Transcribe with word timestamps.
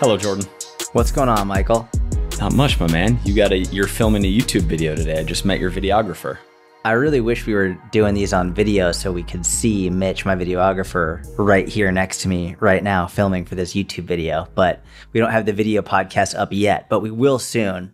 Hello, 0.00 0.16
Jordan. 0.16 0.46
What's 0.94 1.12
going 1.12 1.28
on, 1.28 1.46
Michael? 1.46 1.86
Not 2.38 2.54
much, 2.54 2.80
my 2.80 2.90
man. 2.90 3.18
You 3.22 3.34
got 3.34 3.52
a 3.52 3.58
you're 3.58 3.86
filming 3.86 4.24
a 4.24 4.32
YouTube 4.32 4.62
video 4.62 4.96
today. 4.96 5.20
I 5.20 5.22
just 5.22 5.44
met 5.44 5.60
your 5.60 5.70
videographer. 5.70 6.38
I 6.86 6.92
really 6.92 7.20
wish 7.20 7.46
we 7.46 7.52
were 7.52 7.76
doing 7.92 8.14
these 8.14 8.32
on 8.32 8.54
video 8.54 8.92
so 8.92 9.12
we 9.12 9.22
could 9.22 9.44
see 9.44 9.90
Mitch, 9.90 10.24
my 10.24 10.34
videographer, 10.34 11.22
right 11.36 11.68
here 11.68 11.92
next 11.92 12.22
to 12.22 12.28
me 12.28 12.56
right 12.60 12.82
now 12.82 13.06
filming 13.06 13.44
for 13.44 13.56
this 13.56 13.74
YouTube 13.74 14.04
video. 14.04 14.48
But 14.54 14.82
we 15.12 15.20
don't 15.20 15.32
have 15.32 15.44
the 15.44 15.52
video 15.52 15.82
podcast 15.82 16.34
up 16.34 16.48
yet, 16.50 16.88
but 16.88 17.00
we 17.00 17.10
will 17.10 17.38
soon. 17.38 17.92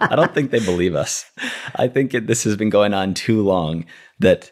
I 0.00 0.14
don't 0.16 0.32
think 0.32 0.50
they 0.50 0.64
believe 0.64 0.94
us. 0.94 1.24
I 1.76 1.88
think 1.88 2.14
it, 2.14 2.26
this 2.26 2.44
has 2.44 2.56
been 2.56 2.70
going 2.70 2.94
on 2.94 3.14
too 3.14 3.42
long 3.42 3.84
that 4.18 4.50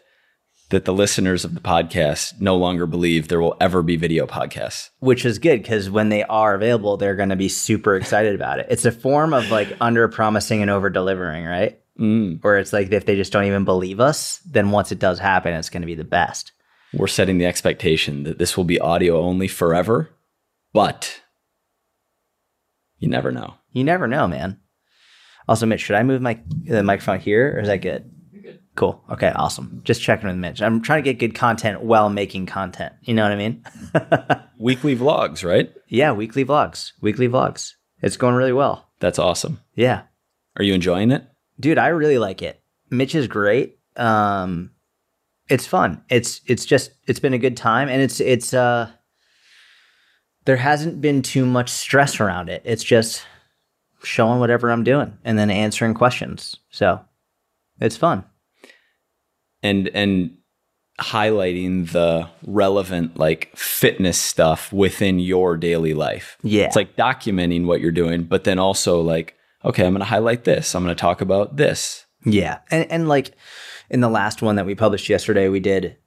that 0.69 0.85
the 0.85 0.93
listeners 0.93 1.45
of 1.45 1.53
the 1.53 1.61
podcast 1.61 2.41
no 2.41 2.57
longer 2.57 2.87
believe 2.87 3.27
there 3.27 3.39
will 3.39 3.55
ever 3.61 3.83
be 3.83 3.95
video 3.95 4.25
podcasts. 4.25 4.89
Which 4.99 5.23
is 5.23 5.37
good 5.37 5.61
because 5.61 5.87
when 5.89 6.09
they 6.09 6.23
are 6.23 6.55
available, 6.55 6.97
they're 6.97 7.15
going 7.15 7.29
to 7.29 7.35
be 7.35 7.49
super 7.49 7.95
excited 7.95 8.33
about 8.33 8.59
it. 8.59 8.67
It's 8.69 8.85
a 8.85 8.91
form 8.91 9.35
of 9.35 9.51
like 9.51 9.75
under 9.79 10.07
promising 10.07 10.63
and 10.63 10.71
over 10.71 10.89
delivering, 10.89 11.45
right? 11.45 11.79
Mm. 11.99 12.43
Where 12.43 12.57
it's 12.57 12.73
like 12.73 12.91
if 12.91 13.05
they 13.05 13.15
just 13.15 13.31
don't 13.31 13.45
even 13.45 13.65
believe 13.65 13.99
us, 13.99 14.39
then 14.49 14.71
once 14.71 14.91
it 14.91 14.97
does 14.97 15.19
happen, 15.19 15.53
it's 15.53 15.69
going 15.69 15.83
to 15.83 15.87
be 15.87 15.93
the 15.93 16.03
best. 16.03 16.53
We're 16.91 17.07
setting 17.07 17.37
the 17.37 17.45
expectation 17.45 18.23
that 18.23 18.39
this 18.39 18.57
will 18.57 18.63
be 18.63 18.79
audio 18.79 19.19
only 19.19 19.47
forever, 19.47 20.09
but 20.73 21.21
you 22.97 23.07
never 23.07 23.31
know. 23.31 23.55
You 23.71 23.83
never 23.83 24.07
know, 24.07 24.27
man. 24.27 24.59
Also, 25.47 25.65
Mitch, 25.65 25.81
should 25.81 25.95
I 25.95 26.03
move 26.03 26.21
my 26.21 26.39
the 26.65 26.83
microphone 26.83 27.19
here, 27.19 27.55
or 27.55 27.59
is 27.59 27.67
that 27.67 27.77
good? 27.81 28.09
good? 28.41 28.59
Cool. 28.75 29.03
Okay. 29.11 29.31
Awesome. 29.35 29.81
Just 29.83 30.01
checking 30.01 30.27
with 30.27 30.37
Mitch. 30.37 30.61
I'm 30.61 30.81
trying 30.81 31.03
to 31.03 31.09
get 31.11 31.19
good 31.19 31.35
content 31.35 31.81
while 31.81 32.09
making 32.09 32.45
content. 32.45 32.93
You 33.03 33.13
know 33.13 33.23
what 33.23 33.31
I 33.31 33.35
mean? 33.35 33.63
Weekly 34.59 34.95
vlogs, 34.95 35.43
right? 35.43 35.71
yeah. 35.87 36.11
Weekly 36.11 36.45
vlogs. 36.45 36.91
Weekly 37.01 37.27
vlogs. 37.27 37.73
It's 38.01 38.17
going 38.17 38.35
really 38.35 38.53
well. 38.53 38.89
That's 38.99 39.19
awesome. 39.19 39.59
Yeah. 39.75 40.03
Are 40.57 40.63
you 40.63 40.73
enjoying 40.73 41.11
it? 41.11 41.23
Dude, 41.59 41.77
I 41.77 41.87
really 41.87 42.17
like 42.17 42.41
it. 42.41 42.61
Mitch 42.89 43.15
is 43.15 43.27
great. 43.27 43.79
Um, 43.95 44.71
it's 45.49 45.67
fun. 45.67 46.03
It's 46.09 46.41
it's 46.45 46.65
just 46.65 46.91
it's 47.05 47.19
been 47.19 47.33
a 47.33 47.37
good 47.39 47.57
time, 47.57 47.89
and 47.89 48.01
it's 48.01 48.19
it's 48.19 48.53
uh, 48.53 48.89
there 50.45 50.57
hasn't 50.57 51.01
been 51.01 51.21
too 51.21 51.45
much 51.45 51.69
stress 51.69 52.19
around 52.19 52.49
it. 52.49 52.61
It's 52.65 52.83
just 52.83 53.25
showing 54.03 54.39
whatever 54.39 54.71
I'm 54.71 54.83
doing 54.83 55.17
and 55.23 55.37
then 55.37 55.49
answering 55.49 55.93
questions. 55.93 56.57
So 56.69 56.99
it's 57.79 57.97
fun. 57.97 58.23
and 59.61 59.87
and 59.89 60.37
highlighting 60.99 61.91
the 61.91 62.29
relevant 62.45 63.17
like 63.17 63.55
fitness 63.57 64.17
stuff 64.17 64.71
within 64.71 65.17
your 65.19 65.57
daily 65.57 65.93
life. 65.93 66.37
Yeah. 66.43 66.65
It's 66.65 66.75
like 66.75 66.95
documenting 66.95 67.65
what 67.65 67.81
you're 67.81 67.91
doing, 67.91 68.23
but 68.23 68.43
then 68.43 68.59
also 68.59 69.01
like, 69.01 69.35
okay, 69.65 69.85
I'm 69.85 69.93
going 69.93 70.01
to 70.01 70.05
highlight 70.05 70.43
this. 70.43 70.75
I'm 70.75 70.83
going 70.83 70.95
to 70.95 71.01
talk 71.01 71.19
about 71.21 71.57
this. 71.57 72.05
Yeah. 72.25 72.59
And 72.69 72.89
and 72.91 73.07
like 73.09 73.31
in 73.89 74.01
the 74.01 74.09
last 74.09 74.41
one 74.41 74.55
that 74.57 74.65
we 74.65 74.75
published 74.75 75.09
yesterday, 75.09 75.49
we 75.49 75.59
did 75.59 75.97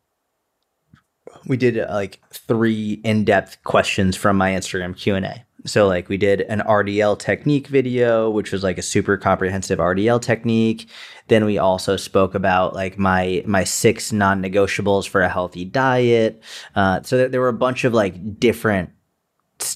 we 1.46 1.56
did 1.56 1.78
uh, 1.78 1.86
like 1.90 2.20
three 2.30 3.00
in-depth 3.04 3.62
questions 3.64 4.16
from 4.16 4.36
my 4.36 4.52
Instagram 4.52 4.96
Q&A. 4.96 5.44
So 5.66 5.86
like 5.86 6.08
we 6.08 6.16
did 6.16 6.42
an 6.42 6.60
RDL 6.60 7.18
technique 7.18 7.66
video, 7.66 8.30
which 8.30 8.52
was 8.52 8.62
like 8.62 8.78
a 8.78 8.82
super 8.82 9.16
comprehensive 9.16 9.78
RDL 9.78 10.22
technique. 10.22 10.88
Then 11.28 11.44
we 11.44 11.58
also 11.58 11.96
spoke 11.96 12.34
about 12.34 12.74
like 12.74 12.98
my 12.98 13.42
my 13.46 13.64
six 13.64 14.12
non-negotiables 14.12 15.08
for 15.08 15.22
a 15.22 15.28
healthy 15.28 15.64
diet. 15.64 16.42
Uh, 16.74 17.02
so 17.02 17.16
there, 17.16 17.28
there 17.28 17.40
were 17.40 17.48
a 17.48 17.52
bunch 17.52 17.84
of 17.84 17.92
like 17.92 18.38
different 18.38 18.90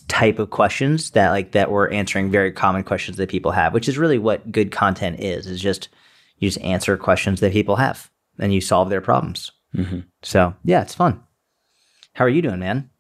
type 0.09 0.39
of 0.39 0.51
questions 0.51 1.13
that 1.13 1.31
like 1.31 1.53
that 1.53 1.71
were 1.71 1.91
answering 1.91 2.31
very 2.31 2.53
common 2.53 2.85
questions 2.85 3.17
that 3.17 3.29
people 3.31 3.51
have, 3.51 3.75
which 3.75 3.89
is 3.89 3.99
really 3.99 4.19
what 4.19 4.53
good 4.53 4.71
content 4.71 5.19
is. 5.21 5.47
Is 5.47 5.61
just 5.61 5.89
you 6.39 6.49
just 6.49 6.61
answer 6.61 6.97
questions 6.97 7.41
that 7.41 7.53
people 7.53 7.77
have 7.77 8.11
and 8.39 8.55
you 8.55 8.61
solve 8.61 8.91
their 8.91 9.01
problems. 9.01 9.51
Mhm. 9.75 10.05
So 10.23 10.55
yeah, 10.65 10.83
it's 10.83 10.95
fun. 10.95 11.21
How 12.15 12.25
are 12.25 12.31
you 12.31 12.43
doing, 12.43 12.61
man? 12.61 12.91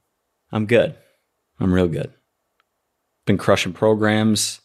I'm 0.52 0.66
good. 0.66 0.94
I'm 1.60 1.72
real 1.72 1.88
good. 1.88 2.12
Been 3.30 3.38
crushing 3.38 3.72
programs. 3.72 4.60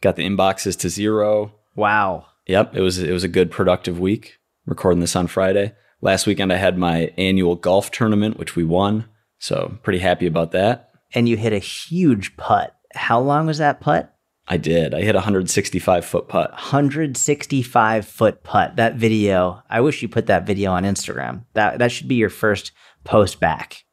Got 0.00 0.16
the 0.16 0.24
inboxes 0.24 0.74
to 0.78 0.88
zero. 0.88 1.52
Wow. 1.74 2.24
Yep, 2.46 2.74
it 2.74 2.80
was 2.80 2.96
it 2.96 3.12
was 3.12 3.24
a 3.24 3.28
good 3.28 3.50
productive 3.50 4.00
week. 4.00 4.38
Recording 4.64 5.00
this 5.00 5.14
on 5.14 5.26
Friday. 5.26 5.74
Last 6.00 6.26
weekend 6.26 6.50
I 6.50 6.56
had 6.56 6.78
my 6.78 7.12
annual 7.18 7.56
golf 7.56 7.90
tournament, 7.90 8.38
which 8.38 8.56
we 8.56 8.64
won. 8.64 9.04
So 9.38 9.76
pretty 9.82 9.98
happy 9.98 10.26
about 10.26 10.52
that. 10.52 10.88
And 11.12 11.28
you 11.28 11.36
hit 11.36 11.52
a 11.52 11.58
huge 11.58 12.38
putt. 12.38 12.74
How 12.94 13.20
long 13.20 13.44
was 13.44 13.58
that 13.58 13.80
putt? 13.80 14.16
I 14.48 14.56
did. 14.56 14.94
I 14.94 15.02
hit 15.02 15.14
a 15.14 15.18
165 15.18 16.06
foot 16.06 16.26
putt. 16.26 16.52
165 16.52 18.08
foot 18.08 18.42
putt. 18.42 18.76
That 18.76 18.94
video. 18.94 19.62
I 19.68 19.82
wish 19.82 20.00
you 20.00 20.08
put 20.08 20.24
that 20.28 20.46
video 20.46 20.72
on 20.72 20.84
Instagram. 20.84 21.44
That 21.52 21.80
that 21.80 21.92
should 21.92 22.08
be 22.08 22.14
your 22.14 22.30
first 22.30 22.72
post 23.04 23.40
back. 23.40 23.84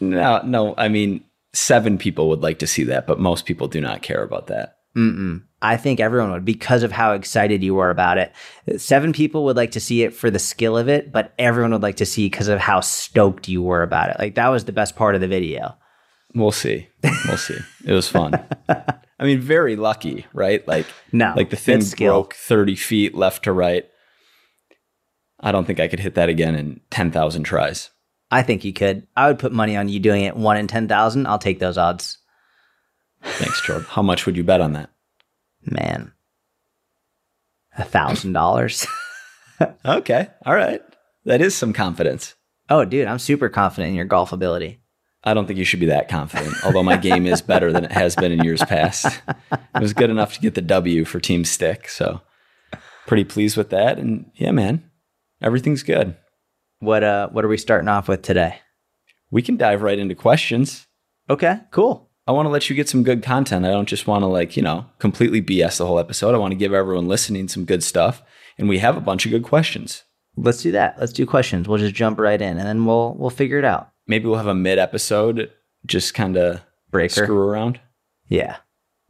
No, 0.00 0.40
no. 0.42 0.74
I 0.76 0.88
mean, 0.88 1.22
seven 1.52 1.98
people 1.98 2.28
would 2.28 2.42
like 2.42 2.58
to 2.60 2.66
see 2.66 2.84
that, 2.84 3.06
but 3.06 3.18
most 3.18 3.46
people 3.46 3.68
do 3.68 3.80
not 3.80 4.02
care 4.02 4.22
about 4.22 4.46
that. 4.48 4.76
Mm-mm. 4.96 5.42
I 5.62 5.76
think 5.76 6.00
everyone 6.00 6.32
would 6.32 6.44
because 6.44 6.82
of 6.82 6.90
how 6.90 7.12
excited 7.12 7.62
you 7.62 7.74
were 7.74 7.90
about 7.90 8.18
it. 8.18 8.32
Seven 8.80 9.12
people 9.12 9.44
would 9.44 9.56
like 9.56 9.72
to 9.72 9.80
see 9.80 10.02
it 10.02 10.14
for 10.14 10.30
the 10.30 10.38
skill 10.38 10.76
of 10.76 10.88
it, 10.88 11.12
but 11.12 11.32
everyone 11.38 11.72
would 11.72 11.82
like 11.82 11.96
to 11.96 12.06
see 12.06 12.26
because 12.26 12.48
of 12.48 12.58
how 12.58 12.80
stoked 12.80 13.48
you 13.48 13.62
were 13.62 13.82
about 13.82 14.10
it. 14.10 14.16
Like 14.18 14.34
that 14.34 14.48
was 14.48 14.64
the 14.64 14.72
best 14.72 14.96
part 14.96 15.14
of 15.14 15.20
the 15.20 15.28
video. 15.28 15.76
We'll 16.34 16.52
see. 16.52 16.88
We'll 17.02 17.36
see. 17.36 17.58
It 17.84 17.92
was 17.92 18.08
fun. 18.08 18.34
I 18.68 19.24
mean, 19.24 19.40
very 19.40 19.76
lucky, 19.76 20.26
right? 20.32 20.66
Like, 20.66 20.86
No, 21.12 21.34
like 21.36 21.50
the 21.50 21.56
thing 21.56 21.82
broke 21.98 22.34
30 22.34 22.74
feet 22.76 23.14
left 23.14 23.44
to 23.44 23.52
right. 23.52 23.86
I 25.40 25.52
don't 25.52 25.66
think 25.66 25.80
I 25.80 25.88
could 25.88 26.00
hit 26.00 26.14
that 26.14 26.28
again 26.28 26.54
in 26.54 26.80
10,000 26.90 27.42
tries. 27.42 27.90
I 28.30 28.42
think 28.42 28.64
you 28.64 28.72
could. 28.72 29.06
I 29.16 29.26
would 29.28 29.38
put 29.38 29.52
money 29.52 29.76
on 29.76 29.88
you 29.88 29.98
doing 30.00 30.24
it 30.24 30.36
one 30.36 30.56
in 30.56 30.66
10,000. 30.66 31.26
I'll 31.26 31.38
take 31.38 31.58
those 31.58 31.78
odds. 31.78 32.18
Thanks, 33.22 33.60
Jordan. 33.66 33.86
How 33.88 34.02
much 34.02 34.24
would 34.26 34.36
you 34.36 34.44
bet 34.44 34.60
on 34.60 34.72
that? 34.74 34.90
Man, 35.64 36.12
a 37.76 37.84
thousand 37.84 38.32
dollars. 38.32 38.86
Okay. 39.84 40.26
All 40.46 40.54
right. 40.54 40.80
That 41.26 41.42
is 41.42 41.54
some 41.54 41.74
confidence. 41.74 42.34
Oh, 42.70 42.84
dude, 42.84 43.06
I'm 43.06 43.18
super 43.18 43.48
confident 43.48 43.90
in 43.90 43.94
your 43.94 44.06
golf 44.06 44.32
ability. 44.32 44.80
I 45.22 45.34
don't 45.34 45.46
think 45.46 45.58
you 45.58 45.66
should 45.66 45.80
be 45.80 45.86
that 45.86 46.08
confident, 46.08 46.54
although 46.64 46.82
my 46.82 46.96
game 46.96 47.26
is 47.26 47.42
better 47.42 47.70
than 47.70 47.84
it 47.84 47.92
has 47.92 48.16
been 48.16 48.32
in 48.32 48.42
years 48.42 48.62
past. 48.64 49.20
It 49.52 49.80
was 49.80 49.92
good 49.92 50.08
enough 50.08 50.32
to 50.34 50.40
get 50.40 50.54
the 50.54 50.62
W 50.62 51.04
for 51.04 51.20
Team 51.20 51.44
Stick. 51.44 51.90
So, 51.90 52.22
pretty 53.06 53.24
pleased 53.24 53.58
with 53.58 53.68
that. 53.68 53.98
And 53.98 54.30
yeah, 54.34 54.50
man, 54.50 54.90
everything's 55.42 55.82
good. 55.82 56.16
What 56.80 57.04
uh 57.04 57.28
what 57.28 57.44
are 57.44 57.48
we 57.48 57.56
starting 57.56 57.88
off 57.88 58.08
with 58.08 58.22
today? 58.22 58.58
We 59.30 59.42
can 59.42 59.56
dive 59.56 59.82
right 59.82 59.98
into 59.98 60.14
questions. 60.14 60.86
Okay, 61.28 61.60
cool. 61.70 62.10
I 62.26 62.32
want 62.32 62.46
to 62.46 62.50
let 62.50 62.68
you 62.68 62.76
get 62.76 62.88
some 62.88 63.02
good 63.02 63.22
content. 63.22 63.64
I 63.64 63.70
don't 63.70 63.88
just 63.88 64.06
want 64.06 64.22
to, 64.22 64.26
like, 64.26 64.56
you 64.56 64.62
know, 64.62 64.86
completely 64.98 65.42
BS 65.42 65.78
the 65.78 65.86
whole 65.86 65.98
episode. 65.98 66.34
I 66.34 66.38
want 66.38 66.52
to 66.52 66.56
give 66.56 66.72
everyone 66.72 67.08
listening 67.08 67.48
some 67.48 67.64
good 67.64 67.82
stuff. 67.82 68.22
And 68.58 68.68
we 68.68 68.78
have 68.78 68.96
a 68.96 69.00
bunch 69.00 69.24
of 69.24 69.30
good 69.32 69.42
questions. 69.42 70.04
Let's 70.36 70.62
do 70.62 70.70
that. 70.72 70.98
Let's 70.98 71.12
do 71.12 71.26
questions. 71.26 71.66
We'll 71.66 71.78
just 71.78 71.94
jump 71.94 72.18
right 72.18 72.40
in 72.40 72.58
and 72.58 72.66
then 72.66 72.84
we'll 72.84 73.14
we'll 73.14 73.30
figure 73.30 73.58
it 73.58 73.64
out. 73.64 73.90
Maybe 74.06 74.26
we'll 74.26 74.36
have 74.36 74.46
a 74.46 74.54
mid 74.54 74.78
episode, 74.78 75.50
just 75.86 76.14
kind 76.14 76.36
of 76.36 76.60
Breaker. 76.90 77.24
screw 77.24 77.38
around. 77.38 77.80
Yeah. 78.28 78.56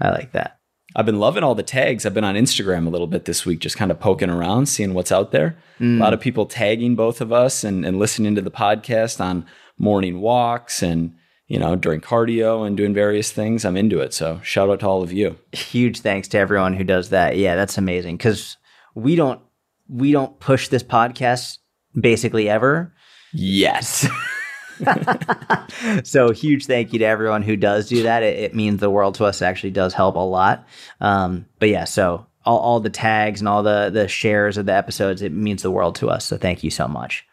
I 0.01 0.11
like 0.11 0.33
that. 0.33 0.60
I've 0.97 1.07
been 1.07 1.21
loving 1.21 1.45
all 1.45 1.55
the 1.55 1.63
tags. 1.63 2.05
I've 2.05 2.15
been 2.15 2.25
on 2.25 2.35
Instagram 2.35 2.87
a 2.87 2.91
little 2.91 3.07
bit 3.07 3.25
this 3.25 3.47
week, 3.47 3.61
just 3.61 3.77
kind 3.77 3.91
of 3.91 4.01
poking 4.01 4.31
around, 4.31 4.67
seeing 4.67 4.95
what's 4.95 5.13
out 5.13 5.31
there. 5.31 5.57
Mm. 5.79 5.99
A 5.99 6.01
lot 6.01 6.15
of 6.15 6.21
people 6.21 6.47
tagging 6.47 6.97
both 6.97 7.21
of 7.21 7.33
us 7.33 7.63
and, 7.63 7.85
and 7.85 7.99
listening 7.99 8.35
to 8.35 8.43
the 8.43 8.51
podcast 8.51 9.21
on 9.21 9.47
morning 9.79 10.21
walks 10.21 10.83
and, 10.83 11.15
you 11.47 11.59
know, 11.59 11.77
during 11.77 12.01
cardio 12.01 12.67
and 12.67 12.77
doing 12.77 12.93
various 12.93 13.31
things. 13.31 13.65
I'm 13.65 13.77
into 13.77 14.01
it. 14.01 14.13
So 14.13 14.41
shout 14.43 14.69
out 14.69 14.81
to 14.81 14.89
all 14.89 15.03
of 15.03 15.13
you. 15.13 15.39
Huge 15.53 16.01
thanks 16.01 16.27
to 16.29 16.39
everyone 16.39 16.75
who 16.75 16.85
does 16.85 17.11
that. 17.11 17.37
Yeah, 17.37 17.55
that's 17.55 17.79
amazing 17.79 18.19
cuz 18.19 18.57
we 18.95 19.15
don't 19.15 19.41
we 19.89 20.13
don't 20.13 20.39
push 20.41 20.69
this 20.69 20.83
podcast 20.83 21.59
basically 21.99 22.49
ever. 22.49 22.95
Yes. 23.33 24.09
so 26.05 26.31
huge 26.31 26.67
thank 26.67 26.93
you 26.93 26.99
to 26.99 27.05
everyone 27.05 27.43
who 27.43 27.57
does 27.57 27.89
do 27.89 28.03
that. 28.03 28.23
It, 28.23 28.39
it 28.39 28.55
means 28.55 28.81
the 28.81 28.91
world 28.91 29.15
to 29.17 29.25
us. 29.25 29.43
It 29.43 29.47
actually 29.47 29.71
does 29.71 29.95
help 29.95 30.17
a 30.17 30.21
lot. 30.21 30.67
Um, 31.01 31.47
but 31.59 31.69
yeah, 31.69 31.85
so 31.85 32.27
all, 32.45 32.59
all 32.59 32.81
the 32.81 32.91
tags 32.91 33.41
and 33.41 33.49
all 33.49 33.63
the 33.63 33.91
the 33.93 34.09
shares 34.09 34.57
of 34.57 34.67
the 34.67 34.73
episodes, 34.75 35.23
it 35.23 35.33
means 35.33 35.63
the 35.63 35.71
world 35.71 35.95
to 35.97 36.09
us. 36.09 36.27
So 36.27 36.37
thank 36.37 36.65
you 36.65 36.71
so 36.71 36.89
much. 36.89 37.27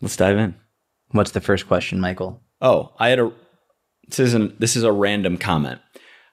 Let's 0.00 0.16
dive 0.16 0.36
in. 0.38 0.54
What's 1.10 1.30
the 1.30 1.40
first 1.40 1.66
question, 1.66 2.00
Michael? 2.00 2.40
Oh, 2.60 2.92
I 2.98 3.08
had 3.08 3.20
a 3.20 3.32
this 4.08 4.18
isn't 4.18 4.60
this 4.60 4.76
is 4.76 4.82
a 4.82 4.92
random 4.92 5.36
comment. 5.36 5.80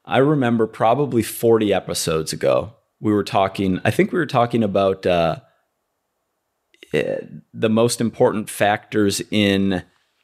I 0.06 0.18
remember 0.18 0.68
probably 0.68 1.24
40 1.24 1.74
episodes 1.74 2.34
ago 2.34 2.74
we 3.04 3.12
were 3.12 3.24
talking. 3.24 3.82
I 3.84 3.92
think 3.92 4.12
we 4.12 4.20
were 4.20 4.26
talking 4.26 4.64
about 4.64 5.06
uh, 5.06 5.38
eh, 6.94 7.18
the 7.54 7.70
most 7.70 8.00
important 8.00 8.50
factors 8.50 9.22
in 9.30 9.84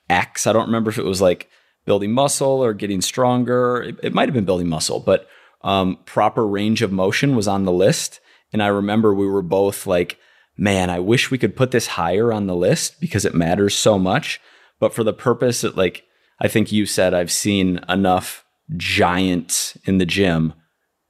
X. 0.09 0.47
I 0.47 0.53
don't 0.53 0.67
remember 0.67 0.89
if 0.89 0.97
it 0.97 1.05
was 1.05 1.21
like 1.21 1.49
building 1.85 2.11
muscle 2.11 2.63
or 2.63 2.73
getting 2.73 3.01
stronger. 3.01 3.83
It, 3.83 3.99
it 4.03 4.13
might 4.13 4.27
have 4.27 4.33
been 4.33 4.45
building 4.45 4.69
muscle, 4.69 4.99
but 4.99 5.27
um, 5.61 5.97
proper 6.05 6.45
range 6.47 6.81
of 6.81 6.91
motion 6.91 7.35
was 7.35 7.47
on 7.47 7.65
the 7.65 7.71
list. 7.71 8.19
And 8.51 8.63
I 8.63 8.67
remember 8.67 9.13
we 9.13 9.27
were 9.27 9.41
both 9.41 9.85
like, 9.85 10.17
man, 10.57 10.89
I 10.89 10.99
wish 10.99 11.31
we 11.31 11.37
could 11.37 11.55
put 11.55 11.71
this 11.71 11.87
higher 11.87 12.33
on 12.33 12.47
the 12.47 12.55
list 12.55 12.99
because 12.99 13.25
it 13.25 13.33
matters 13.33 13.75
so 13.75 13.97
much. 13.97 14.41
But 14.79 14.93
for 14.93 15.03
the 15.03 15.13
purpose 15.13 15.61
that, 15.61 15.77
like, 15.77 16.03
I 16.39 16.47
think 16.47 16.71
you 16.71 16.85
said, 16.85 17.13
I've 17.13 17.31
seen 17.31 17.79
enough 17.89 18.45
giants 18.77 19.77
in 19.85 19.97
the 19.97 20.05
gym 20.05 20.53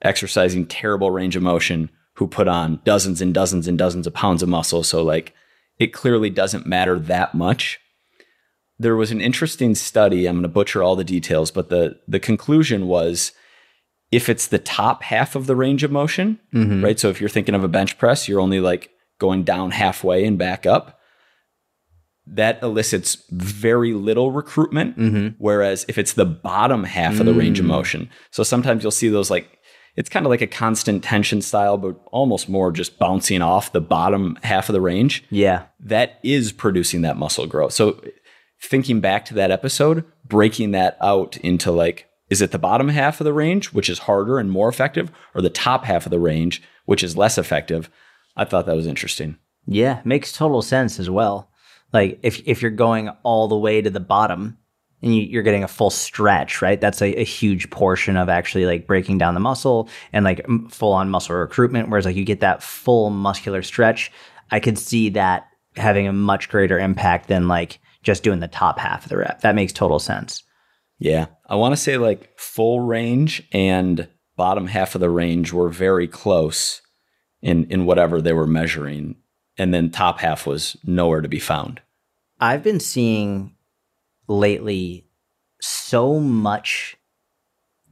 exercising 0.02 0.66
terrible 0.66 1.12
range 1.12 1.36
of 1.36 1.44
motion 1.44 1.90
who 2.16 2.28
put 2.28 2.48
on 2.48 2.80
dozens 2.84 3.22
and 3.22 3.34
dozens 3.34 3.68
and 3.68 3.78
dozens 3.78 4.07
of 4.07 4.13
pounds 4.13 4.42
of 4.42 4.50
muscle. 4.50 4.84
So, 4.84 5.04
like, 5.04 5.34
it 5.78 5.94
clearly 5.94 6.30
doesn't 6.30 6.66
matter 6.66 7.00
that 7.00 7.34
much. 7.34 7.80
There 8.80 8.96
was 8.96 9.12
an 9.12 9.20
interesting 9.22 9.76
study. 9.76 10.26
I'm 10.26 10.36
going 10.36 10.44
to 10.44 10.48
butcher 10.48 10.81
all 10.81 10.96
the 10.96 11.04
details, 11.04 11.52
but 11.52 11.70
the 11.70 12.00
the 12.08 12.20
conclusion 12.20 12.88
was 12.88 13.34
if 14.12 14.30
it's 14.30 14.48
the 14.48 14.58
top 14.60 15.04
half 15.04 15.36
of 15.36 15.46
the 15.46 15.56
range 15.56 15.84
of 15.84 15.92
motion, 15.92 16.40
Mhm. 16.54 16.84
right? 16.84 17.00
So 17.00 17.10
if 17.10 17.20
you're 17.20 17.30
thinking 17.30 17.54
of 17.56 17.64
a 17.64 17.68
bench 17.68 17.98
press, 17.98 18.28
you're 18.28 18.40
only 18.40 18.60
like 18.60 18.90
going 19.20 19.44
down 19.44 19.72
halfway 19.72 20.26
and 20.26 20.38
back 20.38 20.66
up. 20.66 20.98
That 22.26 22.60
elicits 22.62 23.18
very 23.31 23.94
little 23.94 24.31
recruitment. 24.31 24.98
Mhm. 24.98 25.36
Whereas 25.40 25.86
if 25.88 25.98
it's 25.98 26.14
the 26.14 26.26
bottom 26.26 26.84
half 26.86 27.20
of 27.20 27.26
the 27.26 27.34
range 27.34 27.60
of 27.60 27.66
Mm. 27.66 27.70
motion, 27.70 28.10
so 28.31 28.44
sometimes 28.44 28.84
you'll 28.84 28.92
see 28.92 29.10
those 29.10 29.30
like 29.30 29.58
it's 29.96 30.08
kind 30.10 30.26
of 30.26 30.30
like 30.30 30.42
a 30.42 30.48
constant 30.48 31.04
tension 31.04 31.42
style, 31.42 31.76
but 31.76 32.00
almost 32.12 32.48
more 32.48 32.72
just 32.72 32.98
bouncing 33.00 33.42
off 33.42 33.74
the 33.74 33.81
bottom 33.81 34.38
half 34.44 34.70
of 34.70 34.74
the 34.74 34.80
range. 34.80 35.26
Yeah. 35.30 35.64
That 35.80 36.20
is 36.24 36.54
producing 36.54 37.02
that 37.02 37.18
muscle 37.18 37.48
growth. 37.48 37.74
So 37.74 38.00
thinking 38.61 39.00
back 39.00 39.25
to 39.25 39.33
that 39.35 39.51
episode, 39.51 40.03
breaking 40.25 40.71
that 40.71 40.97
out 41.01 41.38
into 41.38 41.71
like, 41.71 42.07
is 42.29 42.41
it 42.41 42.51
the 42.51 42.59
bottom 42.59 42.89
half 42.89 43.19
of 43.19 43.25
the 43.25 43.33
range, 43.33 43.73
which 43.73 43.89
is 43.89 44.00
harder 44.00 44.38
and 44.38 44.51
more 44.51 44.69
effective, 44.69 45.11
or 45.33 45.41
the 45.41 45.50
top 45.50 45.85
half 45.85 46.06
of 46.06 46.11
the 46.11 46.19
range, 46.19 46.61
which 46.85 47.03
is 47.03 47.17
less 47.17 47.38
effective? 47.38 47.89
I 48.35 48.45
thought 48.45 48.65
that 48.67 48.75
was 48.75 48.88
interesting. 48.88 49.38
Yeah, 49.65 50.01
makes 50.03 50.31
total 50.31 50.61
sense 50.61 51.00
as 51.00 51.09
well. 51.09 51.50
Like 51.91 52.19
if 52.21 52.41
if 52.47 52.61
you're 52.61 52.71
going 52.71 53.09
all 53.23 53.47
the 53.47 53.57
way 53.57 53.81
to 53.81 53.89
the 53.89 54.00
bottom 54.00 54.57
and 55.01 55.15
you, 55.15 55.23
you're 55.23 55.44
getting 55.44 55.63
a 55.63 55.67
full 55.67 55.89
stretch, 55.89 56.61
right? 56.61 56.79
That's 56.79 57.01
a, 57.01 57.19
a 57.19 57.23
huge 57.23 57.69
portion 57.69 58.17
of 58.17 58.29
actually 58.29 58.65
like 58.65 58.88
breaking 58.88 59.17
down 59.17 59.33
the 59.33 59.39
muscle 59.39 59.89
and 60.13 60.25
like 60.25 60.45
full 60.69 60.94
on 60.94 61.09
muscle 61.09 61.35
recruitment. 61.35 61.89
Whereas 61.89 62.06
like 62.06 62.15
you 62.15 62.25
get 62.25 62.41
that 62.41 62.61
full 62.61 63.09
muscular 63.09 63.63
stretch, 63.63 64.11
I 64.51 64.59
could 64.59 64.77
see 64.77 65.09
that 65.09 65.47
having 65.75 66.07
a 66.07 66.13
much 66.13 66.50
greater 66.50 66.79
impact 66.79 67.27
than 67.27 67.47
like 67.47 67.79
just 68.04 68.24
doing 68.24 68.40
the 68.40 68.48
top 68.48 68.80
half 68.80 69.04
of 69.04 69.10
the 69.10 69.18
rep. 69.18 69.42
That 69.42 69.56
makes 69.56 69.74
total 69.74 70.00
sense. 70.00 70.44
Yeah. 71.00 71.28
I 71.48 71.56
want 71.56 71.74
to 71.74 71.81
say 71.81 71.98
like 71.98 72.38
full 72.38 72.81
range 72.81 73.44
and 73.51 74.07
bottom 74.36 74.68
half 74.68 74.96
of 74.96 75.01
the 75.01 75.10
range 75.10 75.51
were 75.54 75.69
very 75.69 76.07
close 76.07 76.81
in 77.42 77.66
in 77.66 77.86
whatever 77.86 78.22
they 78.22 78.34
were 78.34 78.48
measuring. 78.48 79.16
And 79.57 79.74
then 79.74 79.90
top 79.90 80.19
half 80.19 80.46
was 80.46 80.78
nowhere 80.86 81.22
to 81.22 81.28
be 81.28 81.40
found. 81.40 81.81
I've 82.40 82.63
been 82.63 82.80
seeing 82.80 83.56
lately 84.28 85.06
so 85.62 86.19
much 86.19 86.95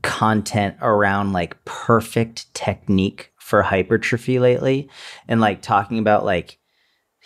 content 0.01 0.77
around 0.81 1.33
like 1.33 1.63
perfect 1.65 2.53
technique 2.53 3.33
for 3.37 3.61
hypertrophy 3.61 4.39
lately 4.39 4.89
and 5.27 5.41
like 5.41 5.61
talking 5.61 5.99
about 5.99 6.23
like 6.23 6.59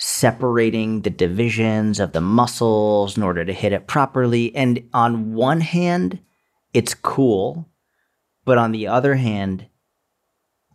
separating 0.04 1.02
the 1.02 1.12
divisions 1.12 2.00
of 2.00 2.12
the 2.12 2.20
muscles 2.20 3.16
in 3.16 3.22
order 3.22 3.46
to 3.46 3.54
hit 3.54 3.72
it 3.72 3.86
properly. 3.86 4.54
And 4.56 4.90
on 4.96 5.36
one 5.36 5.62
hand 5.62 6.20
it's 6.74 6.96
cool 6.96 7.70
but 8.44 8.58
on 8.58 8.72
the 8.72 8.88
other 8.88 9.14
hand 9.14 9.68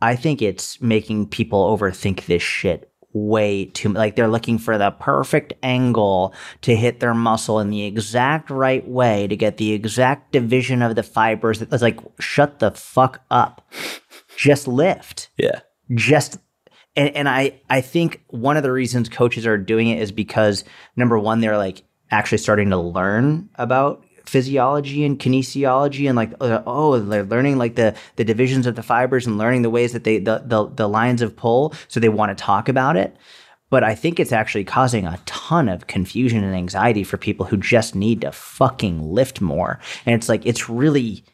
I 0.01 0.15
think 0.15 0.43
it's 0.43 0.81
making 0.81 1.31
people 1.31 1.77
overthink 1.77 2.27
this 2.27 2.43
shit 2.43 2.93
way 3.13 3.65
too 3.65 3.89
like 3.89 4.15
they're 4.15 4.29
looking 4.29 4.59
for 4.59 4.79
the 4.79 4.93
perfect 4.93 5.55
angle 5.61 6.33
to 6.61 6.77
hit 6.77 7.01
their 7.01 7.15
muscle 7.15 7.59
in 7.59 7.71
the 7.71 7.83
exact 7.83 8.49
right 8.49 8.87
way 8.87 9.27
to 9.27 9.35
get 9.35 9.57
the 9.57 9.73
exact 9.73 10.31
division 10.31 10.83
of 10.83 10.95
the 10.95 11.03
fibers. 11.03 11.63
It's 11.63 11.83
like 11.83 11.99
shut 12.21 12.61
the 12.61 12.71
fuck 12.71 13.25
up. 13.29 13.69
Just 14.37 14.69
lift. 14.69 15.31
Yeah. 15.37 15.63
just 15.95 16.39
and, 16.97 17.15
and 17.15 17.29
I 17.29 17.61
I 17.69 17.81
think 17.81 18.23
one 18.29 18.57
of 18.57 18.63
the 18.63 18.73
reasons 18.73 19.09
coaches 19.09 19.47
are 19.47 19.59
doing 19.59 19.89
it 19.89 20.01
is 20.01 20.11
because 20.11 20.65
number 20.97 21.19
one 21.19 21.41
they're 21.41 21.59
like 21.59 21.85
actually 22.11 22.39
starting 22.39 22.71
to 22.71 22.77
learn 22.77 23.49
about 23.57 24.05
physiology 24.25 25.05
and 25.05 25.19
kinesiology 25.19 26.09
and 26.09 26.17
like 26.17 26.33
uh, 26.41 26.63
oh 26.67 26.99
they're 26.99 27.23
learning 27.23 27.59
like 27.59 27.77
the 27.77 27.95
the 28.17 28.25
divisions 28.25 28.67
of 28.67 28.75
the 28.75 28.83
fibers 28.83 29.27
and 29.27 29.39
learning 29.39 29.63
the 29.63 29.71
ways 29.71 29.93
that 29.93 30.03
they 30.03 30.19
the 30.19 30.43
the, 30.45 30.67
the 30.75 30.89
lines 30.89 31.23
of 31.23 31.37
pull 31.37 31.73
so 31.89 32.01
they 32.01 32.09
want 32.09 32.37
to 32.37 32.45
talk 32.45 32.69
about 32.69 32.97
it. 32.97 33.17
But 33.69 33.83
I 33.83 33.97
think 33.97 34.21
it's 34.21 34.33
actually 34.33 34.63
causing 34.63 35.07
a 35.07 35.19
ton 35.27 35.69
of 35.69 35.89
confusion 35.89 36.45
and 36.45 36.55
anxiety 36.55 37.03
for 37.03 37.17
people 37.17 37.47
who 37.47 37.57
just 37.57 37.97
need 37.97 38.21
to 38.21 38.31
fucking 38.31 39.03
lift 39.03 39.41
more. 39.41 39.81
And 40.07 40.15
it's 40.15 40.29
like 40.29 40.47
it's 40.47 40.69
really 40.69 41.25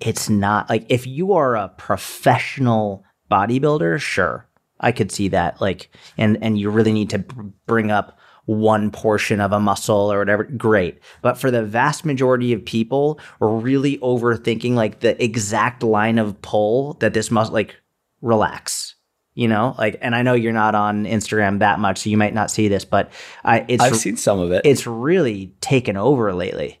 it's 0.00 0.28
not 0.28 0.70
like 0.70 0.86
if 0.88 1.06
you 1.06 1.32
are 1.34 1.56
a 1.56 1.68
professional 1.68 3.04
bodybuilder, 3.30 4.00
sure, 4.00 4.46
I 4.80 4.92
could 4.92 5.12
see 5.12 5.28
that. 5.28 5.60
Like, 5.60 5.90
and 6.18 6.38
and 6.42 6.58
you 6.58 6.70
really 6.70 6.92
need 6.92 7.10
to 7.10 7.18
br- 7.20 7.42
bring 7.66 7.90
up 7.90 8.18
one 8.46 8.90
portion 8.90 9.40
of 9.40 9.52
a 9.52 9.60
muscle 9.60 10.12
or 10.12 10.18
whatever. 10.18 10.44
Great, 10.44 11.00
but 11.22 11.38
for 11.38 11.50
the 11.50 11.62
vast 11.64 12.04
majority 12.04 12.52
of 12.52 12.64
people, 12.64 13.20
we're 13.38 13.56
really 13.56 13.98
overthinking 13.98 14.74
like 14.74 15.00
the 15.00 15.22
exact 15.22 15.82
line 15.82 16.18
of 16.18 16.40
pull 16.42 16.94
that 16.94 17.14
this 17.14 17.30
muscle. 17.30 17.54
Like, 17.54 17.76
relax. 18.22 18.96
You 19.34 19.46
know, 19.46 19.76
like, 19.78 19.96
and 20.02 20.14
I 20.16 20.22
know 20.22 20.34
you're 20.34 20.52
not 20.52 20.74
on 20.74 21.04
Instagram 21.04 21.60
that 21.60 21.78
much, 21.78 21.98
so 21.98 22.10
you 22.10 22.16
might 22.16 22.34
not 22.34 22.50
see 22.50 22.66
this, 22.66 22.84
but 22.84 23.12
I 23.44 23.64
it's 23.68 23.82
I've 23.82 23.96
seen 23.96 24.16
some 24.16 24.40
of 24.40 24.50
it. 24.50 24.62
it's 24.64 24.86
really 24.86 25.54
taken 25.60 25.96
over 25.96 26.34
lately. 26.34 26.80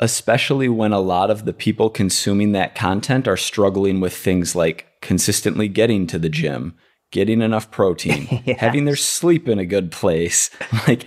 especially 0.00 0.68
when 0.68 0.92
a 0.92 1.00
lot 1.00 1.30
of 1.30 1.44
the 1.44 1.52
people 1.52 1.90
consuming 1.90 2.52
that 2.52 2.74
content 2.74 3.28
are 3.28 3.36
struggling 3.36 4.00
with 4.00 4.16
things 4.16 4.56
like 4.56 4.86
consistently 5.02 5.68
getting 5.68 6.06
to 6.06 6.18
the 6.18 6.30
gym, 6.30 6.74
getting 7.10 7.42
enough 7.42 7.70
protein, 7.70 8.42
Yes. 8.44 8.58
having 8.60 8.84
their 8.84 8.96
sleep 8.96 9.48
in 9.48 9.58
a 9.58 9.66
good 9.66 9.90
place, 9.90 10.50
like 10.88 11.04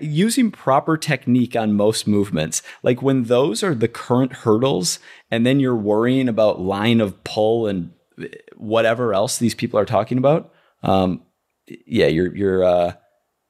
using 0.00 0.50
proper 0.50 0.96
technique 0.96 1.54
on 1.56 1.74
most 1.74 2.06
movements. 2.06 2.62
Like 2.82 3.02
when 3.02 3.24
those 3.24 3.62
are 3.62 3.74
the 3.74 3.88
current 3.88 4.32
hurdles, 4.32 4.98
and 5.30 5.44
then 5.46 5.60
you're 5.60 5.76
worrying 5.76 6.28
about 6.28 6.60
line 6.60 7.00
of 7.00 7.22
pull 7.24 7.66
and 7.66 7.92
eh, 8.20 8.28
whatever 8.56 9.12
else 9.14 9.38
these 9.38 9.54
people 9.54 9.78
are 9.78 9.84
talking 9.86 10.18
about. 10.18 10.52
Um, 10.82 11.22
yeah, 11.86 12.06
you're 12.06 12.34
you're 12.34 12.64
uh, 12.64 12.94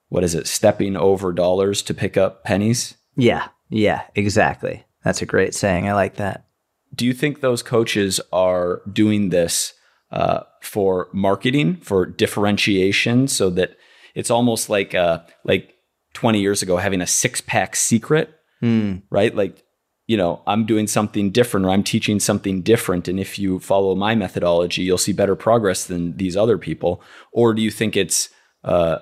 what 0.09 0.25
is 0.25 0.35
it? 0.35 0.47
Stepping 0.47 0.97
over 0.97 1.33
dollars 1.33 1.83
to 1.83 1.95
pick 1.95 2.17
up 2.17 2.45
pennies. 2.45 2.95
Yeah, 3.17 3.49
yeah, 3.71 4.03
exactly. 4.15 4.85
That's 5.05 5.23
a 5.23 5.27
great 5.27 5.55
saying. 5.55 5.89
I 5.89 5.95
like 5.95 6.17
that. 6.17 6.47
do 6.95 7.07
you 7.07 7.13
think 7.13 7.41
those 7.41 7.63
coaches 7.63 8.21
are 8.33 8.83
doing 8.93 9.31
this 9.31 9.73
uh, 10.13 10.41
for 10.61 11.09
marketing 11.13 11.77
for 11.77 12.07
differentiation 12.07 13.27
so 13.27 13.51
that 13.51 13.77
it's 14.15 14.31
almost 14.31 14.71
like 14.71 14.95
uh, 14.95 15.19
like 15.45 15.75
20 16.15 16.41
years 16.41 16.63
ago 16.63 16.77
having 16.77 17.01
a 17.01 17.07
six 17.07 17.41
pack 17.41 17.75
secret 17.75 18.39
Hmm. 18.63 18.99
right? 19.11 19.35
Like 19.35 19.65
you 20.07 20.17
know 20.17 20.43
i'm 20.47 20.67
doing 20.67 20.87
something 20.87 21.31
different 21.31 21.67
or 21.67 21.71
i'm 21.71 21.83
teaching 21.83 22.21
something 22.21 22.61
different 22.63 23.09
and 23.09 23.19
if 23.19 23.39
you 23.39 23.59
follow 23.59 23.95
my 23.95 24.15
methodology 24.15 24.83
you'll 24.83 24.99
see 24.99 25.13
better 25.13 25.37
progress 25.37 25.87
than 25.87 26.17
these 26.17 26.37
other 26.37 26.59
people. 26.59 27.03
Or 27.33 27.55
do 27.55 27.63
you 27.63 27.71
think 27.71 27.97
it's 27.97 28.29
uh, 28.65 28.99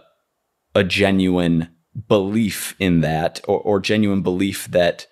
a 0.74 0.84
genuine 0.84 1.68
belief 2.08 2.74
in 2.78 3.00
that 3.00 3.40
or, 3.46 3.60
or 3.60 3.80
genuine 3.80 4.22
belief 4.22 4.68
that 4.68 5.06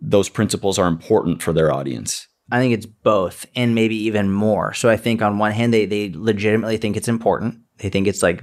those 0.00 0.28
principles 0.28 0.78
are 0.78 0.86
important 0.86 1.42
for 1.42 1.52
their 1.52 1.72
audience 1.72 2.27
I 2.50 2.58
think 2.58 2.72
it's 2.74 2.86
both 2.86 3.46
and 3.54 3.74
maybe 3.74 3.96
even 3.96 4.30
more. 4.30 4.72
So 4.72 4.88
I 4.88 4.96
think 4.96 5.20
on 5.20 5.38
one 5.38 5.52
hand, 5.52 5.72
they, 5.74 5.84
they 5.84 6.10
legitimately 6.14 6.78
think 6.78 6.96
it's 6.96 7.08
important. 7.08 7.60
They 7.78 7.90
think 7.90 8.06
it's 8.06 8.22
like 8.22 8.42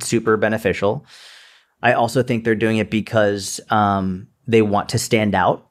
super 0.00 0.36
beneficial. 0.36 1.04
I 1.82 1.92
also 1.92 2.22
think 2.22 2.44
they're 2.44 2.54
doing 2.54 2.78
it 2.78 2.90
because 2.90 3.60
um, 3.70 4.28
they 4.46 4.62
want 4.62 4.88
to 4.90 4.98
stand 4.98 5.34
out 5.34 5.68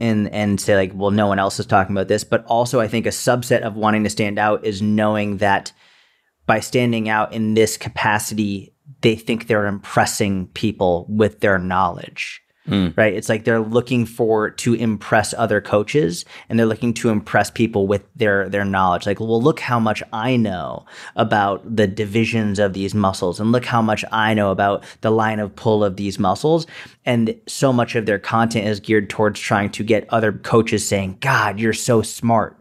and, 0.00 0.32
and 0.32 0.60
say 0.60 0.76
like, 0.76 0.92
well, 0.94 1.10
no 1.10 1.26
one 1.26 1.38
else 1.38 1.58
is 1.58 1.66
talking 1.66 1.94
about 1.94 2.08
this. 2.08 2.24
But 2.24 2.44
also 2.46 2.80
I 2.80 2.88
think 2.88 3.04
a 3.04 3.10
subset 3.10 3.60
of 3.60 3.76
wanting 3.76 4.04
to 4.04 4.10
stand 4.10 4.38
out 4.38 4.64
is 4.64 4.80
knowing 4.80 5.38
that 5.38 5.72
by 6.46 6.60
standing 6.60 7.08
out 7.08 7.32
in 7.32 7.54
this 7.54 7.76
capacity, 7.76 8.74
they 9.02 9.16
think 9.16 9.46
they're 9.46 9.66
impressing 9.66 10.46
people 10.48 11.06
with 11.08 11.40
their 11.40 11.58
knowledge. 11.58 12.40
Right? 12.96 13.14
It's 13.14 13.28
like 13.28 13.44
they're 13.44 13.60
looking 13.60 14.06
for 14.06 14.50
to 14.50 14.74
impress 14.74 15.34
other 15.34 15.60
coaches 15.60 16.24
and 16.48 16.58
they're 16.58 16.66
looking 16.66 16.94
to 16.94 17.10
impress 17.10 17.50
people 17.50 17.86
with 17.86 18.02
their 18.16 18.48
their 18.48 18.64
knowledge. 18.64 19.06
Like, 19.06 19.20
well, 19.20 19.40
look 19.42 19.60
how 19.60 19.80
much 19.80 20.02
I 20.12 20.36
know 20.36 20.84
about 21.16 21.76
the 21.76 21.86
divisions 21.86 22.58
of 22.58 22.72
these 22.72 22.94
muscles 22.94 23.40
and 23.40 23.52
look 23.52 23.64
how 23.64 23.82
much 23.82 24.04
I 24.12 24.34
know 24.34 24.50
about 24.50 24.84
the 25.00 25.10
line 25.10 25.40
of 25.40 25.54
pull 25.56 25.84
of 25.84 25.96
these 25.96 26.18
muscles. 26.18 26.66
And 27.04 27.34
so 27.46 27.72
much 27.72 27.94
of 27.94 28.06
their 28.06 28.18
content 28.18 28.66
is 28.66 28.80
geared 28.80 29.10
towards 29.10 29.40
trying 29.40 29.70
to 29.70 29.84
get 29.84 30.12
other 30.12 30.32
coaches 30.32 30.86
saying, 30.86 31.18
"God, 31.20 31.58
you're 31.58 31.72
so 31.72 32.02
smart." 32.02 32.56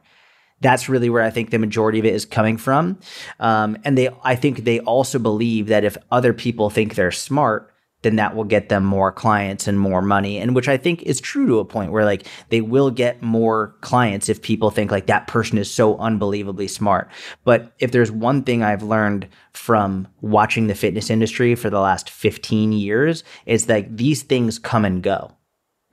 That's 0.62 0.90
really 0.90 1.10
where 1.10 1.22
I 1.22 1.30
think 1.30 1.52
the 1.52 1.60
majority 1.60 2.00
of 2.00 2.06
it 2.06 2.16
is 2.16 2.26
coming 2.26 2.58
from. 2.58 2.98
Um, 3.40 3.78
and 3.84 3.98
they, 3.98 4.10
I 4.24 4.36
think 4.36 4.64
they 4.64 4.80
also 4.80 5.20
believe 5.20 5.68
that 5.68 5.84
if 5.84 5.98
other 6.12 6.34
people 6.34 6.70
think 6.70 6.96
they're 6.96 7.12
smart, 7.12 7.72
then 8.08 8.16
that 8.16 8.36
will 8.36 8.46
get 8.46 8.70
them 8.70 8.86
more 8.86 9.12
clients 9.12 9.68
and 9.68 9.78
more 9.78 10.02
money 10.02 10.38
and 10.38 10.56
which 10.56 10.70
i 10.70 10.78
think 10.78 11.04
is 11.04 11.20
true 11.20 11.46
to 11.46 11.60
a 11.60 11.66
point 11.66 11.92
where 11.92 12.06
like 12.06 12.26
they 12.48 12.62
will 12.62 12.90
get 12.90 13.22
more 13.22 13.76
clients 13.82 14.30
if 14.30 14.42
people 14.42 14.72
think 14.72 14.90
like 14.92 15.08
that 15.08 15.28
person 15.28 15.58
is 15.58 15.70
so 15.70 15.98
unbelievably 15.98 16.68
smart. 16.68 17.10
But 17.44 17.74
if 17.80 17.92
there's 17.92 18.12
one 18.12 18.44
thing 18.44 18.64
i've 18.64 18.84
learned 18.84 19.28
from 19.52 20.08
watching 20.22 20.68
the 20.68 20.76
fitness 20.76 21.10
industry 21.10 21.54
for 21.56 21.70
the 21.70 21.80
last 21.80 22.10
15 22.10 22.72
years 22.72 23.24
it's 23.46 23.68
like 23.68 23.96
these 23.96 24.24
things 24.24 24.58
come 24.58 24.86
and 24.86 25.04
go 25.04 25.37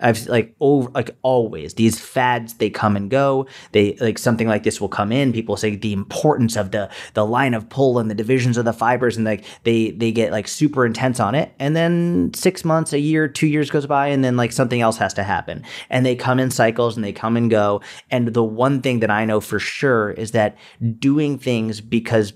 I've 0.00 0.26
like 0.26 0.56
over 0.58 0.90
like 0.90 1.16
always 1.22 1.74
these 1.74 2.00
fads 2.00 2.54
they 2.54 2.68
come 2.68 2.96
and 2.96 3.08
go. 3.08 3.46
They 3.70 3.94
like 4.00 4.18
something 4.18 4.48
like 4.48 4.64
this 4.64 4.80
will 4.80 4.88
come 4.88 5.12
in. 5.12 5.32
People 5.32 5.56
say 5.56 5.76
the 5.76 5.92
importance 5.92 6.56
of 6.56 6.72
the 6.72 6.90
the 7.14 7.24
line 7.24 7.54
of 7.54 7.68
pull 7.68 8.00
and 8.00 8.10
the 8.10 8.14
divisions 8.14 8.56
of 8.56 8.64
the 8.64 8.72
fibers, 8.72 9.16
and 9.16 9.24
like 9.24 9.44
they 9.62 9.92
they 9.92 10.10
get 10.10 10.32
like 10.32 10.48
super 10.48 10.84
intense 10.84 11.20
on 11.20 11.36
it. 11.36 11.54
And 11.60 11.76
then 11.76 12.32
six 12.34 12.64
months, 12.64 12.92
a 12.92 12.98
year, 12.98 13.28
two 13.28 13.46
years 13.46 13.70
goes 13.70 13.86
by, 13.86 14.08
and 14.08 14.24
then 14.24 14.36
like 14.36 14.50
something 14.50 14.80
else 14.80 14.96
has 14.96 15.14
to 15.14 15.22
happen. 15.22 15.62
And 15.90 16.04
they 16.04 16.16
come 16.16 16.40
in 16.40 16.50
cycles 16.50 16.96
and 16.96 17.04
they 17.04 17.12
come 17.12 17.36
and 17.36 17.48
go. 17.48 17.80
And 18.10 18.28
the 18.28 18.44
one 18.44 18.82
thing 18.82 18.98
that 19.00 19.10
I 19.10 19.24
know 19.24 19.40
for 19.40 19.60
sure 19.60 20.10
is 20.10 20.32
that 20.32 20.58
doing 20.98 21.38
things 21.38 21.80
because 21.80 22.32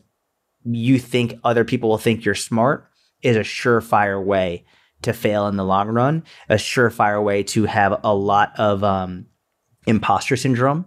you 0.65 1.01
think 1.01 1.35
other 1.43 1.65
people 1.65 1.89
will 1.89 1.99
think 1.99 2.25
you're 2.25 2.37
smart 2.37 2.89
is 3.21 3.37
a 3.37 3.41
surefire 3.41 4.25
way 4.25 4.65
to 5.03 5.13
fail 5.13 5.47
in 5.47 5.57
the 5.57 5.65
long 5.65 5.89
run, 5.89 6.25
a 6.49 6.55
surefire 6.55 7.23
way 7.23 7.43
to 7.45 7.65
have 7.65 8.01
a 8.03 8.15
lot 8.15 8.53
of 8.59 8.83
um, 8.83 9.27
imposter 9.87 10.37
syndrome. 10.37 10.87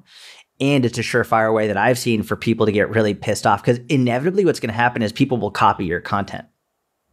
And 0.59 0.85
it's 0.85 0.97
a 0.97 1.01
surefire 1.01 1.53
way 1.53 1.67
that 1.67 1.77
I've 1.77 1.97
seen 1.97 2.21
for 2.21 2.35
people 2.35 2.65
to 2.65 2.71
get 2.71 2.89
really 2.89 3.13
pissed 3.13 3.47
off 3.47 3.63
because 3.63 3.79
inevitably 3.89 4.45
what's 4.45 4.59
going 4.59 4.69
to 4.69 4.75
happen 4.75 5.01
is 5.01 5.11
people 5.11 5.37
will 5.37 5.51
copy 5.51 5.85
your 5.85 6.01
content. 6.01 6.45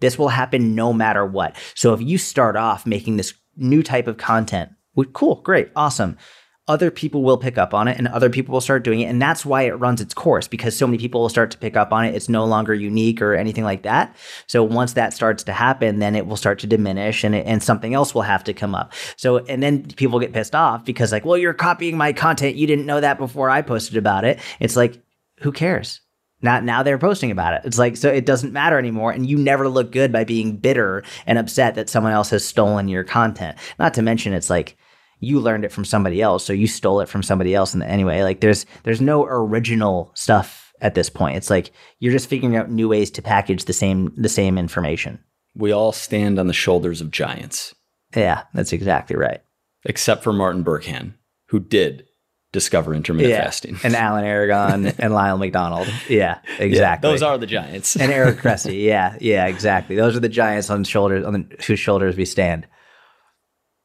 This 0.00 0.18
will 0.18 0.28
happen 0.28 0.74
no 0.74 0.92
matter 0.92 1.24
what. 1.24 1.56
So 1.74 1.94
if 1.94 2.02
you 2.02 2.18
start 2.18 2.56
off 2.56 2.86
making 2.86 3.16
this 3.16 3.32
new 3.56 3.82
type 3.82 4.06
of 4.06 4.18
content, 4.18 4.70
cool, 5.12 5.36
great, 5.36 5.70
awesome 5.74 6.18
other 6.68 6.90
people 6.90 7.22
will 7.22 7.38
pick 7.38 7.56
up 7.56 7.72
on 7.72 7.88
it 7.88 7.96
and 7.96 8.06
other 8.08 8.28
people 8.28 8.52
will 8.52 8.60
start 8.60 8.84
doing 8.84 9.00
it. 9.00 9.06
And 9.06 9.20
that's 9.20 9.44
why 9.44 9.62
it 9.62 9.72
runs 9.72 10.00
its 10.00 10.12
course 10.12 10.46
because 10.46 10.76
so 10.76 10.86
many 10.86 10.98
people 10.98 11.22
will 11.22 11.30
start 11.30 11.50
to 11.52 11.58
pick 11.58 11.76
up 11.76 11.92
on 11.92 12.04
it. 12.04 12.14
It's 12.14 12.28
no 12.28 12.44
longer 12.44 12.74
unique 12.74 13.22
or 13.22 13.34
anything 13.34 13.64
like 13.64 13.82
that. 13.82 14.14
So 14.46 14.62
once 14.62 14.92
that 14.92 15.14
starts 15.14 15.42
to 15.44 15.52
happen, 15.52 15.98
then 15.98 16.14
it 16.14 16.26
will 16.26 16.36
start 16.36 16.58
to 16.60 16.66
diminish 16.66 17.24
and, 17.24 17.34
it, 17.34 17.46
and 17.46 17.62
something 17.62 17.94
else 17.94 18.14
will 18.14 18.22
have 18.22 18.44
to 18.44 18.52
come 18.52 18.74
up. 18.74 18.92
So, 19.16 19.38
and 19.38 19.62
then 19.62 19.84
people 19.84 20.20
get 20.20 20.34
pissed 20.34 20.54
off 20.54 20.84
because 20.84 21.10
like, 21.10 21.24
well, 21.24 21.38
you're 21.38 21.54
copying 21.54 21.96
my 21.96 22.12
content. 22.12 22.56
You 22.56 22.66
didn't 22.66 22.86
know 22.86 23.00
that 23.00 23.18
before 23.18 23.48
I 23.48 23.62
posted 23.62 23.96
about 23.96 24.24
it. 24.24 24.38
It's 24.60 24.76
like, 24.76 25.02
who 25.40 25.52
cares? 25.52 26.02
Not 26.40 26.62
now 26.62 26.82
they're 26.82 26.98
posting 26.98 27.30
about 27.30 27.54
it. 27.54 27.62
It's 27.64 27.78
like, 27.78 27.96
so 27.96 28.10
it 28.10 28.26
doesn't 28.26 28.52
matter 28.52 28.78
anymore. 28.78 29.10
And 29.10 29.28
you 29.28 29.38
never 29.38 29.68
look 29.68 29.90
good 29.90 30.12
by 30.12 30.24
being 30.24 30.56
bitter 30.56 31.02
and 31.26 31.38
upset 31.38 31.74
that 31.74 31.88
someone 31.88 32.12
else 32.12 32.30
has 32.30 32.44
stolen 32.44 32.88
your 32.88 33.02
content. 33.02 33.56
Not 33.78 33.94
to 33.94 34.02
mention, 34.02 34.34
it's 34.34 34.50
like, 34.50 34.76
you 35.20 35.40
learned 35.40 35.64
it 35.64 35.72
from 35.72 35.84
somebody 35.84 36.22
else, 36.22 36.44
so 36.44 36.52
you 36.52 36.66
stole 36.66 37.00
it 37.00 37.08
from 37.08 37.22
somebody 37.22 37.54
else. 37.54 37.74
And 37.74 37.82
anyway, 37.82 38.22
like 38.22 38.40
there's 38.40 38.66
there's 38.84 39.00
no 39.00 39.24
original 39.24 40.12
stuff 40.14 40.72
at 40.80 40.94
this 40.94 41.10
point. 41.10 41.36
It's 41.36 41.50
like 41.50 41.72
you're 41.98 42.12
just 42.12 42.28
figuring 42.28 42.56
out 42.56 42.70
new 42.70 42.88
ways 42.88 43.10
to 43.12 43.22
package 43.22 43.64
the 43.64 43.72
same 43.72 44.12
the 44.16 44.28
same 44.28 44.58
information. 44.58 45.18
We 45.54 45.72
all 45.72 45.92
stand 45.92 46.38
on 46.38 46.46
the 46.46 46.52
shoulders 46.52 47.00
of 47.00 47.10
giants. 47.10 47.74
Yeah, 48.14 48.44
that's 48.54 48.72
exactly 48.72 49.16
right. 49.16 49.42
Except 49.84 50.22
for 50.22 50.32
Martin 50.32 50.64
Berkhan, 50.64 51.14
who 51.48 51.60
did 51.60 52.08
discover 52.52 52.94
intermittent 52.94 53.30
yeah. 53.30 53.44
fasting. 53.44 53.78
And 53.82 53.94
Alan 53.96 54.24
Aragon 54.24 54.86
and 54.86 55.12
Lyle 55.12 55.38
McDonald. 55.38 55.88
Yeah, 56.08 56.38
exactly. 56.58 57.08
Yeah, 57.08 57.12
those 57.12 57.22
are 57.22 57.38
the 57.38 57.46
giants. 57.46 57.96
and 57.96 58.10
Eric 58.10 58.38
Cressey. 58.40 58.84
Yeah, 58.84 59.16
yeah, 59.20 59.46
exactly. 59.46 59.96
Those 59.96 60.16
are 60.16 60.20
the 60.20 60.28
giants 60.28 60.70
on 60.70 60.84
shoulders 60.84 61.24
on 61.24 61.32
the, 61.32 61.56
whose 61.66 61.80
shoulders 61.80 62.16
we 62.16 62.24
stand. 62.24 62.66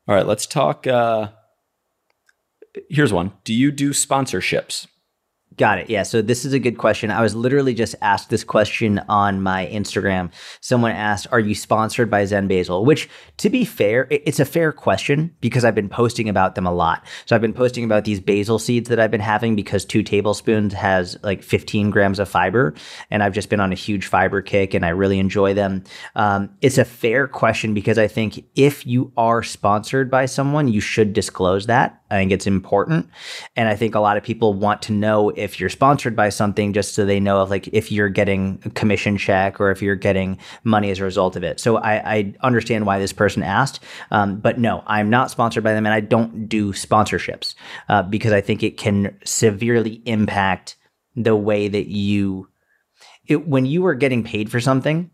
All 0.07 0.15
right, 0.15 0.27
let's 0.27 0.45
talk. 0.45 0.86
Uh, 0.86 1.29
here's 2.89 3.13
one. 3.13 3.31
Do 3.43 3.53
you 3.53 3.72
do 3.72 3.91
sponsorships? 3.91 4.88
Got 5.57 5.79
it. 5.79 5.89
Yeah. 5.89 6.03
So 6.03 6.22
this 6.22 6.45
is 6.45 6.53
a 6.53 6.60
good 6.60 6.77
question. 6.77 7.12
I 7.12 7.22
was 7.22 7.36
literally 7.36 7.74
just 7.74 7.95
asked 8.01 8.29
this 8.29 8.43
question 8.43 9.00
on 9.10 9.41
my 9.41 9.67
Instagram. 9.67 10.31
Someone 10.62 10.91
asked, 10.91 11.27
Are 11.31 11.39
you 11.39 11.53
sponsored 11.53 12.10
by 12.10 12.25
Zen 12.25 12.48
Basil? 12.48 12.86
Which, 12.86 13.10
to 13.38 13.50
be 13.50 13.65
fair, 13.65 14.07
it's 14.10 14.39
a 14.39 14.45
fair 14.45 14.72
question 14.72 15.36
because 15.41 15.65
I've 15.65 15.75
been 15.75 15.89
posting 15.89 16.29
about 16.29 16.55
them 16.55 16.65
a 16.65 16.74
lot. 16.74 17.05
So 17.25 17.36
I've 17.36 17.41
been 17.41 17.53
posting 17.53 17.83
about 17.83 18.05
these 18.05 18.19
basil 18.19 18.57
seeds 18.57 18.89
that 18.89 19.00
I've 19.00 19.12
been 19.12 19.22
having 19.22 19.55
because 19.55 19.86
two 19.86 20.01
tablespoons 20.01 20.74
has 20.74 21.17
like 21.24 21.43
15 21.43 21.89
grams 21.89 22.19
of 22.19 22.29
fiber. 22.29 22.74
And 23.12 23.22
I've 23.22 23.33
just 23.33 23.50
been 23.50 23.60
on 23.60 23.72
a 23.72 23.75
huge 23.75 24.07
fiber 24.07 24.41
kick 24.41 24.74
and 24.74 24.86
I 24.86 24.89
really 24.89 25.19
enjoy 25.19 25.53
them. 25.53 25.83
Um, 26.15 26.50
it's 26.62 26.77
a 26.77 26.86
fair 26.86 27.27
question 27.27 27.74
because 27.74 27.98
I 27.98 28.07
think 28.07 28.45
if 28.55 28.88
you 28.88 29.12
are 29.17 29.43
sponsored 29.43 30.10
by 30.10 30.25
someone, 30.25 30.67
you 30.67 30.79
should 30.79 31.13
disclose 31.13 31.67
that. 31.67 32.02
I 32.13 32.17
think 32.17 32.32
it's 32.32 32.46
important. 32.46 33.10
And 33.55 33.67
I 33.67 33.75
think 33.75 33.96
a 33.96 34.00
lot 34.00 34.17
of 34.17 34.24
people 34.24 34.53
want 34.53 34.84
to 34.84 34.93
know 34.93 35.32
if 35.32 35.60
you're 35.60 35.70
sponsored 35.70 36.15
by 36.15 36.29
something 36.29 36.72
just 36.72 36.93
so 36.93 37.05
they 37.05 37.20
know 37.20 37.41
if 37.41 37.50
like 37.50 37.67
if 37.70 37.91
you're 37.91 38.10
getting 38.10 38.62
a 38.65 38.70
commission 38.70 39.17
check 39.17 39.60
or 39.60 39.72
if 39.72 39.82
you're 39.82 39.96
getting 39.96 40.38
money 40.63 40.91
as 40.91 41.00
a 41.00 41.03
result 41.03 41.36
of 41.36 41.43
it. 41.43 41.60
So 41.60 41.77
I, 41.77 42.17
I 42.17 42.34
understand 42.41 42.86
why 42.86 43.00
this 43.00 43.13
person 43.13 43.41
asked. 43.41 43.79
Um, 44.12 44.36
but 44.36 44.60
no, 44.60 44.84
I'm 44.86 45.10
not 45.10 45.32
sponsored 45.32 45.63
by 45.63 45.74
them 45.74 45.88
and 45.88 45.93
I 45.93 46.01
don't 46.01 46.48
do 46.48 46.72
sponsorships 46.72 47.55
uh, 47.89 48.03
because 48.03 48.32
I 48.32 48.41
think 48.41 48.62
it 48.62 48.77
can 48.77 49.17
severely 49.25 50.03
impact 50.05 50.75
the 51.15 51.36
way 51.36 51.67
that 51.67 51.88
you 51.88 52.48
it, 53.25 53.48
when 53.48 53.65
you 53.65 53.86
are 53.88 53.96
getting 53.96 54.24
paid 54.24 54.51
for 54.51 54.60
something 54.60 55.10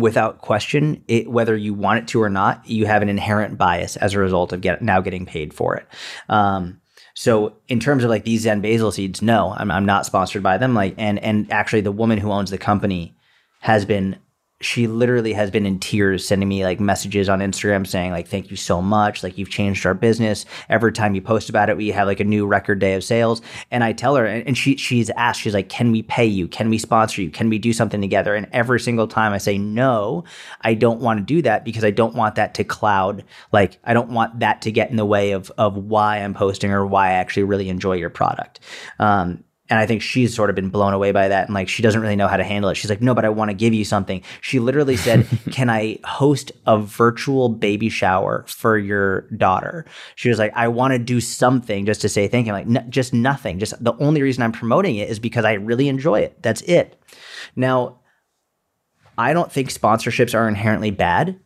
without 0.00 0.38
question, 0.38 1.02
it, 1.08 1.30
whether 1.30 1.56
you 1.56 1.74
want 1.74 2.00
it 2.00 2.08
to 2.08 2.22
or 2.22 2.30
not, 2.30 2.68
you 2.68 2.86
have 2.86 3.02
an 3.02 3.08
inherent 3.08 3.58
bias 3.58 3.96
as 3.96 4.14
a 4.14 4.18
result 4.18 4.52
of 4.52 4.60
get, 4.60 4.82
now 4.82 5.00
getting 5.00 5.26
paid 5.26 5.54
for 5.54 5.76
it. 5.76 5.86
Um, 6.28 6.80
so 7.14 7.56
in 7.68 7.80
terms 7.80 8.02
of 8.04 8.10
like 8.10 8.24
these 8.24 8.42
Zen 8.42 8.60
basil 8.60 8.90
seeds, 8.90 9.22
no, 9.22 9.54
I'm, 9.56 9.70
I'm 9.70 9.86
not 9.86 10.06
sponsored 10.06 10.42
by 10.42 10.58
them. 10.58 10.74
Like, 10.74 10.94
and 10.98 11.18
and 11.20 11.50
actually, 11.52 11.82
the 11.82 11.92
woman 11.92 12.18
who 12.18 12.32
owns 12.32 12.50
the 12.50 12.58
company 12.58 13.16
has 13.60 13.84
been 13.84 14.16
she 14.64 14.86
literally 14.86 15.32
has 15.32 15.50
been 15.50 15.66
in 15.66 15.78
tears 15.78 16.26
sending 16.26 16.48
me 16.48 16.64
like 16.64 16.80
messages 16.80 17.28
on 17.28 17.40
Instagram 17.40 17.86
saying 17.86 18.12
like 18.12 18.26
thank 18.26 18.50
you 18.50 18.56
so 18.56 18.80
much. 18.80 19.22
Like 19.22 19.36
you've 19.36 19.50
changed 19.50 19.84
our 19.84 19.94
business. 19.94 20.46
Every 20.68 20.92
time 20.92 21.14
you 21.14 21.20
post 21.20 21.48
about 21.48 21.68
it 21.68 21.76
we 21.76 21.88
have 21.88 22.06
like 22.06 22.20
a 22.20 22.24
new 22.24 22.46
record 22.46 22.78
day 22.78 22.94
of 22.94 23.04
sales. 23.04 23.42
And 23.70 23.84
I 23.84 23.92
tell 23.92 24.16
her 24.16 24.24
and 24.24 24.56
she 24.56 24.76
she's 24.76 25.10
asked 25.10 25.42
she's 25.42 25.54
like 25.54 25.68
can 25.68 25.92
we 25.92 26.02
pay 26.02 26.24
you? 26.24 26.48
Can 26.48 26.70
we 26.70 26.78
sponsor 26.78 27.22
you? 27.22 27.30
Can 27.30 27.48
we 27.48 27.58
do 27.58 27.72
something 27.72 28.00
together? 28.00 28.34
And 28.34 28.48
every 28.52 28.80
single 28.80 29.06
time 29.06 29.32
I 29.32 29.38
say 29.38 29.58
no 29.58 30.24
I 30.62 30.74
don't 30.74 31.00
want 31.00 31.18
to 31.18 31.24
do 31.24 31.42
that 31.42 31.64
because 31.64 31.84
I 31.84 31.90
don't 31.90 32.14
want 32.14 32.36
that 32.36 32.54
to 32.54 32.64
cloud 32.64 33.24
like 33.52 33.78
I 33.84 33.92
don't 33.92 34.10
want 34.10 34.40
that 34.40 34.62
to 34.62 34.72
get 34.72 34.90
in 34.90 34.96
the 34.96 35.04
way 35.04 35.32
of 35.32 35.52
of 35.58 35.76
why 35.76 36.18
I'm 36.18 36.34
posting 36.34 36.72
or 36.72 36.86
why 36.86 37.08
I 37.08 37.12
actually 37.12 37.44
really 37.44 37.68
enjoy 37.68 37.94
your 37.94 38.10
product. 38.10 38.60
Um, 38.98 39.44
and 39.70 39.78
I 39.78 39.86
think 39.86 40.02
she's 40.02 40.34
sort 40.34 40.50
of 40.50 40.56
been 40.56 40.68
blown 40.68 40.92
away 40.92 41.10
by 41.12 41.28
that. 41.28 41.46
And 41.46 41.54
like, 41.54 41.70
she 41.70 41.82
doesn't 41.82 42.00
really 42.00 42.16
know 42.16 42.28
how 42.28 42.36
to 42.36 42.44
handle 42.44 42.70
it. 42.70 42.74
She's 42.74 42.90
like, 42.90 43.00
no, 43.00 43.14
but 43.14 43.24
I 43.24 43.30
want 43.30 43.50
to 43.50 43.54
give 43.54 43.72
you 43.72 43.84
something. 43.84 44.22
She 44.42 44.58
literally 44.58 44.96
said, 44.96 45.26
can 45.50 45.70
I 45.70 45.98
host 46.04 46.52
a 46.66 46.78
virtual 46.78 47.48
baby 47.48 47.88
shower 47.88 48.44
for 48.46 48.76
your 48.76 49.22
daughter? 49.38 49.86
She 50.16 50.28
was 50.28 50.38
like, 50.38 50.52
I 50.54 50.68
want 50.68 50.92
to 50.92 50.98
do 50.98 51.18
something 51.18 51.86
just 51.86 52.02
to 52.02 52.10
say 52.10 52.28
thank 52.28 52.46
you. 52.46 52.52
I'm 52.52 52.74
like, 52.74 52.88
just 52.90 53.14
nothing. 53.14 53.58
Just 53.58 53.82
the 53.82 53.94
only 53.94 54.20
reason 54.20 54.42
I'm 54.42 54.52
promoting 54.52 54.96
it 54.96 55.08
is 55.08 55.18
because 55.18 55.46
I 55.46 55.54
really 55.54 55.88
enjoy 55.88 56.20
it. 56.20 56.42
That's 56.42 56.60
it. 56.62 57.00
Now, 57.56 58.00
I 59.16 59.32
don't 59.32 59.50
think 59.50 59.70
sponsorships 59.72 60.34
are 60.34 60.46
inherently 60.46 60.90
bad. 60.90 61.40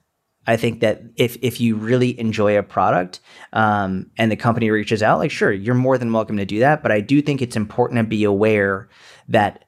I 0.49 0.57
think 0.57 0.81
that 0.81 1.03
if 1.17 1.37
if 1.43 1.61
you 1.61 1.77
really 1.77 2.19
enjoy 2.19 2.59
a 2.59 2.63
product 2.63 3.21
um, 3.53 4.11
and 4.17 4.33
the 4.33 4.37
company 4.37 4.71
reaches 4.71 5.03
out, 5.03 5.19
like 5.19 5.31
sure, 5.31 5.53
you're 5.53 5.75
more 5.75 5.99
than 5.99 6.11
welcome 6.11 6.39
to 6.39 6.47
do 6.47 6.61
that. 6.61 6.83
But 6.83 6.91
I 6.91 7.01
do 7.01 7.21
think 7.21 7.43
it's 7.43 7.55
important 7.55 7.99
to 7.99 8.05
be 8.05 8.25
aware 8.25 8.89
that 9.29 9.67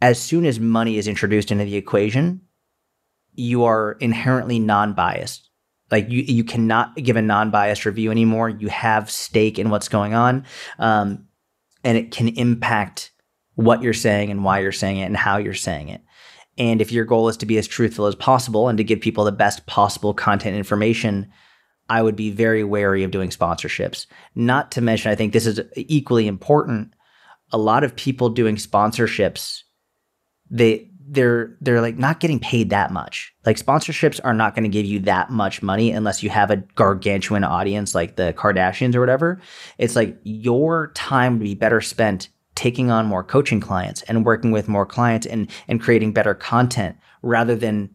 as 0.00 0.20
soon 0.20 0.46
as 0.46 0.60
money 0.60 0.98
is 0.98 1.08
introduced 1.08 1.50
into 1.50 1.64
the 1.64 1.74
equation, 1.74 2.42
you 3.32 3.64
are 3.64 3.96
inherently 3.98 4.60
non-biased. 4.60 5.50
Like 5.90 6.08
you, 6.08 6.22
you 6.22 6.44
cannot 6.44 6.94
give 6.94 7.16
a 7.16 7.22
non-biased 7.22 7.86
review 7.86 8.12
anymore. 8.12 8.48
You 8.48 8.68
have 8.68 9.10
stake 9.10 9.58
in 9.58 9.68
what's 9.68 9.88
going 9.88 10.14
on, 10.14 10.44
um, 10.78 11.26
and 11.82 11.98
it 11.98 12.12
can 12.12 12.28
impact 12.28 13.10
what 13.56 13.82
you're 13.82 13.94
saying 13.94 14.30
and 14.30 14.44
why 14.44 14.60
you're 14.60 14.70
saying 14.70 14.98
it 14.98 15.06
and 15.06 15.16
how 15.16 15.38
you're 15.38 15.54
saying 15.54 15.88
it. 15.88 16.02
And 16.56 16.80
if 16.80 16.92
your 16.92 17.04
goal 17.04 17.28
is 17.28 17.36
to 17.38 17.46
be 17.46 17.58
as 17.58 17.66
truthful 17.66 18.06
as 18.06 18.14
possible 18.14 18.68
and 18.68 18.78
to 18.78 18.84
give 18.84 19.00
people 19.00 19.24
the 19.24 19.32
best 19.32 19.66
possible 19.66 20.14
content 20.14 20.56
information, 20.56 21.30
I 21.88 22.02
would 22.02 22.16
be 22.16 22.30
very 22.30 22.64
wary 22.64 23.02
of 23.02 23.10
doing 23.10 23.30
sponsorships. 23.30 24.06
Not 24.34 24.70
to 24.72 24.80
mention, 24.80 25.10
I 25.10 25.14
think 25.14 25.32
this 25.32 25.46
is 25.46 25.60
equally 25.76 26.26
important. 26.26 26.94
A 27.52 27.58
lot 27.58 27.84
of 27.84 27.96
people 27.96 28.30
doing 28.30 28.56
sponsorships, 28.56 29.62
they 30.50 30.90
they're 31.06 31.56
they're 31.60 31.82
like 31.82 31.98
not 31.98 32.20
getting 32.20 32.40
paid 32.40 32.70
that 32.70 32.90
much. 32.90 33.34
Like 33.44 33.58
sponsorships 33.58 34.20
are 34.24 34.32
not 34.32 34.54
going 34.54 34.62
to 34.64 34.70
give 34.70 34.86
you 34.86 35.00
that 35.00 35.30
much 35.30 35.62
money 35.62 35.90
unless 35.90 36.22
you 36.22 36.30
have 36.30 36.50
a 36.50 36.56
gargantuan 36.56 37.44
audience 37.44 37.94
like 37.94 38.16
the 38.16 38.32
Kardashians 38.32 38.94
or 38.94 39.00
whatever. 39.00 39.40
It's 39.76 39.96
like 39.96 40.18
your 40.22 40.92
time 40.94 41.34
would 41.34 41.44
be 41.44 41.54
better 41.54 41.80
spent 41.80 42.30
taking 42.54 42.90
on 42.90 43.06
more 43.06 43.22
coaching 43.24 43.60
clients 43.60 44.02
and 44.02 44.24
working 44.24 44.50
with 44.52 44.68
more 44.68 44.86
clients 44.86 45.26
and 45.26 45.50
and 45.68 45.80
creating 45.80 46.12
better 46.12 46.34
content 46.34 46.96
rather 47.22 47.56
than 47.56 47.90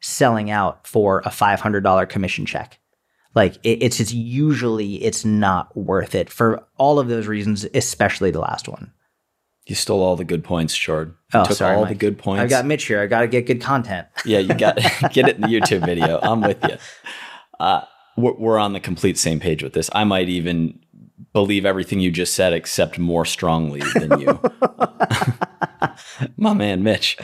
selling 0.00 0.50
out 0.50 0.86
for 0.86 1.20
a 1.20 1.28
$500 1.30 2.08
commission 2.08 2.46
check. 2.46 2.78
Like 3.34 3.56
it, 3.64 3.82
it's 3.82 3.96
just 3.98 4.12
usually 4.12 5.02
it's 5.04 5.24
not 5.24 5.76
worth 5.76 6.14
it 6.14 6.30
for 6.30 6.64
all 6.76 6.98
of 6.98 7.08
those 7.08 7.26
reasons, 7.26 7.66
especially 7.74 8.30
the 8.30 8.40
last 8.40 8.68
one. 8.68 8.92
You 9.66 9.74
stole 9.74 10.02
all 10.02 10.16
the 10.16 10.24
good 10.24 10.44
points, 10.44 10.76
Jord. 10.76 11.14
You 11.34 11.40
Oh, 11.40 11.44
took 11.44 11.56
sorry, 11.56 11.74
all 11.76 11.82
Mike. 11.82 11.90
the 11.90 11.94
good 11.96 12.16
points. 12.18 12.40
I 12.42 12.46
got 12.46 12.64
Mitch 12.64 12.84
here. 12.86 13.02
I 13.02 13.06
got 13.06 13.20
to 13.20 13.28
get 13.28 13.44
good 13.46 13.60
content. 13.60 14.06
yeah, 14.24 14.38
you 14.38 14.54
got 14.54 14.76
get 15.12 15.28
it 15.28 15.36
in 15.36 15.42
the 15.42 15.48
YouTube 15.48 15.84
video. 15.84 16.18
I'm 16.22 16.40
with 16.40 16.62
you. 16.64 16.76
Uh, 17.60 17.82
we're, 18.16 18.32
we're 18.34 18.58
on 18.58 18.72
the 18.72 18.80
complete 18.80 19.18
same 19.18 19.40
page 19.40 19.62
with 19.62 19.74
this. 19.74 19.90
I 19.92 20.04
might 20.04 20.28
even 20.28 20.78
believe 21.38 21.64
everything 21.64 22.00
you 22.00 22.10
just 22.10 22.34
said, 22.34 22.52
except 22.52 22.98
more 22.98 23.24
strongly 23.24 23.80
than 23.94 24.18
you. 24.18 24.40
My 26.36 26.52
man, 26.52 26.82
Mitch. 26.82 27.16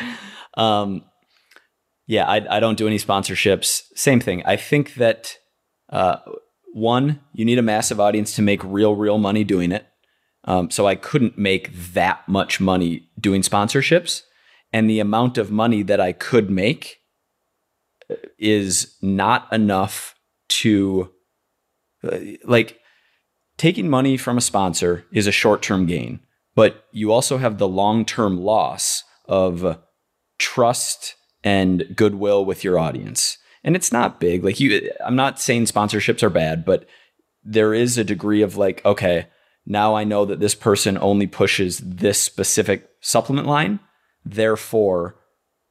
Um, 0.57 1.03
yeah, 2.07 2.25
I, 2.25 2.57
I 2.57 2.61
don't 2.61 2.79
do 2.79 2.87
any 2.87 2.99
sponsorships. 2.99 3.83
Same 3.97 4.21
thing. 4.21 4.41
I 4.47 4.55
think 4.55 4.95
that 4.95 5.37
uh, 5.91 6.19
one, 6.73 7.23
you 7.33 7.45
need 7.45 7.59
a 7.59 7.63
massive 7.63 7.99
audience 7.99 8.37
to 8.37 8.43
make 8.43 8.63
real, 8.63 8.95
real 8.95 9.19
money 9.19 9.43
doing 9.43 9.73
it. 9.73 9.85
Um, 10.45 10.71
so 10.71 10.87
I 10.87 10.95
couldn't 10.95 11.37
make 11.37 11.75
that 11.95 12.29
much 12.29 12.61
money 12.61 13.09
doing 13.19 13.43
sponsorships. 13.43 14.23
And 14.73 14.89
the 14.89 15.01
amount 15.01 15.39
of 15.39 15.51
money 15.51 15.83
that 15.83 16.01
I 16.01 16.13
could 16.13 16.51
make 16.51 16.99
is 18.39 18.97
not 19.03 19.53
enough 19.53 20.15
to 20.61 21.11
uh, 22.05 22.19
like 22.45 22.79
taking 23.57 23.89
money 23.89 24.17
from 24.17 24.39
a 24.39 24.43
sponsor 24.43 25.05
is 25.13 25.27
a 25.27 25.33
short-term 25.33 25.87
gain, 25.87 26.21
but 26.55 26.85
you 26.93 27.13
also 27.13 27.39
have 27.39 27.59
the 27.59 27.69
long-term 27.69 28.39
loss 28.39 29.03
of 29.27 29.79
trust 30.39 31.15
and 31.43 31.95
goodwill 31.95 32.45
with 32.45 32.65
your 32.65 32.79
audience. 32.79 33.39
And 33.63 33.77
it's 33.77 33.93
not 33.93 34.21
big. 34.21 34.45
Like 34.45 34.61
you 34.61 34.91
I'm 35.05 35.17
not 35.17 35.41
saying 35.41 35.65
sponsorships 35.65 36.23
are 36.23 36.31
bad, 36.31 36.65
but 36.65 36.87
there 37.43 37.73
is 37.73 37.97
a 37.97 38.05
degree 38.05 38.43
of 38.43 38.57
like 38.57 38.85
okay, 38.85 39.27
now 39.65 39.95
I 39.95 40.05
know 40.05 40.25
that 40.27 40.41
this 40.41 40.55
person 40.55 40.99
only 40.99 41.27
pushes 41.27 41.79
this 41.79 42.21
specific 42.21 42.89
supplement 43.01 43.47
line, 43.47 43.81
therefore 44.25 45.17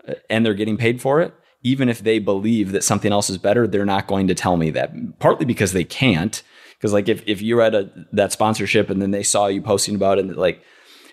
uh, 0.07 0.13
and 0.29 0.43
they're 0.43 0.55
getting 0.55 0.77
paid 0.77 1.01
for 1.01 1.21
it 1.21 1.33
even 1.63 1.87
if 1.89 2.03
they 2.03 2.19
believe 2.19 2.73
that 2.73 2.83
something 2.83 3.11
else 3.11 3.29
is 3.29 3.37
better, 3.37 3.65
they're 3.65 3.85
not 3.85 4.07
going 4.07 4.27
to 4.27 4.35
tell 4.35 4.57
me 4.57 4.69
that. 4.71 4.91
Partly 5.19 5.45
because 5.45 5.71
they 5.71 5.85
can't. 5.85 6.43
Because 6.83 6.91
like 6.91 7.07
if, 7.07 7.23
if 7.25 7.41
you're 7.41 7.61
at 7.61 7.73
a 7.73 7.89
that 8.11 8.33
sponsorship 8.33 8.89
and 8.89 9.01
then 9.01 9.11
they 9.11 9.23
saw 9.23 9.47
you 9.47 9.61
posting 9.61 9.95
about 9.95 10.17
it, 10.17 10.25
and 10.25 10.35
like, 10.35 10.61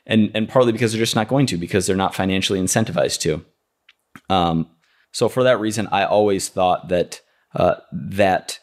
and 0.04 0.28
and 0.34 0.48
partly 0.48 0.72
because 0.72 0.90
they're 0.90 0.98
just 0.98 1.14
not 1.14 1.28
going 1.28 1.46
to 1.46 1.56
because 1.56 1.86
they're 1.86 1.94
not 1.94 2.12
financially 2.12 2.60
incentivized 2.60 3.20
to. 3.20 3.44
Um, 4.28 4.66
so 5.12 5.28
for 5.28 5.44
that 5.44 5.60
reason, 5.60 5.86
I 5.92 6.06
always 6.06 6.48
thought 6.48 6.88
that 6.88 7.20
uh, 7.54 7.76
that 7.92 8.58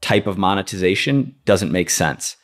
type 0.00 0.28
of 0.28 0.38
monetization 0.38 1.34
doesn't 1.44 1.72
make 1.72 1.90
sense, 1.90 2.36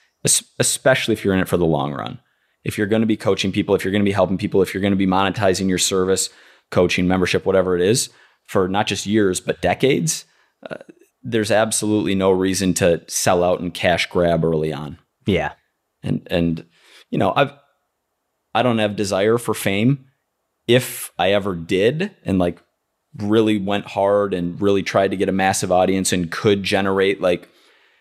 especially 0.59 1.13
if 1.13 1.25
you're 1.25 1.35
in 1.35 1.39
it 1.39 1.49
for 1.49 1.57
the 1.57 1.65
long 1.65 1.93
run. 1.93 2.19
If 2.65 2.77
you're 2.77 2.89
going 2.89 3.03
to 3.03 3.07
be 3.07 3.17
coaching 3.17 3.53
people, 3.53 3.77
if 3.77 3.85
you're 3.85 3.93
going 3.93 4.03
to 4.03 4.09
be 4.09 4.11
helping 4.11 4.39
people, 4.39 4.61
if 4.61 4.75
you're 4.75 4.81
going 4.81 4.91
to 4.91 4.97
be 4.97 5.07
monetizing 5.07 5.69
your 5.69 5.79
service, 5.79 6.31
coaching, 6.73 7.07
membership, 7.07 7.47
whatever 7.47 7.77
it 7.77 7.83
is, 7.83 8.11
for 8.49 8.67
not 8.67 8.89
just 8.89 9.07
years 9.07 9.41
but 9.41 9.61
decades, 9.61 10.25
uh, 10.69 10.79
there's 11.23 11.51
absolutely 11.51 12.15
no 12.15 12.31
reason 12.31 12.75
to 12.75 13.03
sell 13.09 13.45
out 13.45 13.61
and 13.61 13.75
cash 13.75 14.07
grab 14.07 14.45
early 14.45 14.73
on. 14.73 14.99
Yeah. 15.27 15.53
And 16.03 16.27
and 16.31 16.67
you 17.11 17.19
know, 17.19 17.33
I've 17.37 17.53
I 18.55 18.63
don't 18.63 18.79
have 18.79 18.97
desire 18.97 19.39
for 19.39 19.55
fame. 19.55 20.07
If 20.67 21.13
I 21.19 21.33
ever 21.33 21.55
did 21.55 22.15
and 22.25 22.39
like 22.39 22.63
really 23.19 23.59
went 23.59 23.87
hard 23.87 24.33
and 24.33 24.61
really 24.61 24.83
tried 24.83 25.11
to 25.11 25.17
get 25.17 25.29
a 25.29 25.33
massive 25.33 25.73
audience 25.73 26.13
and 26.13 26.31
could 26.31 26.63
generate 26.63 27.21
like 27.21 27.49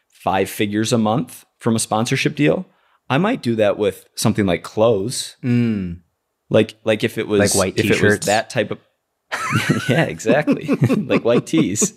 five 0.10 0.50
figures 0.50 0.94
a 0.94 0.98
month 0.98 1.46
from 1.58 1.76
a 1.76 1.80
sponsorship 1.80 2.36
deal, 2.36 2.66
I 3.10 3.18
might 3.18 3.42
do 3.42 3.56
that 3.56 3.78
with 3.78 4.08
something 4.16 4.46
like 4.46 4.64
clothes. 4.64 5.36
Mm. 5.44 6.02
Like 6.50 6.76
like 6.84 7.04
if 7.04 7.18
it 7.18 7.28
was 7.28 7.40
Like 7.40 7.56
white 7.56 7.78
if 7.80 7.86
it 7.86 7.90
was 7.90 7.98
t-shirts? 8.00 8.26
that 8.28 8.50
type 8.50 8.72
of 8.72 8.80
yeah, 9.90 10.04
exactly. 10.06 10.66
like 10.96 11.24
white 11.24 11.46
tees. 11.48 11.94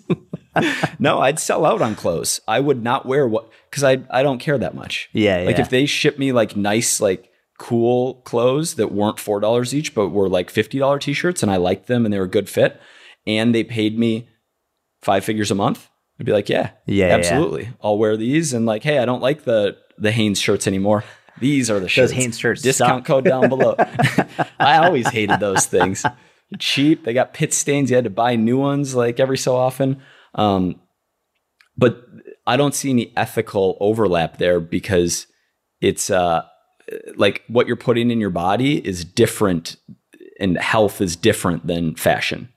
no, 0.99 1.19
I'd 1.19 1.39
sell 1.39 1.65
out 1.65 1.81
on 1.81 1.95
clothes. 1.95 2.41
I 2.47 2.59
would 2.59 2.83
not 2.83 3.05
wear 3.05 3.27
what 3.27 3.49
because 3.69 3.83
I 3.83 4.03
I 4.09 4.23
don't 4.23 4.39
care 4.39 4.57
that 4.57 4.75
much. 4.75 5.09
Yeah. 5.13 5.37
Like 5.45 5.57
yeah. 5.57 5.61
if 5.61 5.69
they 5.69 5.85
ship 5.85 6.17
me 6.19 6.31
like 6.31 6.55
nice 6.55 6.99
like 7.01 7.29
cool 7.59 8.15
clothes 8.25 8.75
that 8.75 8.91
weren't 8.91 9.19
four 9.19 9.39
dollars 9.39 9.73
each, 9.73 9.93
but 9.95 10.09
were 10.09 10.29
like 10.29 10.49
fifty 10.49 10.79
dollar 10.79 10.99
t 10.99 11.13
shirts, 11.13 11.41
and 11.43 11.51
I 11.51 11.57
liked 11.57 11.87
them 11.87 12.05
and 12.05 12.13
they 12.13 12.19
were 12.19 12.25
a 12.25 12.29
good 12.29 12.49
fit, 12.49 12.79
and 13.25 13.53
they 13.53 13.63
paid 13.63 13.97
me 13.97 14.27
five 15.01 15.23
figures 15.25 15.51
a 15.51 15.55
month, 15.55 15.89
I'd 16.19 16.25
be 16.25 16.31
like, 16.31 16.49
yeah, 16.49 16.71
Yeah, 16.85 17.07
yeah. 17.07 17.15
absolutely, 17.15 17.69
I'll 17.81 17.97
wear 17.97 18.15
these. 18.17 18.53
And 18.53 18.65
like, 18.65 18.83
hey, 18.83 18.99
I 18.99 19.05
don't 19.05 19.21
like 19.21 19.43
the 19.43 19.77
the 19.97 20.11
Hanes 20.11 20.39
shirts 20.39 20.67
anymore. 20.67 21.03
These 21.39 21.69
are 21.69 21.79
the 21.79 21.89
shirts. 21.89 22.11
Those 22.11 22.23
Hanes 22.23 22.39
shirts 22.39 22.61
Discount 22.61 23.01
suck. 23.01 23.05
code 23.05 23.25
down 23.25 23.49
below. 23.49 23.75
I 24.59 24.85
always 24.85 25.07
hated 25.09 25.39
those 25.39 25.65
things. 25.65 26.05
Cheap. 26.59 27.03
They 27.03 27.13
got 27.13 27.33
pit 27.33 27.53
stains. 27.53 27.89
You 27.89 27.95
had 27.95 28.03
to 28.03 28.11
buy 28.11 28.35
new 28.35 28.57
ones 28.57 28.93
like 28.93 29.19
every 29.19 29.37
so 29.37 29.55
often. 29.55 30.01
Um, 30.35 30.79
but 31.77 32.05
I 32.45 32.57
don't 32.57 32.75
see 32.75 32.89
any 32.89 33.13
ethical 33.17 33.77
overlap 33.79 34.37
there 34.37 34.59
because 34.59 35.27
it's 35.81 36.09
uh, 36.09 36.43
like 37.15 37.43
what 37.47 37.67
you're 37.67 37.75
putting 37.75 38.11
in 38.11 38.19
your 38.19 38.29
body 38.29 38.85
is 38.85 39.03
different 39.05 39.75
and 40.39 40.57
health 40.57 41.01
is 41.01 41.15
different 41.15 41.67
than 41.67 41.95
fashion. 41.95 42.49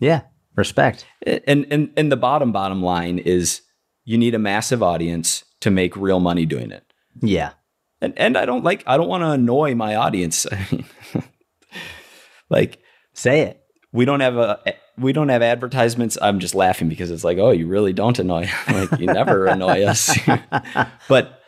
yeah. 0.00 0.22
Respect. 0.54 1.06
And 1.46 1.66
and 1.70 1.90
and 1.96 2.12
the 2.12 2.16
bottom 2.16 2.52
bottom 2.52 2.82
line 2.82 3.18
is 3.18 3.62
you 4.04 4.18
need 4.18 4.34
a 4.34 4.38
massive 4.38 4.82
audience 4.82 5.44
to 5.60 5.70
make 5.70 5.96
real 5.96 6.20
money 6.20 6.44
doing 6.44 6.70
it. 6.70 6.84
Yeah. 7.22 7.52
And 8.02 8.12
and 8.18 8.36
I 8.36 8.44
don't 8.44 8.62
like 8.62 8.84
I 8.86 8.98
don't 8.98 9.08
want 9.08 9.22
to 9.22 9.30
annoy 9.30 9.74
my 9.74 9.94
audience. 9.94 10.46
Like 12.50 12.80
Say 13.14 13.42
it. 13.42 13.60
we 13.92 14.04
don't 14.04 14.20
have 14.20 14.36
a 14.36 14.60
we 14.98 15.12
don't 15.12 15.28
have 15.30 15.42
advertisements. 15.42 16.18
I'm 16.20 16.38
just 16.38 16.54
laughing 16.54 16.88
because 16.88 17.10
it's 17.10 17.24
like, 17.24 17.38
oh, 17.38 17.50
you 17.50 17.66
really 17.66 17.92
don't 17.92 18.18
annoy. 18.18 18.48
like 18.68 18.98
you 19.00 19.06
never 19.06 19.46
annoy 19.46 19.84
us. 19.84 20.16
but 21.08 21.40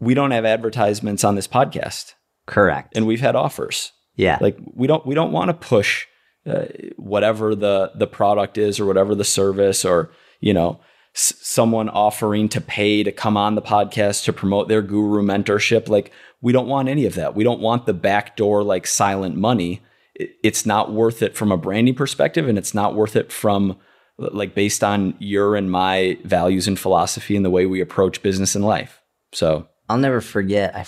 we 0.00 0.14
don't 0.14 0.30
have 0.32 0.44
advertisements 0.44 1.24
on 1.24 1.34
this 1.34 1.48
podcast, 1.48 2.14
Correct. 2.46 2.96
and 2.96 3.06
we've 3.06 3.20
had 3.20 3.36
offers. 3.36 3.92
yeah. 4.16 4.38
Like 4.40 4.58
we 4.74 4.86
don't 4.86 5.06
we 5.06 5.14
don't 5.14 5.32
want 5.32 5.48
to 5.48 5.54
push 5.54 6.06
uh, 6.46 6.66
whatever 6.96 7.54
the 7.54 7.92
the 7.96 8.06
product 8.06 8.58
is 8.58 8.78
or 8.80 8.86
whatever 8.86 9.14
the 9.14 9.24
service 9.24 9.84
or 9.84 10.10
you 10.40 10.52
know 10.52 10.80
s- 11.14 11.34
someone 11.40 11.88
offering 11.88 12.48
to 12.50 12.60
pay 12.60 13.02
to 13.02 13.12
come 13.12 13.36
on 13.36 13.54
the 13.54 13.62
podcast 13.62 14.24
to 14.24 14.32
promote 14.32 14.68
their 14.68 14.82
guru 14.82 15.22
mentorship. 15.22 15.88
Like 15.88 16.12
we 16.42 16.52
don't 16.52 16.68
want 16.68 16.88
any 16.88 17.06
of 17.06 17.14
that. 17.14 17.34
We 17.34 17.44
don't 17.44 17.60
want 17.60 17.86
the 17.86 17.94
backdoor 17.94 18.62
like 18.62 18.86
silent 18.86 19.36
money. 19.36 19.82
It- 20.14 20.36
It's 20.42 20.64
not 20.66 20.92
worth 20.92 21.22
it 21.22 21.36
from 21.36 21.50
a 21.52 21.56
branding 21.56 21.94
perspective, 21.94 22.48
and 22.48 22.58
it's 22.58 22.74
not 22.74 22.94
worth 22.94 23.16
it 23.16 23.32
from 23.32 23.76
like 24.16 24.54
based 24.54 24.84
on 24.84 25.14
your 25.18 25.56
and 25.56 25.68
my 25.70 26.16
values 26.24 26.68
and 26.68 26.78
philosophy 26.78 27.34
and 27.34 27.44
the 27.44 27.50
way 27.50 27.66
we 27.66 27.80
approach 27.80 28.22
business 28.22 28.54
and 28.54 28.64
life. 28.64 29.02
So 29.32 29.66
I'll 29.88 29.98
never 29.98 30.20
forget. 30.20 30.74
I, 30.76 30.86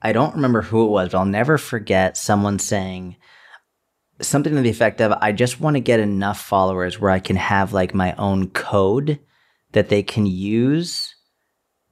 I 0.00 0.12
don't 0.12 0.34
remember 0.36 0.62
who 0.62 0.86
it 0.86 0.90
was, 0.90 1.10
but 1.10 1.18
I'll 1.18 1.26
never 1.26 1.58
forget 1.58 2.16
someone 2.16 2.58
saying 2.58 3.16
something 4.22 4.54
to 4.54 4.62
the 4.62 4.70
effect 4.70 5.02
of, 5.02 5.12
I 5.20 5.32
just 5.32 5.60
want 5.60 5.74
to 5.76 5.80
get 5.80 6.00
enough 6.00 6.40
followers 6.40 6.98
where 6.98 7.10
I 7.10 7.18
can 7.20 7.36
have 7.36 7.74
like 7.74 7.92
my 7.94 8.14
own 8.14 8.48
code 8.48 9.18
that 9.72 9.90
they 9.90 10.02
can 10.02 10.24
use 10.24 11.14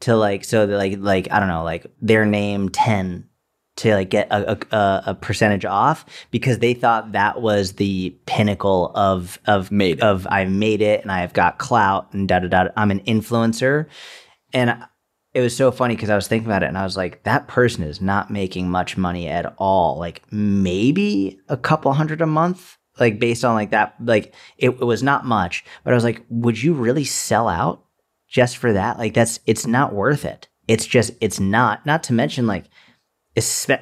to 0.00 0.16
like, 0.16 0.44
so 0.44 0.64
that 0.66 0.76
like, 0.78 0.96
like, 0.98 1.30
I 1.30 1.38
don't 1.38 1.48
know, 1.48 1.64
like 1.64 1.86
their 2.00 2.24
name 2.24 2.70
10 2.70 3.28
to 3.76 3.94
like 3.94 4.08
get 4.10 4.28
a, 4.30 4.52
a- 4.72 5.02
a, 5.06 5.14
percentage 5.14 5.64
off 5.64 6.04
because 6.30 6.58
they 6.60 6.74
thought 6.74 7.12
that 7.12 7.40
was 7.40 7.72
the 7.72 8.16
pinnacle 8.26 8.92
of, 8.94 9.38
of 9.46 9.72
Made 9.72 9.98
it. 9.98 10.02
of 10.02 10.26
I 10.30 10.44
made 10.44 10.80
it 10.80 11.02
and 11.02 11.10
I've 11.10 11.32
got 11.32 11.58
clout 11.58 12.12
and 12.12 12.28
da 12.28 12.38
da 12.38 12.48
da. 12.48 12.70
I'm 12.76 12.90
an 12.90 13.00
influencer. 13.00 13.86
And 14.52 14.84
it 15.32 15.40
was 15.40 15.56
so 15.56 15.72
funny 15.72 15.96
because 15.96 16.10
I 16.10 16.14
was 16.14 16.28
thinking 16.28 16.46
about 16.46 16.62
it 16.62 16.66
and 16.66 16.78
I 16.78 16.84
was 16.84 16.96
like, 16.96 17.24
that 17.24 17.48
person 17.48 17.82
is 17.82 18.00
not 18.00 18.30
making 18.30 18.70
much 18.70 18.96
money 18.96 19.28
at 19.28 19.52
all. 19.58 19.98
Like 19.98 20.22
maybe 20.30 21.40
a 21.48 21.56
couple 21.56 21.92
hundred 21.92 22.20
a 22.20 22.26
month, 22.26 22.76
like 23.00 23.18
based 23.18 23.44
on 23.44 23.54
like 23.54 23.70
that. 23.70 23.96
Like 24.00 24.32
it, 24.56 24.70
it 24.70 24.84
was 24.84 25.02
not 25.02 25.24
much, 25.26 25.64
but 25.82 25.92
I 25.92 25.96
was 25.96 26.04
like, 26.04 26.24
would 26.28 26.62
you 26.62 26.74
really 26.74 27.04
sell 27.04 27.48
out 27.48 27.84
just 28.28 28.56
for 28.56 28.72
that? 28.72 28.98
Like 28.98 29.14
that's, 29.14 29.40
it's 29.46 29.66
not 29.66 29.92
worth 29.92 30.24
it. 30.24 30.46
It's 30.68 30.86
just, 30.86 31.10
it's 31.20 31.40
not, 31.40 31.84
not 31.84 32.04
to 32.04 32.12
mention 32.12 32.46
like, 32.46 32.66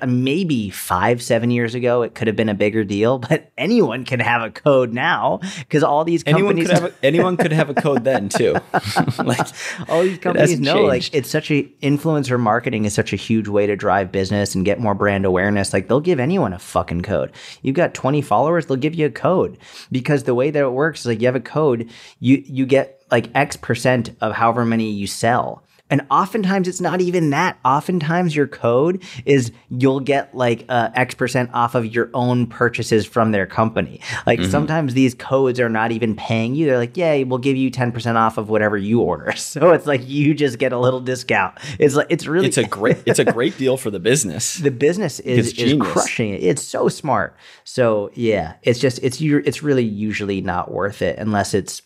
maybe 0.07 0.71
five, 0.71 1.23
seven 1.23 1.51
years 1.51 1.75
ago, 1.75 2.03
it 2.03 2.15
could 2.15 2.27
have 2.27 2.37
been 2.37 2.49
a 2.49 2.55
bigger 2.55 2.85
deal, 2.85 3.19
but 3.19 3.51
anyone 3.59 4.05
can 4.05 4.21
have 4.21 4.43
a 4.43 4.51
code 4.51 4.95
now 4.95 5.41
because 5.59 5.83
all 5.83 6.05
these 6.05 6.23
companies. 6.23 6.49
Anyone 6.49 6.67
could, 6.67 6.83
have 6.83 6.85
a, 6.85 7.07
anyone 7.07 7.37
could 7.37 7.53
have 7.53 7.71
a 7.71 7.75
code 7.75 8.05
then 8.05 8.29
too. 8.29 8.53
like 9.19 9.47
all 9.89 10.03
these 10.03 10.19
companies 10.19 10.59
know, 10.59 10.75
changed. 10.75 10.89
like 10.89 11.15
it's 11.15 11.29
such 11.29 11.51
a 11.51 11.65
influencer 11.83 12.41
marketing 12.41 12.87
is 12.87 12.95
such 12.95 13.13
a 13.13 13.17
huge 13.17 13.49
way 13.49 13.67
to 13.67 13.77
drive 13.77 14.11
business 14.11 14.55
and 14.55 14.65
get 14.65 14.81
more 14.81 14.95
brand 14.95 15.27
awareness. 15.27 15.73
Like 15.73 15.89
they'll 15.89 16.01
give 16.01 16.21
anyone 16.21 16.53
a 16.53 16.59
fucking 16.59 17.03
code. 17.03 17.33
You've 17.61 17.77
got 17.77 17.95
20 17.95 18.23
followers, 18.23 18.67
they'll 18.67 18.77
give 18.77 18.95
you 18.95 19.07
a 19.07 19.11
code 19.11 19.59
because 19.91 20.25
the 20.25 20.35
way 20.35 20.51
that 20.51 20.63
it 20.63 20.73
works 20.73 21.01
is 21.01 21.07
like 21.07 21.21
you 21.21 21.27
have 21.27 21.37
a 21.37 21.41
code, 21.41 21.91
you, 22.21 22.43
you 22.47 22.65
get 22.65 23.03
like 23.11 23.29
X 23.35 23.57
percent 23.57 24.11
of 24.21 24.33
however 24.33 24.65
many 24.65 24.91
you 24.91 25.07
sell. 25.07 25.63
And 25.93 26.01
oftentimes 26.11 26.69
it's 26.69 26.81
not 26.81 27.03
even 27.03 27.31
that. 27.31 27.59
Oftentimes 27.67 28.35
your 28.35 28.47
code 28.47 29.03
is 29.27 29.53
you'll 29.69 30.01
get 30.01 30.35
like 30.35 30.65
uh, 30.71 30.89
X 30.95 31.15
percent 31.15 31.51
off 31.53 31.75
of 31.75 31.85
your 31.95 32.09
own 32.15 32.47
purchases 32.47 33.05
from 33.05 33.31
their 33.33 33.45
company. 33.45 34.01
Like 34.27 34.41
mm-hmm. 34.41 34.51
sometimes 34.51 34.95
these 34.95 35.15
codes 35.15 35.61
are 35.61 35.69
not 35.69 35.93
even 35.93 36.17
paying 36.17 36.55
you. 36.55 36.65
They're 36.65 36.79
like, 36.79 36.97
yeah, 36.97 37.23
we'll 37.25 37.37
give 37.37 37.59
you 37.59 37.71
10% 37.71 38.15
off 38.15 38.39
of 38.39 38.49
whatever 38.49 38.79
you 38.79 39.01
order. 39.01 39.35
So 39.53 39.73
it's 39.73 39.87
like 39.87 40.09
you 40.09 40.33
just 40.33 40.59
get 40.59 40.73
a 40.73 40.79
little 40.79 41.01
discount. 41.01 41.59
It's 41.79 41.95
like, 41.95 42.07
it's 42.09 42.27
really, 42.27 42.47
it's 42.47 42.57
a 42.57 42.65
great, 42.65 43.03
it's 43.05 43.19
a 43.19 43.25
great 43.25 43.59
deal 43.59 43.77
for 43.77 43.91
the 43.91 44.01
business. 44.01 44.57
The 44.63 44.71
business 44.71 45.21
is, 45.21 45.53
is 45.59 45.77
crushing 45.79 46.33
it. 46.33 46.43
It's 46.43 46.63
so 46.63 46.89
smart. 46.89 47.37
So 47.65 48.11
yeah, 48.15 48.55
it's 48.63 48.79
just, 48.79 48.99
it's, 49.03 49.21
it's 49.21 49.63
really 49.63 49.85
usually 49.85 50.41
not 50.41 50.71
worth 50.71 51.03
it 51.03 51.19
unless 51.19 51.53
it's 51.53 51.83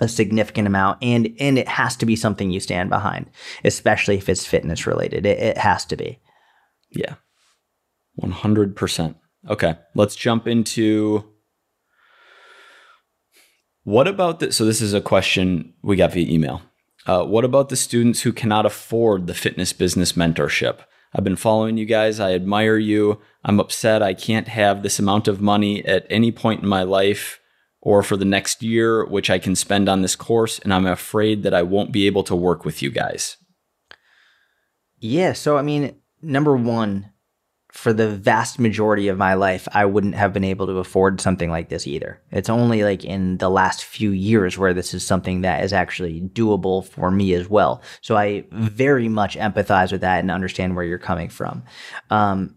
a 0.00 0.08
significant 0.08 0.66
amount 0.66 0.98
and 1.02 1.34
and 1.38 1.58
it 1.58 1.68
has 1.68 1.96
to 1.96 2.06
be 2.06 2.16
something 2.16 2.50
you 2.50 2.60
stand 2.60 2.90
behind 2.90 3.30
especially 3.64 4.16
if 4.16 4.28
it's 4.28 4.46
fitness 4.46 4.86
related. 4.86 5.26
It, 5.26 5.38
it 5.38 5.58
has 5.58 5.84
to 5.86 5.96
be. 5.96 6.18
Yeah. 6.90 7.14
100% 8.20 9.14
okay 9.48 9.74
let's 9.94 10.16
jump 10.16 10.46
into 10.46 11.24
what 13.84 14.06
about 14.06 14.40
the 14.40 14.52
so 14.52 14.64
this 14.64 14.82
is 14.82 14.92
a 14.92 15.00
question 15.00 15.72
we 15.82 15.96
got 15.96 16.12
via 16.12 16.30
email. 16.30 16.62
Uh, 17.06 17.24
what 17.24 17.46
about 17.46 17.70
the 17.70 17.76
students 17.76 18.20
who 18.20 18.32
cannot 18.32 18.66
afford 18.66 19.26
the 19.26 19.34
fitness 19.34 19.72
business 19.72 20.12
mentorship? 20.12 20.80
I've 21.14 21.24
been 21.24 21.34
following 21.36 21.78
you 21.78 21.86
guys. 21.86 22.20
I 22.20 22.34
admire 22.34 22.76
you. 22.76 23.20
I'm 23.44 23.60
upset 23.60 24.02
i 24.02 24.14
can't 24.14 24.48
have 24.48 24.82
this 24.82 24.98
amount 24.98 25.28
of 25.28 25.40
money 25.40 25.84
at 25.84 26.06
any 26.10 26.30
point 26.32 26.62
in 26.62 26.68
my 26.68 26.82
life 26.82 27.39
or 27.82 28.02
for 28.02 28.16
the 28.16 28.24
next 28.24 28.62
year, 28.62 29.04
which 29.06 29.30
I 29.30 29.38
can 29.38 29.56
spend 29.56 29.88
on 29.88 30.02
this 30.02 30.16
course, 30.16 30.58
and 30.58 30.72
I'm 30.72 30.86
afraid 30.86 31.42
that 31.42 31.54
I 31.54 31.62
won't 31.62 31.92
be 31.92 32.06
able 32.06 32.22
to 32.24 32.36
work 32.36 32.64
with 32.64 32.82
you 32.82 32.90
guys? 32.90 33.36
Yeah. 34.98 35.32
So, 35.32 35.56
I 35.56 35.62
mean, 35.62 35.96
number 36.20 36.54
one, 36.56 37.10
for 37.72 37.92
the 37.92 38.08
vast 38.08 38.58
majority 38.58 39.08
of 39.08 39.16
my 39.16 39.34
life, 39.34 39.66
I 39.72 39.86
wouldn't 39.86 40.16
have 40.16 40.32
been 40.32 40.44
able 40.44 40.66
to 40.66 40.78
afford 40.78 41.20
something 41.20 41.50
like 41.50 41.68
this 41.68 41.86
either. 41.86 42.20
It's 42.32 42.50
only 42.50 42.82
like 42.82 43.04
in 43.04 43.38
the 43.38 43.48
last 43.48 43.84
few 43.84 44.10
years 44.10 44.58
where 44.58 44.74
this 44.74 44.92
is 44.92 45.06
something 45.06 45.42
that 45.42 45.62
is 45.64 45.72
actually 45.72 46.20
doable 46.20 46.84
for 46.84 47.10
me 47.10 47.32
as 47.32 47.48
well. 47.48 47.80
So 48.00 48.16
I 48.16 48.44
very 48.50 49.08
much 49.08 49.36
empathize 49.36 49.92
with 49.92 50.00
that 50.00 50.18
and 50.18 50.30
understand 50.30 50.74
where 50.74 50.84
you're 50.84 50.98
coming 50.98 51.28
from. 51.28 51.62
Um, 52.10 52.56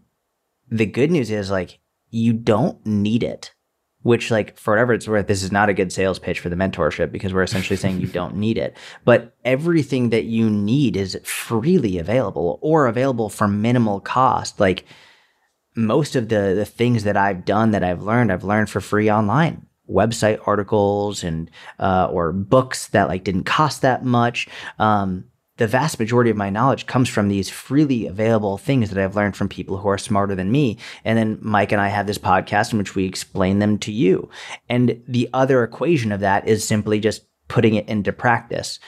the 0.68 0.86
good 0.86 1.10
news 1.10 1.30
is 1.30 1.50
like, 1.50 1.78
you 2.10 2.32
don't 2.32 2.84
need 2.84 3.22
it 3.22 3.53
which 4.04 4.30
like 4.30 4.56
for 4.58 4.74
whatever 4.74 4.92
it's 4.92 5.08
worth, 5.08 5.26
this 5.26 5.42
is 5.42 5.50
not 5.50 5.70
a 5.70 5.74
good 5.74 5.90
sales 5.90 6.18
pitch 6.18 6.38
for 6.38 6.50
the 6.50 6.56
mentorship 6.56 7.10
because 7.10 7.32
we're 7.32 7.42
essentially 7.42 7.76
saying 7.76 8.00
you 8.00 8.06
don't 8.06 8.36
need 8.36 8.58
it. 8.58 8.76
But 9.04 9.34
everything 9.46 10.10
that 10.10 10.24
you 10.24 10.48
need 10.50 10.94
is 10.94 11.18
freely 11.24 11.98
available 11.98 12.58
or 12.60 12.86
available 12.86 13.30
for 13.30 13.48
minimal 13.48 14.00
cost. 14.00 14.60
Like 14.60 14.84
most 15.74 16.16
of 16.16 16.28
the 16.28 16.52
the 16.54 16.66
things 16.66 17.04
that 17.04 17.16
I've 17.16 17.46
done 17.46 17.70
that 17.70 17.82
I've 17.82 18.02
learned, 18.02 18.30
I've 18.30 18.44
learned 18.44 18.68
for 18.68 18.82
free 18.82 19.10
online 19.10 19.66
website 19.88 20.46
articles 20.46 21.24
and 21.24 21.50
uh, 21.78 22.08
or 22.10 22.32
books 22.32 22.88
that 22.88 23.08
like 23.08 23.24
didn't 23.24 23.44
cost 23.44 23.82
that 23.82 24.04
much 24.04 24.48
um, 24.78 25.24
the 25.56 25.66
vast 25.66 26.00
majority 26.00 26.30
of 26.30 26.36
my 26.36 26.50
knowledge 26.50 26.86
comes 26.86 27.08
from 27.08 27.28
these 27.28 27.48
freely 27.48 28.06
available 28.06 28.58
things 28.58 28.90
that 28.90 29.02
I've 29.02 29.14
learned 29.14 29.36
from 29.36 29.48
people 29.48 29.76
who 29.76 29.88
are 29.88 29.98
smarter 29.98 30.34
than 30.34 30.50
me. 30.50 30.78
And 31.04 31.16
then 31.16 31.38
Mike 31.40 31.70
and 31.70 31.80
I 31.80 31.88
have 31.88 32.06
this 32.06 32.18
podcast 32.18 32.72
in 32.72 32.78
which 32.78 32.94
we 32.94 33.04
explain 33.04 33.60
them 33.60 33.78
to 33.78 33.92
you. 33.92 34.28
And 34.68 35.00
the 35.06 35.28
other 35.32 35.62
equation 35.62 36.10
of 36.10 36.20
that 36.20 36.48
is 36.48 36.66
simply 36.66 36.98
just 36.98 37.24
putting 37.46 37.74
it 37.74 37.88
into 37.88 38.12
practice. 38.12 38.80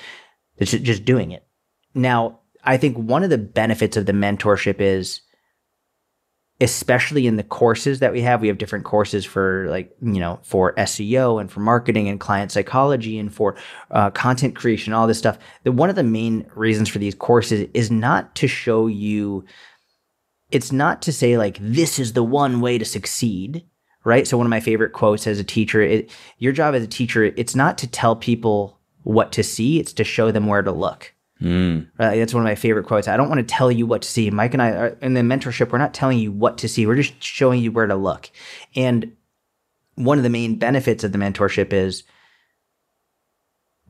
It's 0.56 0.72
just 0.72 1.04
doing 1.04 1.30
it. 1.30 1.46
Now, 1.94 2.40
I 2.64 2.78
think 2.78 2.96
one 2.96 3.22
of 3.22 3.30
the 3.30 3.38
benefits 3.38 3.96
of 3.96 4.06
the 4.06 4.12
mentorship 4.12 4.80
is 4.80 5.20
especially 6.60 7.26
in 7.26 7.36
the 7.36 7.42
courses 7.42 7.98
that 8.00 8.12
we 8.12 8.22
have 8.22 8.40
we 8.40 8.48
have 8.48 8.56
different 8.56 8.84
courses 8.84 9.24
for 9.26 9.66
like 9.68 9.94
you 10.00 10.18
know 10.18 10.38
for 10.42 10.72
seo 10.74 11.38
and 11.40 11.50
for 11.50 11.60
marketing 11.60 12.08
and 12.08 12.18
client 12.18 12.50
psychology 12.50 13.18
and 13.18 13.34
for 13.34 13.54
uh, 13.90 14.10
content 14.10 14.56
creation 14.56 14.92
all 14.92 15.06
this 15.06 15.18
stuff. 15.18 15.38
That 15.64 15.72
one 15.72 15.90
of 15.90 15.96
the 15.96 16.02
main 16.02 16.46
reasons 16.54 16.88
for 16.88 16.98
these 16.98 17.14
courses 17.14 17.68
is 17.74 17.90
not 17.90 18.34
to 18.36 18.48
show 18.48 18.86
you 18.86 19.44
it's 20.50 20.72
not 20.72 21.02
to 21.02 21.12
say 21.12 21.36
like 21.36 21.58
this 21.60 21.98
is 21.98 22.14
the 22.14 22.22
one 22.22 22.60
way 22.60 22.78
to 22.78 22.84
succeed 22.84 23.64
right? 24.04 24.28
So 24.28 24.36
one 24.38 24.46
of 24.46 24.50
my 24.50 24.60
favorite 24.60 24.92
quotes 24.92 25.26
as 25.26 25.40
a 25.40 25.44
teacher 25.44 25.82
it, 25.82 26.10
your 26.38 26.52
job 26.52 26.74
as 26.74 26.82
a 26.84 26.88
teacher 26.88 27.24
it's 27.24 27.56
not 27.56 27.76
to 27.78 27.88
tell 27.88 28.16
people 28.16 28.78
what 29.02 29.32
to 29.32 29.42
see 29.42 29.78
it's 29.78 29.92
to 29.94 30.04
show 30.04 30.30
them 30.30 30.46
where 30.46 30.62
to 30.62 30.72
look 30.72 31.12
Mm. 31.40 31.88
Right? 31.98 32.18
That's 32.18 32.32
one 32.34 32.42
of 32.42 32.46
my 32.46 32.54
favorite 32.54 32.86
quotes. 32.86 33.08
I 33.08 33.16
don't 33.16 33.28
want 33.28 33.46
to 33.46 33.54
tell 33.54 33.70
you 33.70 33.86
what 33.86 34.02
to 34.02 34.08
see. 34.08 34.30
Mike 34.30 34.54
and 34.54 34.62
I 34.62 34.70
are 34.70 34.86
in 35.02 35.14
the 35.14 35.20
mentorship. 35.20 35.70
We're 35.70 35.78
not 35.78 35.94
telling 35.94 36.18
you 36.18 36.32
what 36.32 36.58
to 36.58 36.68
see. 36.68 36.86
We're 36.86 36.96
just 36.96 37.22
showing 37.22 37.60
you 37.60 37.72
where 37.72 37.86
to 37.86 37.94
look. 37.94 38.30
And 38.74 39.16
one 39.96 40.18
of 40.18 40.24
the 40.24 40.30
main 40.30 40.58
benefits 40.58 41.04
of 41.04 41.12
the 41.12 41.18
mentorship 41.18 41.72
is 41.72 42.04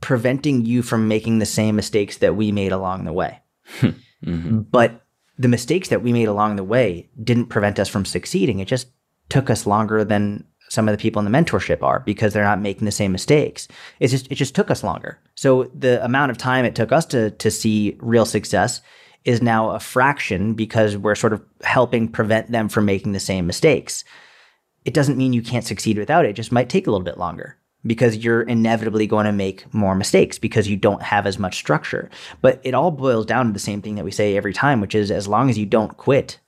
preventing 0.01 0.65
you 0.65 0.83
from 0.83 1.09
making 1.09 1.39
the 1.39 1.47
same 1.47 1.77
mistakes 1.77 2.19
that 2.19 2.37
we 2.37 2.53
made 2.53 2.73
along 2.73 3.05
the 3.05 3.13
way. 3.13 3.41
mm-hmm. 3.81 4.61
But 4.61 5.05
the 5.39 5.49
mistakes 5.49 5.89
that 5.89 6.03
we 6.03 6.13
made 6.13 6.29
along 6.29 6.57
the 6.57 6.65
way 6.65 7.11
didn't 7.23 7.47
prevent 7.47 7.79
us 7.79 7.89
from 7.89 8.05
succeeding. 8.05 8.59
It 8.59 8.69
just 8.69 8.89
took 9.29 9.51
us 9.51 9.67
longer 9.67 10.05
than 10.05 10.45
some 10.77 10.89
of 10.89 10.93
the 10.93 11.03
people 11.03 11.19
in 11.19 11.31
the 11.31 11.37
mentorship 11.37 11.83
are 11.83 12.01
because 12.01 12.33
they're 12.33 12.45
not 12.45 12.61
making 12.61 12.85
the 12.85 12.93
same 12.93 13.11
mistakes. 13.11 13.67
It's 13.99 14.13
just 14.13 14.31
it 14.31 14.35
just 14.35 14.55
took 14.55 14.71
us 14.71 14.85
longer. 14.85 15.19
So 15.35 15.65
the 15.75 16.05
amount 16.05 16.31
of 16.31 16.39
time 16.39 16.65
it 16.65 16.75
took 16.77 16.93
us 16.93 17.07
to 17.07 17.31
to 17.31 17.51
see 17.51 17.97
real 17.99 18.27
success 18.27 18.83
is 19.25 19.41
now 19.43 19.71
a 19.71 19.81
fraction 19.81 20.53
because 20.53 20.97
we're 20.97 21.15
sort 21.15 21.33
of 21.33 21.43
helping 21.63 22.09
prevent 22.09 22.53
them 22.53 22.69
from 22.69 22.85
making 22.85 23.13
the 23.13 23.21
same 23.21 23.47
mistakes. 23.47 24.05
It 24.85 24.95
doesn't 24.95 25.17
mean 25.17 25.33
you 25.33 25.43
can't 25.43 25.65
succeed 25.65 25.99
without 25.99 26.27
it. 26.27 26.29
It 26.29 26.37
just 26.37 26.53
might 26.53 26.69
take 26.69 26.87
a 26.87 26.91
little 26.91 27.05
bit 27.05 27.19
longer 27.19 27.57
because 27.85 28.19
you're 28.19 28.43
inevitably 28.43 29.07
going 29.07 29.27
to 29.27 29.33
make 29.33 29.73
more 29.75 29.95
mistakes 29.95 30.39
because 30.39 30.69
you 30.69 30.77
don't 30.77 31.03
have 31.03 31.27
as 31.27 31.39
much 31.39 31.57
structure. 31.57 32.11
But 32.43 32.61
it 32.65 32.75
all 32.75 32.91
boils 32.91 33.27
down 33.27 33.47
to 33.47 33.53
the 33.53 33.59
same 33.59 33.83
thing 33.83 33.95
that 33.97 34.05
we 34.05 34.11
say 34.11 34.37
every 34.37 34.53
time, 34.53 34.81
which 34.81 34.95
is 34.95 35.11
as 35.11 35.27
long 35.27 35.49
as 35.49 35.59
you 35.59 35.67
don't 35.67 35.97
quit, 35.97 36.39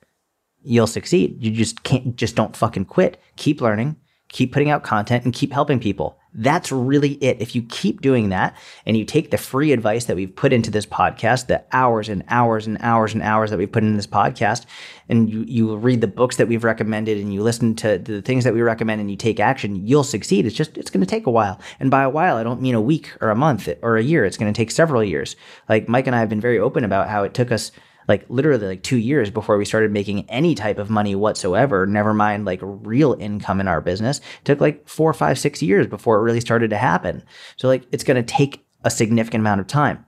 you'll 0.63 0.87
succeed. 0.87 1.43
You 1.43 1.51
just 1.51 1.83
can't 1.83 2.15
just 2.15 2.35
don't 2.35 2.55
fucking 2.55 2.85
quit. 2.85 3.19
Keep 3.35 3.61
learning, 3.61 3.95
keep 4.29 4.53
putting 4.53 4.69
out 4.69 4.83
content 4.83 5.25
and 5.25 5.33
keep 5.33 5.51
helping 5.51 5.79
people. 5.79 6.17
That's 6.35 6.71
really 6.71 7.13
it. 7.13 7.41
If 7.41 7.55
you 7.55 7.63
keep 7.63 8.01
doing 8.01 8.29
that 8.29 8.55
and 8.85 8.95
you 8.95 9.03
take 9.03 9.31
the 9.31 9.37
free 9.37 9.71
advice 9.71 10.05
that 10.05 10.15
we've 10.15 10.33
put 10.33 10.53
into 10.53 10.69
this 10.69 10.85
podcast, 10.85 11.47
the 11.47 11.63
hours 11.71 12.07
and 12.07 12.23
hours 12.29 12.67
and 12.67 12.77
hours 12.81 13.15
and 13.15 13.23
hours 13.23 13.49
that 13.49 13.57
we've 13.57 13.71
put 13.71 13.81
in 13.81 13.95
this 13.95 14.05
podcast, 14.05 14.67
and 15.09 15.27
you, 15.27 15.43
you 15.47 15.75
read 15.75 16.01
the 16.01 16.07
books 16.07 16.35
that 16.35 16.47
we've 16.47 16.63
recommended 16.63 17.17
and 17.17 17.33
you 17.33 17.41
listen 17.41 17.75
to 17.77 17.97
the 17.97 18.21
things 18.21 18.43
that 18.43 18.53
we 18.53 18.61
recommend 18.61 19.01
and 19.01 19.09
you 19.09 19.17
take 19.17 19.39
action, 19.39 19.87
you'll 19.87 20.03
succeed. 20.03 20.45
It's 20.45 20.55
just, 20.55 20.77
it's 20.77 20.91
going 20.91 21.01
to 21.01 21.09
take 21.09 21.25
a 21.25 21.31
while. 21.31 21.59
And 21.79 21.89
by 21.89 22.03
a 22.03 22.09
while, 22.09 22.37
I 22.37 22.43
don't 22.43 22.61
mean 22.61 22.75
a 22.75 22.81
week 22.81 23.11
or 23.21 23.31
a 23.31 23.35
month 23.35 23.67
or 23.81 23.97
a 23.97 24.03
year. 24.03 24.23
It's 24.25 24.37
going 24.37 24.53
to 24.53 24.57
take 24.57 24.69
several 24.69 25.03
years. 25.03 25.35
Like 25.67 25.89
Mike 25.89 26.05
and 26.05 26.15
I 26.15 26.19
have 26.19 26.29
been 26.29 26.39
very 26.39 26.59
open 26.59 26.85
about 26.85 27.09
how 27.09 27.23
it 27.23 27.33
took 27.33 27.51
us 27.51 27.71
like 28.09 28.25
literally 28.27 28.65
like 28.65 28.83
two 28.83 28.97
years 28.97 29.29
before 29.29 29.57
we 29.57 29.63
started 29.63 29.91
making 29.91 30.27
any 30.29 30.55
type 30.55 30.79
of 30.79 30.89
money 30.89 31.13
whatsoever, 31.13 31.85
never 31.85 32.13
mind 32.13 32.43
like 32.43 32.59
real 32.61 33.15
income 33.19 33.61
in 33.61 33.67
our 33.67 33.79
business. 33.79 34.17
It 34.17 34.45
took 34.45 34.59
like 34.59 34.89
four, 34.89 35.13
five, 35.13 35.37
six 35.37 35.61
years 35.61 35.85
before 35.85 36.17
it 36.17 36.23
really 36.23 36.41
started 36.41 36.71
to 36.71 36.77
happen. 36.77 37.23
So 37.55 37.67
like 37.67 37.83
it's 37.91 38.03
going 38.03 38.17
to 38.17 38.33
take 38.33 38.65
a 38.83 38.89
significant 38.89 39.41
amount 39.41 39.61
of 39.61 39.67
time, 39.67 40.05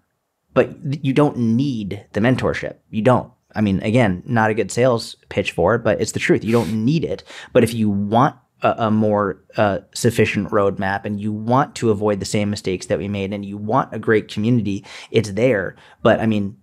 but 0.56 0.76
you 1.06 1.14
don't 1.14 1.38
need 1.38 2.04
the 2.14 2.20
mentorship. 2.20 2.78
You 2.90 3.04
don't. 3.04 3.32
I 3.54 3.62
mean, 3.62 3.82
again, 3.82 4.24
not 4.26 4.50
a 4.50 4.56
good 4.56 4.72
sales 4.72 5.16
pitch 5.30 5.52
for 5.52 5.76
it, 5.76 5.84
but 5.84 6.02
it's 6.02 6.14
the 6.14 6.20
truth. 6.20 6.44
You 6.44 6.54
don't 6.54 6.84
need 6.84 7.04
it. 7.04 7.24
But 7.54 7.64
if 7.64 7.74
you 7.74 7.90
want 7.90 8.36
a, 8.64 8.92
more 8.92 9.44
uh, 9.58 9.80
sufficient 9.94 10.50
roadmap 10.50 11.04
and 11.04 11.20
you 11.20 11.32
want 11.32 11.76
to 11.76 11.90
avoid 11.90 12.20
the 12.20 12.26
same 12.26 12.50
mistakes 12.50 12.86
that 12.88 13.00
we 13.00 13.08
made 13.08 13.34
and 13.34 13.46
you 13.46 13.58
want 13.58 13.94
a 13.94 14.00
great 14.00 14.28
community, 14.28 14.86
it's 15.10 15.32
there. 15.32 15.76
But 16.04 16.20
I 16.20 16.26
mean, 16.26 16.58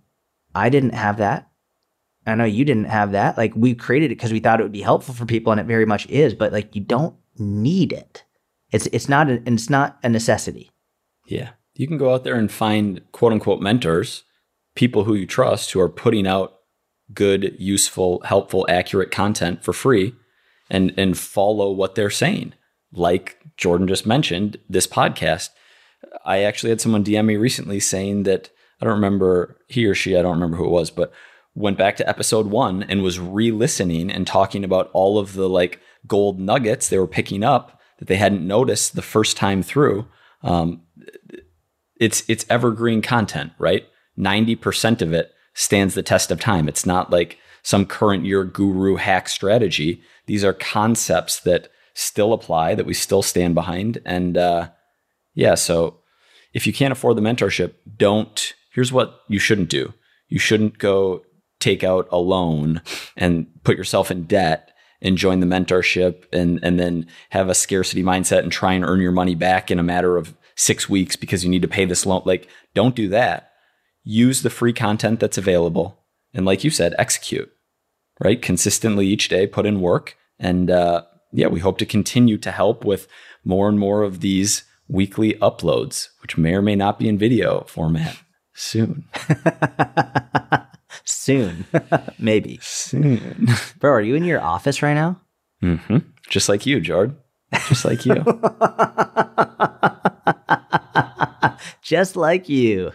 I 0.59 0.69
didn't 0.69 0.93
have 0.93 1.17
that. 1.17 1.49
I 2.25 2.35
know 2.35 2.45
you 2.45 2.65
didn't 2.65 2.85
have 2.85 3.13
that. 3.13 3.37
Like 3.37 3.53
we 3.55 3.73
created 3.73 4.07
it 4.07 4.15
because 4.15 4.31
we 4.31 4.39
thought 4.39 4.59
it 4.59 4.63
would 4.63 4.71
be 4.71 4.81
helpful 4.81 5.15
for 5.15 5.25
people, 5.25 5.51
and 5.51 5.59
it 5.59 5.67
very 5.67 5.85
much 5.85 6.07
is. 6.07 6.33
But 6.33 6.51
like 6.51 6.75
you 6.75 6.81
don't 6.81 7.15
need 7.37 7.93
it. 7.93 8.23
It's 8.71 8.87
it's 8.87 9.09
not 9.09 9.29
a, 9.29 9.41
it's 9.45 9.69
not 9.69 9.97
a 10.03 10.09
necessity. 10.09 10.69
Yeah, 11.27 11.51
you 11.75 11.87
can 11.87 11.97
go 11.97 12.13
out 12.13 12.23
there 12.23 12.35
and 12.35 12.51
find 12.51 13.01
quote 13.11 13.33
unquote 13.33 13.61
mentors, 13.61 14.23
people 14.75 15.05
who 15.05 15.15
you 15.15 15.25
trust 15.25 15.71
who 15.71 15.79
are 15.79 15.89
putting 15.89 16.27
out 16.27 16.55
good, 17.13 17.55
useful, 17.57 18.21
helpful, 18.25 18.65
accurate 18.69 19.11
content 19.11 19.63
for 19.63 19.73
free, 19.73 20.13
and 20.69 20.93
and 20.97 21.17
follow 21.17 21.71
what 21.71 21.95
they're 21.95 22.09
saying. 22.09 22.53
Like 22.91 23.39
Jordan 23.57 23.87
just 23.87 24.05
mentioned, 24.05 24.57
this 24.69 24.87
podcast. 24.87 25.49
I 26.25 26.39
actually 26.43 26.69
had 26.69 26.81
someone 26.81 27.03
DM 27.03 27.25
me 27.25 27.35
recently 27.35 27.79
saying 27.79 28.23
that 28.23 28.51
I 28.81 28.85
don't 28.85 28.95
remember 28.95 29.57
he 29.67 29.85
or 29.85 29.95
she, 29.95 30.17
I 30.17 30.21
don't 30.21 30.33
remember 30.33 30.57
who 30.57 30.65
it 30.65 30.71
was, 30.71 30.91
but 30.91 31.11
went 31.55 31.77
back 31.77 31.97
to 31.97 32.07
episode 32.07 32.47
one 32.47 32.83
and 32.83 33.03
was 33.03 33.19
re-listening 33.19 34.09
and 34.09 34.25
talking 34.25 34.63
about 34.63 34.89
all 34.93 35.17
of 35.19 35.33
the 35.33 35.49
like 35.49 35.79
gold 36.07 36.39
nuggets 36.39 36.87
they 36.87 36.97
were 36.97 37.07
picking 37.07 37.43
up 37.43 37.79
that 37.97 38.07
they 38.07 38.15
hadn't 38.15 38.47
noticed 38.47 38.95
the 38.95 39.01
first 39.01 39.35
time 39.35 39.61
through. 39.61 40.07
Um, 40.41 40.83
it's 41.99 42.23
it's 42.29 42.45
evergreen 42.49 43.01
content, 43.01 43.51
right? 43.59 43.87
Ninety 44.15 44.55
percent 44.55 45.01
of 45.01 45.13
it 45.13 45.31
stands 45.53 45.95
the 45.95 46.03
test 46.03 46.31
of 46.31 46.39
time. 46.39 46.69
It's 46.69 46.85
not 46.85 47.11
like 47.11 47.37
some 47.61 47.85
current 47.85 48.25
year 48.25 48.45
guru 48.45 48.95
hack 48.95 49.27
strategy. 49.27 50.01
These 50.27 50.45
are 50.45 50.53
concepts 50.53 51.41
that 51.41 51.69
still 51.93 52.31
apply, 52.31 52.75
that 52.75 52.85
we 52.85 52.93
still 52.93 53.21
stand 53.21 53.53
behind, 53.53 54.01
and 54.05 54.37
uh, 54.37 54.69
yeah. 55.33 55.55
So 55.55 55.97
if 56.53 56.65
you 56.65 56.71
can't 56.71 56.93
afford 56.93 57.17
the 57.17 57.21
mentorship, 57.21 57.73
don't. 57.97 58.53
Here's 58.79 58.93
what 58.93 59.23
you 59.27 59.39
shouldn't 59.39 59.67
do. 59.67 59.93
You 60.29 60.39
shouldn't 60.39 60.77
go 60.77 61.23
take 61.59 61.83
out 61.83 62.07
a 62.13 62.17
loan 62.17 62.81
and 63.17 63.47
put 63.65 63.75
yourself 63.75 64.09
in 64.09 64.23
debt 64.23 64.71
and 65.01 65.17
join 65.17 65.41
the 65.41 65.45
mentorship 65.45 66.23
and 66.31 66.61
and 66.63 66.79
then 66.79 67.05
have 67.31 67.49
a 67.49 67.53
scarcity 67.53 68.03
mindset 68.03 68.39
and 68.39 68.53
try 68.53 68.71
and 68.71 68.85
earn 68.85 69.01
your 69.01 69.11
money 69.11 69.35
back 69.35 69.69
in 69.69 69.79
a 69.79 69.83
matter 69.83 70.15
of 70.15 70.33
6 70.55 70.87
weeks 70.87 71.17
because 71.17 71.43
you 71.43 71.49
need 71.49 71.61
to 71.61 71.67
pay 71.67 71.83
this 71.83 72.05
loan. 72.05 72.21
Like 72.23 72.47
don't 72.73 72.95
do 72.95 73.09
that. 73.09 73.51
Use 74.05 74.43
the 74.43 74.49
free 74.49 74.71
content 74.71 75.19
that's 75.19 75.37
available 75.37 75.99
and 76.33 76.45
like 76.45 76.63
you 76.63 76.69
said 76.69 76.95
execute 76.97 77.51
right? 78.21 78.41
Consistently 78.41 79.05
each 79.07 79.27
day 79.27 79.45
put 79.45 79.65
in 79.65 79.81
work 79.81 80.15
and 80.39 80.71
uh, 80.71 81.03
yeah 81.33 81.47
we 81.47 81.59
hope 81.59 81.79
to 81.79 81.85
continue 81.85 82.37
to 82.37 82.51
help 82.51 82.85
with 82.85 83.09
more 83.43 83.67
and 83.67 83.77
more 83.77 84.03
of 84.03 84.21
these 84.21 84.63
weekly 84.87 85.33
uploads 85.41 86.07
which 86.21 86.37
may 86.37 86.55
or 86.55 86.61
may 86.61 86.77
not 86.77 86.97
be 86.97 87.09
in 87.09 87.17
video 87.17 87.65
format 87.67 88.15
soon 88.61 89.05
Soon. 91.05 91.65
Maybe. 92.19 92.59
soon 92.61 93.47
Bro, 93.79 93.91
are 93.91 94.01
you 94.01 94.15
in 94.15 94.23
your 94.25 94.41
office 94.41 94.81
right 94.81 94.93
now? 94.93 95.19
hmm 95.61 95.97
just 96.29 96.49
like 96.49 96.65
you 96.65 96.79
jord 96.81 97.15
just 97.67 97.85
like 97.85 98.05
you 98.05 98.23
Just 101.81 102.15
like 102.15 102.47
you. 102.49 102.91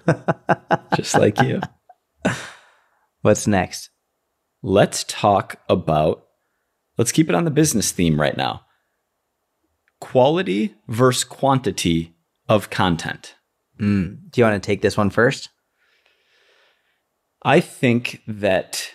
just 0.95 1.15
like 1.15 1.41
you 1.43 1.61
What's 3.23 3.47
next? 3.47 3.91
let's 4.63 5.05
talk 5.05 5.57
about 5.69 6.25
let's 6.99 7.11
keep 7.13 7.29
it 7.29 7.35
on 7.35 7.45
the 7.45 7.51
business 7.51 7.91
theme 7.91 8.21
right 8.21 8.37
now 8.37 8.63
quality 10.01 10.75
versus 10.89 11.25
quantity 11.25 12.15
of 12.49 12.69
content 12.71 13.35
Mm. 13.81 14.31
Do 14.31 14.41
you 14.41 14.45
want 14.47 14.63
to 14.63 14.65
take 14.65 14.83
this 14.83 14.97
one 14.97 15.11
first? 15.11 15.49
I 17.45 17.61
think 17.61 18.23
that 18.27 18.91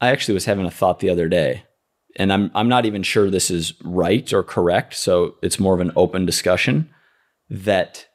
i 0.00 0.08
actually 0.10 0.34
was 0.34 0.44
having 0.46 0.66
a 0.66 0.70
thought 0.70 1.00
the 1.00 1.10
other 1.10 1.28
day 1.28 1.64
and 2.16 2.32
i'm 2.32 2.50
i'm 2.54 2.68
not 2.68 2.84
even 2.86 3.02
sure 3.02 3.30
this 3.30 3.50
is 3.50 3.74
right 3.84 4.32
or 4.32 4.42
correct 4.42 4.94
so 4.94 5.34
it's 5.42 5.60
more 5.60 5.74
of 5.74 5.80
an 5.80 5.92
open 5.96 6.26
discussion 6.26 6.88
that 7.48 8.06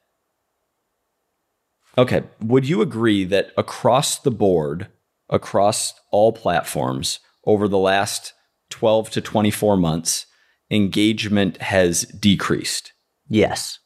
okay 1.98 2.24
would 2.42 2.68
you 2.68 2.82
agree 2.82 3.24
that 3.24 3.52
across 3.58 4.20
the 4.20 4.32
board 4.32 4.88
across 5.30 5.94
all 6.12 6.32
platforms 6.34 7.20
over 7.46 7.68
the 7.68 7.78
last 7.78 8.34
12 8.70 9.10
to 9.12 9.22
24 9.22 9.78
months 9.78 10.26
engagement 10.70 11.62
has 11.62 12.04
decreased 12.06 12.94
Yes. 13.28 13.80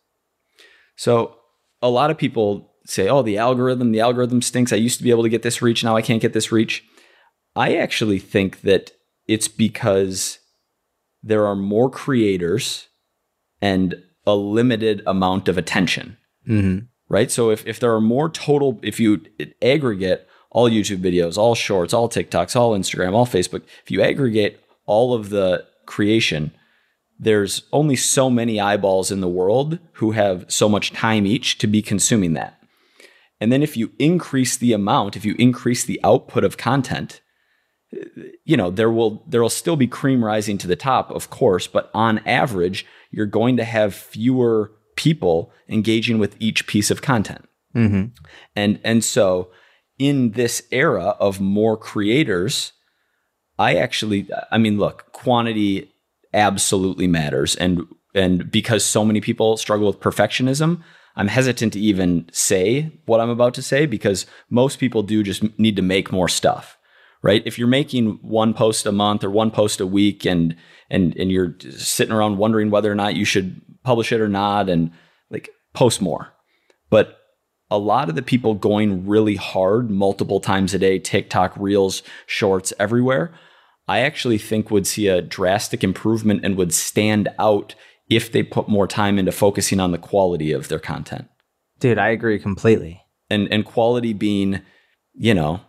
so 0.95 1.35
a 1.81 1.89
lot 1.89 2.09
of 2.09 2.17
people 2.17 2.73
say, 2.85 3.07
oh, 3.09 3.21
the 3.21 3.37
algorithm, 3.37 3.91
the 3.91 3.99
algorithm 3.99 4.41
stinks. 4.41 4.71
I 4.71 4.77
used 4.77 4.97
to 4.97 5.03
be 5.03 5.09
able 5.09 5.23
to 5.23 5.29
get 5.29 5.41
this 5.41 5.61
reach. 5.61 5.83
Now 5.83 5.95
I 5.95 6.01
can't 6.01 6.21
get 6.21 6.33
this 6.33 6.51
reach. 6.51 6.83
I 7.55 7.75
actually 7.77 8.19
think 8.19 8.61
that 8.61 8.91
it's 9.27 9.47
because 9.47 10.39
there 11.23 11.45
are 11.47 11.55
more 11.55 11.89
creators 11.89 12.87
and 13.61 13.95
a 14.27 14.35
limited 14.35 15.01
amount 15.07 15.47
of 15.47 15.57
attention, 15.57 16.17
Mm-hmm. 16.47 16.85
right? 17.09 17.31
So 17.31 17.49
if, 17.49 17.65
if 17.65 17.79
there 17.79 17.93
are 17.93 18.01
more 18.01 18.29
total, 18.29 18.79
if 18.83 18.99
you 18.99 19.21
aggregate 19.63 20.27
all 20.51 20.69
YouTube 20.69 20.99
videos, 20.99 21.37
all 21.37 21.55
shorts, 21.55 21.93
all 21.93 22.07
TikToks, 22.07 22.55
all 22.55 22.77
Instagram, 22.77 23.13
all 23.13 23.25
Facebook, 23.25 23.63
if 23.83 23.89
you 23.89 24.01
aggregate 24.01 24.59
all 24.85 25.13
of 25.13 25.29
the 25.29 25.65
creation, 25.87 26.51
there's 27.17 27.63
only 27.73 27.95
so 27.95 28.29
many 28.29 28.59
eyeballs 28.59 29.09
in 29.09 29.21
the 29.21 29.27
world 29.27 29.79
who 29.93 30.11
have 30.11 30.45
so 30.47 30.69
much 30.69 30.91
time 30.91 31.25
each 31.25 31.57
to 31.57 31.67
be 31.67 31.81
consuming 31.81 32.33
that. 32.33 32.59
And 33.39 33.51
then 33.51 33.61
if 33.61 33.75
you 33.75 33.91
increase 33.99 34.57
the 34.57 34.73
amount, 34.73 35.15
if 35.15 35.25
you 35.25 35.35
increase 35.37 35.83
the 35.83 35.99
output 36.03 36.43
of 36.43 36.57
content, 36.57 37.21
you 38.43 38.57
know, 38.57 38.69
there 38.69 38.91
will 38.91 39.23
there 39.27 39.41
will 39.41 39.49
still 39.49 39.75
be 39.75 39.87
cream 39.87 40.23
rising 40.23 40.57
to 40.59 40.67
the 40.67 40.75
top, 40.75 41.11
of 41.11 41.29
course, 41.29 41.67
but 41.67 41.89
on 41.93 42.19
average, 42.19 42.85
you're 43.11 43.25
going 43.25 43.57
to 43.57 43.63
have 43.63 43.93
fewer 43.93 44.71
people 44.95 45.51
engaging 45.69 46.19
with 46.19 46.35
each 46.39 46.67
piece 46.67 46.91
of 46.91 47.01
content. 47.01 47.47
Mm-hmm. 47.75 48.05
And 48.55 48.79
and 48.83 49.03
so 49.03 49.51
in 49.97 50.31
this 50.31 50.63
era 50.71 51.15
of 51.19 51.39
more 51.39 51.77
creators, 51.77 52.73
I 53.59 53.75
actually 53.75 54.29
I 54.51 54.57
mean 54.57 54.77
look, 54.77 55.11
quantity 55.11 55.91
absolutely 56.33 57.07
matters 57.07 57.55
and 57.55 57.85
and 58.13 58.49
because 58.49 58.83
so 58.83 59.05
many 59.05 59.21
people 59.21 59.57
struggle 59.57 59.87
with 59.87 59.99
perfectionism, 59.99 60.81
I'm 61.15 61.27
hesitant 61.27 61.73
to 61.73 61.79
even 61.79 62.27
say 62.31 62.91
what 63.05 63.19
I'm 63.19 63.29
about 63.29 63.53
to 63.55 63.61
say 63.61 63.85
because 63.85 64.25
most 64.49 64.79
people 64.79 65.03
do 65.03 65.23
just 65.23 65.43
need 65.57 65.75
to 65.77 65.81
make 65.81 66.11
more 66.11 66.29
stuff. 66.29 66.77
Right? 67.21 67.41
If 67.45 67.57
you're 67.57 67.67
making 67.67 68.19
one 68.21 68.53
post 68.53 68.85
a 68.85 68.91
month 68.91 69.23
or 69.23 69.31
one 69.31 69.49
post 69.49 69.79
a 69.79 69.87
week 69.87 70.25
and 70.25 70.55
and 70.89 71.15
and 71.17 71.31
you're 71.31 71.55
sitting 71.71 72.13
around 72.13 72.37
wondering 72.37 72.69
whether 72.69 72.91
or 72.91 72.95
not 72.95 73.15
you 73.15 73.25
should 73.25 73.61
publish 73.83 74.11
it 74.11 74.21
or 74.21 74.27
not 74.27 74.69
and 74.69 74.91
like 75.31 75.49
post 75.73 76.01
more. 76.01 76.33
But 76.89 77.17
a 77.71 77.79
lot 77.79 78.09
of 78.09 78.15
the 78.15 78.21
people 78.21 78.53
going 78.53 79.07
really 79.07 79.35
hard 79.35 79.89
multiple 79.89 80.39
times 80.39 80.73
a 80.73 80.79
day, 80.79 80.99
TikTok, 80.99 81.53
Reels, 81.57 82.03
Shorts, 82.27 82.73
everywhere, 82.79 83.33
I 83.87 83.99
actually 83.99 84.37
think 84.37 84.71
would 84.71 84.87
see 84.87 85.07
a 85.07 85.21
drastic 85.21 85.83
improvement 85.83 86.43
and 86.43 86.57
would 86.57 86.73
stand 86.73 87.29
out 87.39 87.75
if 88.09 88.31
they 88.31 88.43
put 88.43 88.69
more 88.69 88.87
time 88.87 89.17
into 89.17 89.31
focusing 89.31 89.79
on 89.79 89.91
the 89.91 89.97
quality 89.97 90.51
of 90.51 90.67
their 90.67 90.79
content. 90.79 91.27
Dude, 91.79 91.97
I 91.97 92.09
agree 92.09 92.39
completely. 92.39 93.01
And 93.29 93.51
and 93.51 93.65
quality 93.65 94.13
being, 94.13 94.61
you 95.13 95.33
know, 95.33 95.61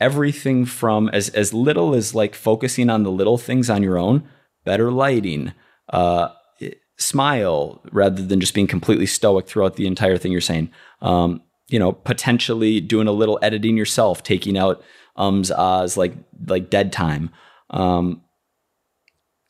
everything 0.00 0.64
from 0.64 1.08
as 1.10 1.28
as 1.30 1.52
little 1.52 1.94
as 1.94 2.14
like 2.14 2.34
focusing 2.34 2.88
on 2.88 3.02
the 3.02 3.10
little 3.10 3.38
things 3.38 3.68
on 3.68 3.82
your 3.82 3.98
own, 3.98 4.28
better 4.64 4.90
lighting, 4.90 5.52
uh 5.90 6.28
smile 6.98 7.80
rather 7.92 8.22
than 8.22 8.40
just 8.40 8.54
being 8.54 8.66
completely 8.66 9.06
stoic 9.06 9.46
throughout 9.46 9.76
the 9.76 9.86
entire 9.86 10.18
thing 10.18 10.32
you're 10.32 10.40
saying. 10.40 10.70
Um, 11.00 11.42
you 11.68 11.78
know, 11.78 11.92
potentially 11.92 12.80
doing 12.80 13.06
a 13.06 13.12
little 13.12 13.38
editing 13.42 13.76
yourself, 13.76 14.22
taking 14.22 14.56
out 14.56 14.82
ums, 15.16 15.50
ahs, 15.50 15.96
like 15.96 16.14
like 16.46 16.70
dead 16.70 16.92
time. 16.92 17.30
Um, 17.70 18.22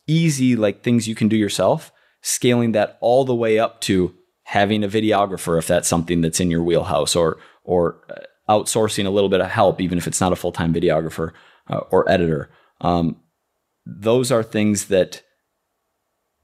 easy 0.07 0.57
like 0.57 0.83
things 0.83 1.07
you 1.07 1.15
can 1.15 1.29
do 1.29 1.37
yourself, 1.37 1.93
scaling 2.23 2.73
that 2.73 2.99
all 3.01 3.25
the 3.25 3.35
way 3.35 3.59
up 3.59 3.81
to 3.83 4.15
having 4.45 4.83
a 4.83 4.89
videographer 4.89 5.59
if 5.59 5.67
that's 5.67 5.89
something 5.89 6.21
that's 6.21 6.41
in 6.41 6.51
your 6.51 6.63
wheelhouse, 6.63 7.15
or 7.15 7.39
or 7.65 8.01
uh, 8.11 8.53
outsourcing 8.53 9.07
a 9.07 9.11
little 9.11 9.29
bit 9.29 9.41
of 9.41 9.51
help, 9.51 9.81
even 9.81 9.99
if 9.99 10.07
it's 10.07 10.21
not 10.21 10.33
a 10.33 10.37
full 10.37 10.53
time 10.53 10.73
videographer 10.73 11.33
uh, 11.69 11.81
or 11.91 12.11
editor. 12.11 12.51
Um, 12.81 13.17
those 13.85 14.31
are 14.31 14.43
things 14.43 14.87
that 14.87 15.23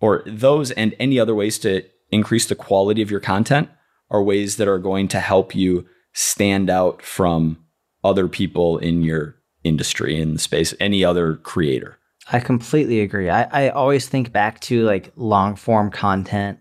or 0.00 0.22
those 0.26 0.70
and 0.72 0.94
any 0.98 1.18
other 1.18 1.34
ways 1.34 1.58
to 1.60 1.82
increase 2.10 2.46
the 2.46 2.54
quality 2.54 3.02
of 3.02 3.10
your 3.10 3.20
content 3.20 3.68
are 4.10 4.22
ways 4.22 4.56
that 4.56 4.68
are 4.68 4.78
going 4.78 5.08
to 5.08 5.20
help 5.20 5.54
you 5.54 5.86
stand 6.12 6.70
out 6.70 7.02
from 7.02 7.64
other 8.02 8.28
people 8.28 8.78
in 8.78 9.02
your 9.02 9.36
industry 9.62 10.20
in 10.20 10.34
the 10.34 10.38
space 10.38 10.74
any 10.78 11.04
other 11.04 11.36
creator 11.36 11.98
I 12.30 12.40
completely 12.40 13.00
agree. 13.00 13.28
I, 13.28 13.66
I 13.66 13.68
always 13.70 14.08
think 14.08 14.32
back 14.32 14.60
to 14.60 14.82
like 14.84 15.12
long 15.16 15.56
form 15.56 15.90
content, 15.90 16.58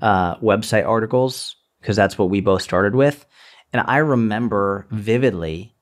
uh, 0.00 0.36
website 0.36 0.86
articles, 0.86 1.56
because 1.80 1.96
that's 1.96 2.16
what 2.16 2.30
we 2.30 2.40
both 2.40 2.62
started 2.62 2.94
with. 2.94 3.26
And 3.72 3.82
I 3.86 3.98
remember 3.98 4.86
vividly 4.90 5.74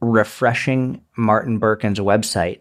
refreshing 0.00 1.02
Martin 1.16 1.60
Berkhan's 1.60 2.00
website 2.00 2.60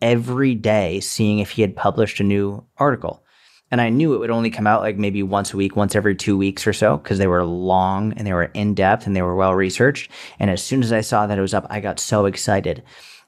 every 0.00 0.54
day, 0.54 1.00
seeing 1.00 1.38
if 1.38 1.52
he 1.52 1.62
had 1.62 1.76
published 1.76 2.20
a 2.20 2.24
new 2.24 2.64
article. 2.76 3.22
And 3.70 3.80
I 3.80 3.88
knew 3.88 4.12
it 4.12 4.18
would 4.18 4.30
only 4.30 4.50
come 4.50 4.66
out 4.66 4.82
like 4.82 4.98
maybe 4.98 5.22
once 5.22 5.54
a 5.54 5.56
week, 5.56 5.76
once 5.76 5.96
every 5.96 6.14
two 6.14 6.36
weeks 6.36 6.66
or 6.66 6.72
so, 6.72 6.98
because 6.98 7.18
they 7.18 7.26
were 7.26 7.44
long 7.44 8.12
and 8.14 8.26
they 8.26 8.34
were 8.34 8.50
in 8.52 8.74
depth 8.74 9.06
and 9.06 9.16
they 9.16 9.22
were 9.22 9.34
well 9.34 9.54
researched. 9.54 10.10
And 10.38 10.50
as 10.50 10.62
soon 10.62 10.82
as 10.82 10.92
I 10.92 11.00
saw 11.00 11.26
that 11.26 11.38
it 11.38 11.42
was 11.42 11.54
up, 11.54 11.66
I 11.70 11.80
got 11.80 11.98
so 11.98 12.26
excited. 12.26 12.82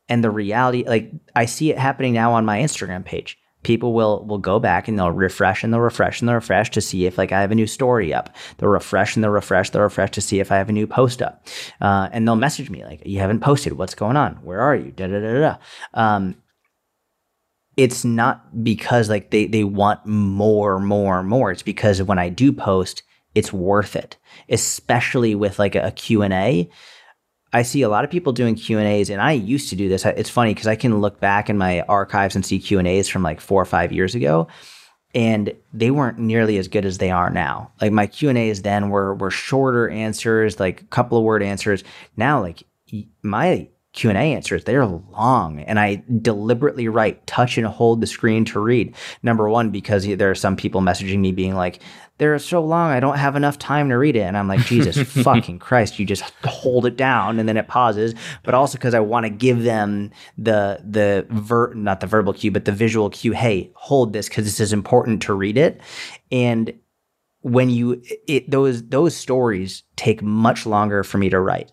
And 0.09 0.23
the 0.23 0.31
reality, 0.31 0.85
like 0.87 1.11
I 1.35 1.47
see 1.47 1.71
it 1.71 1.79
happening 1.79 2.13
now 2.13 2.33
on 2.33 2.45
my 2.45 2.59
Instagram 2.59 3.05
page. 3.05 3.39
People 3.63 3.95
will 3.95 4.27
will 4.27 4.39
go 4.39 4.59
back 4.59 4.89
and 4.89 4.99
they'll 4.99 5.11
refresh 5.11 5.65
and 5.65 5.73
they'll 5.73 5.81
refresh 5.81 6.21
and 6.21 6.29
they'll 6.29 6.35
refresh 6.35 6.71
to 6.73 6.83
see 6.83 7.07
if 7.07 7.17
like 7.17 7.33
I 7.33 7.41
have 7.41 7.51
a 7.51 7.55
new 7.55 7.67
story 7.67 8.13
up. 8.13 8.29
They'll 8.59 8.69
refresh 8.69 9.17
and 9.17 9.25
they'll 9.25 9.31
refresh, 9.31 9.71
they'll 9.71 9.81
refresh 9.81 10.11
to 10.11 10.21
see 10.21 10.39
if 10.39 10.53
I 10.53 10.57
have 10.57 10.69
a 10.69 10.73
new 10.73 10.87
post 10.87 11.23
up. 11.23 11.47
Uh, 11.81 12.11
and 12.13 12.29
they'll 12.29 12.37
message 12.37 12.69
me 12.69 12.85
like, 12.85 13.07
"You 13.07 13.21
haven't 13.21 13.41
posted. 13.41 13.73
What's 13.73 13.95
going 13.95 14.19
on? 14.19 14.35
Where 14.43 14.61
are 14.61 14.77
you?" 14.77 14.91
Da 14.91 15.07
da 15.07 15.19
da 15.19 15.41
da. 15.41 15.57
Um, 15.95 16.37
it's 17.77 18.05
not 18.05 18.63
because 18.63 19.09
like 19.09 19.31
they 19.31 19.47
they 19.47 19.65
want 19.65 20.05
more, 20.07 20.79
more, 20.79 21.23
more. 21.23 21.51
It's 21.51 21.63
because 21.63 22.03
when 22.03 22.19
I 22.19 22.29
do 22.29 22.53
post, 22.53 23.03
it's 23.35 23.53
worth 23.53 23.97
it, 23.97 24.17
especially 24.49 25.35
with 25.35 25.59
like 25.59 25.75
a, 25.75 25.91
Q 25.91 26.23
A. 26.23 26.71
I 27.55 27.63
see 27.63 27.83
a 27.83 27.89
lot 27.89 28.05
of 28.05 28.11
people 28.11 28.33
doing 28.33 28.57
Q 28.57 28.79
and 28.79 28.89
A's, 28.89 29.11
and 29.11 29.23
I 29.23 29.31
used 29.31 29.71
to 29.71 29.77
do 29.77 29.89
this. 29.89 30.05
It's 30.05 30.29
funny 30.29 30.53
because 30.53 30.67
I 30.67 30.75
can 30.75 31.01
look 31.01 31.21
back 31.21 31.49
in 31.49 31.57
my 31.57 31.83
archives 31.83 32.35
and 32.35 32.45
see 32.45 32.59
Q 32.59 32.81
and 32.81 32.89
A's 32.89 33.09
from 33.09 33.23
like 33.23 33.41
four 33.41 33.63
or 33.63 33.65
five 33.65 33.93
years 33.93 34.17
ago, 34.17 34.49
and 35.15 35.55
they 35.73 35.93
weren't 35.93 36.19
nearly 36.19 36.59
as 36.59 36.67
good 36.67 36.85
as 36.85 36.99
they 36.99 37.13
are 37.13 37.31
now. 37.31 37.71
Like 37.81 37.93
my 37.93 38.09
Q 38.09 38.29
and 38.29 38.37
A's 38.37 38.63
then 38.63 38.91
were 38.91 39.15
were 39.15 39.31
shorter 39.31 39.89
answers, 39.89 40.59
like 40.59 40.91
couple 40.91 41.17
of 41.17 41.23
word 41.23 41.45
answers. 41.45 41.85
Now, 42.17 42.41
like 42.41 42.65
my 43.23 43.69
Q&A 43.95 44.13
answers, 44.15 44.65
they're 44.65 44.85
long 44.85 45.61
and 45.61 45.79
I 45.79 46.03
deliberately 46.21 46.89
write 46.89 47.25
touch 47.29 47.57
and 47.57 47.67
hold 47.67 48.01
the 48.01 48.09
screen 48.09 48.45
to 48.47 48.59
read. 48.59 48.95
Number 49.23 49.49
1 49.49 49.71
because 49.71 50.05
there 50.05 50.31
are 50.31 50.35
some 50.35 50.57
people 50.57 50.81
messaging 50.81 51.21
me 51.21 51.31
being 51.31 51.55
like 51.55 51.81
they're 52.19 52.39
so 52.41 52.63
long 52.63 52.91
I 52.91 52.99
don't 52.99 53.19
have 53.19 53.37
enough 53.37 53.59
time 53.59 53.89
to 53.89 53.97
read 53.97 54.17
it. 54.17 54.23
And 54.23 54.37
I'm 54.37 54.49
like 54.49 54.67
Jesus 54.67 55.01
fucking 55.23 55.61
Christ 55.61 56.01
you 56.01 56.07
just 56.07 56.25
hold 56.45 56.87
it 56.87 56.97
down 56.97 57.39
and 57.39 57.49
then 57.49 57.57
it 57.57 57.69
pauses. 57.69 58.15
But 58.43 58.55
also 58.55 58.79
cuz 58.79 58.95
I 58.95 59.01
want 59.01 59.27
to 59.27 59.31
give 59.31 59.63
them 59.63 60.11
the 60.37 60.81
the 60.85 61.25
ver 61.31 61.73
not 61.75 62.01
the 62.01 62.09
verbal 62.09 62.33
cue 62.33 62.51
but 62.51 62.65
the 62.65 62.73
visual 62.73 63.11
cue 63.11 63.33
hey 63.33 63.71
hold 63.75 64.13
this 64.13 64.29
cuz 64.29 64.45
this 64.45 64.59
is 64.59 64.73
important 64.73 65.23
to 65.23 65.35
read 65.35 65.57
it. 65.57 65.81
And 66.33 66.73
when 67.43 67.71
you 67.71 68.03
it 68.27 68.51
those 68.51 68.83
those 68.89 69.17
stories 69.17 69.85
take 69.95 70.21
much 70.21 70.67
longer 70.67 71.05
for 71.05 71.19
me 71.19 71.29
to 71.29 71.39
write 71.39 71.71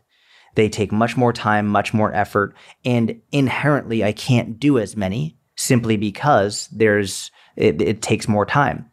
they 0.55 0.69
take 0.69 0.91
much 0.91 1.17
more 1.17 1.33
time, 1.33 1.67
much 1.67 1.93
more 1.93 2.13
effort, 2.13 2.55
and 2.85 3.21
inherently 3.31 4.03
I 4.03 4.11
can't 4.11 4.59
do 4.59 4.79
as 4.79 4.95
many 4.97 5.37
simply 5.55 5.97
because 5.97 6.67
there's 6.71 7.31
it, 7.55 7.81
it 7.81 8.01
takes 8.01 8.27
more 8.27 8.45
time. 8.45 8.89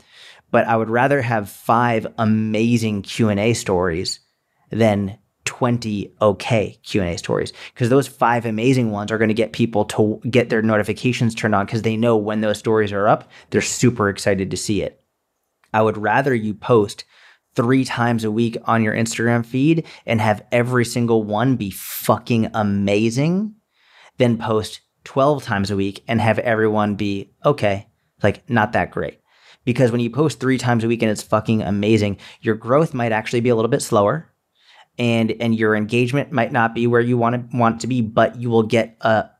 But 0.50 0.66
I 0.66 0.76
would 0.76 0.90
rather 0.90 1.20
have 1.20 1.50
five 1.50 2.06
amazing 2.16 3.02
Q&A 3.02 3.54
stories 3.54 4.20
than 4.70 5.18
20 5.44 6.14
okay 6.20 6.78
Q&A 6.82 7.16
stories 7.16 7.52
because 7.72 7.88
those 7.88 8.06
five 8.06 8.44
amazing 8.44 8.90
ones 8.90 9.10
are 9.10 9.18
going 9.18 9.28
to 9.28 9.34
get 9.34 9.52
people 9.52 9.86
to 9.86 10.20
get 10.30 10.50
their 10.50 10.62
notifications 10.62 11.34
turned 11.34 11.54
on 11.54 11.64
because 11.64 11.82
they 11.82 11.96
know 11.96 12.16
when 12.16 12.40
those 12.40 12.58
stories 12.58 12.92
are 12.92 13.08
up, 13.08 13.30
they're 13.50 13.62
super 13.62 14.08
excited 14.08 14.50
to 14.50 14.56
see 14.56 14.82
it. 14.82 15.02
I 15.72 15.82
would 15.82 15.96
rather 15.96 16.34
you 16.34 16.54
post 16.54 17.04
three 17.58 17.84
times 17.84 18.22
a 18.22 18.30
week 18.30 18.56
on 18.66 18.84
your 18.84 18.94
Instagram 18.94 19.44
feed 19.44 19.84
and 20.06 20.20
have 20.20 20.46
every 20.52 20.84
single 20.84 21.24
one 21.24 21.56
be 21.56 21.70
fucking 21.70 22.50
amazing 22.54 23.56
then 24.18 24.36
post 24.36 24.80
12 25.04 25.42
times 25.42 25.70
a 25.70 25.76
week 25.76 26.04
and 26.06 26.20
have 26.20 26.38
everyone 26.40 26.96
be 26.96 27.30
okay, 27.44 27.86
like 28.22 28.48
not 28.50 28.72
that 28.72 28.90
great. 28.90 29.20
Because 29.64 29.90
when 29.90 30.00
you 30.00 30.10
post 30.10 30.40
three 30.40 30.58
times 30.58 30.84
a 30.84 30.88
week 30.88 31.02
and 31.02 31.10
it's 31.10 31.22
fucking 31.22 31.62
amazing, 31.62 32.18
your 32.40 32.54
growth 32.54 32.94
might 32.94 33.12
actually 33.12 33.40
be 33.40 33.48
a 33.48 33.56
little 33.56 33.70
bit 33.70 33.82
slower 33.82 34.30
and 34.98 35.30
and 35.40 35.54
your 35.58 35.76
engagement 35.76 36.32
might 36.32 36.52
not 36.52 36.74
be 36.74 36.86
where 36.86 37.00
you 37.00 37.16
want 37.16 37.50
to 37.50 37.56
want 37.56 37.80
to 37.80 37.86
be, 37.86 38.02
but 38.02 38.36
you 38.36 38.50
will 38.50 38.64
get 38.64 38.96
a 39.00 39.30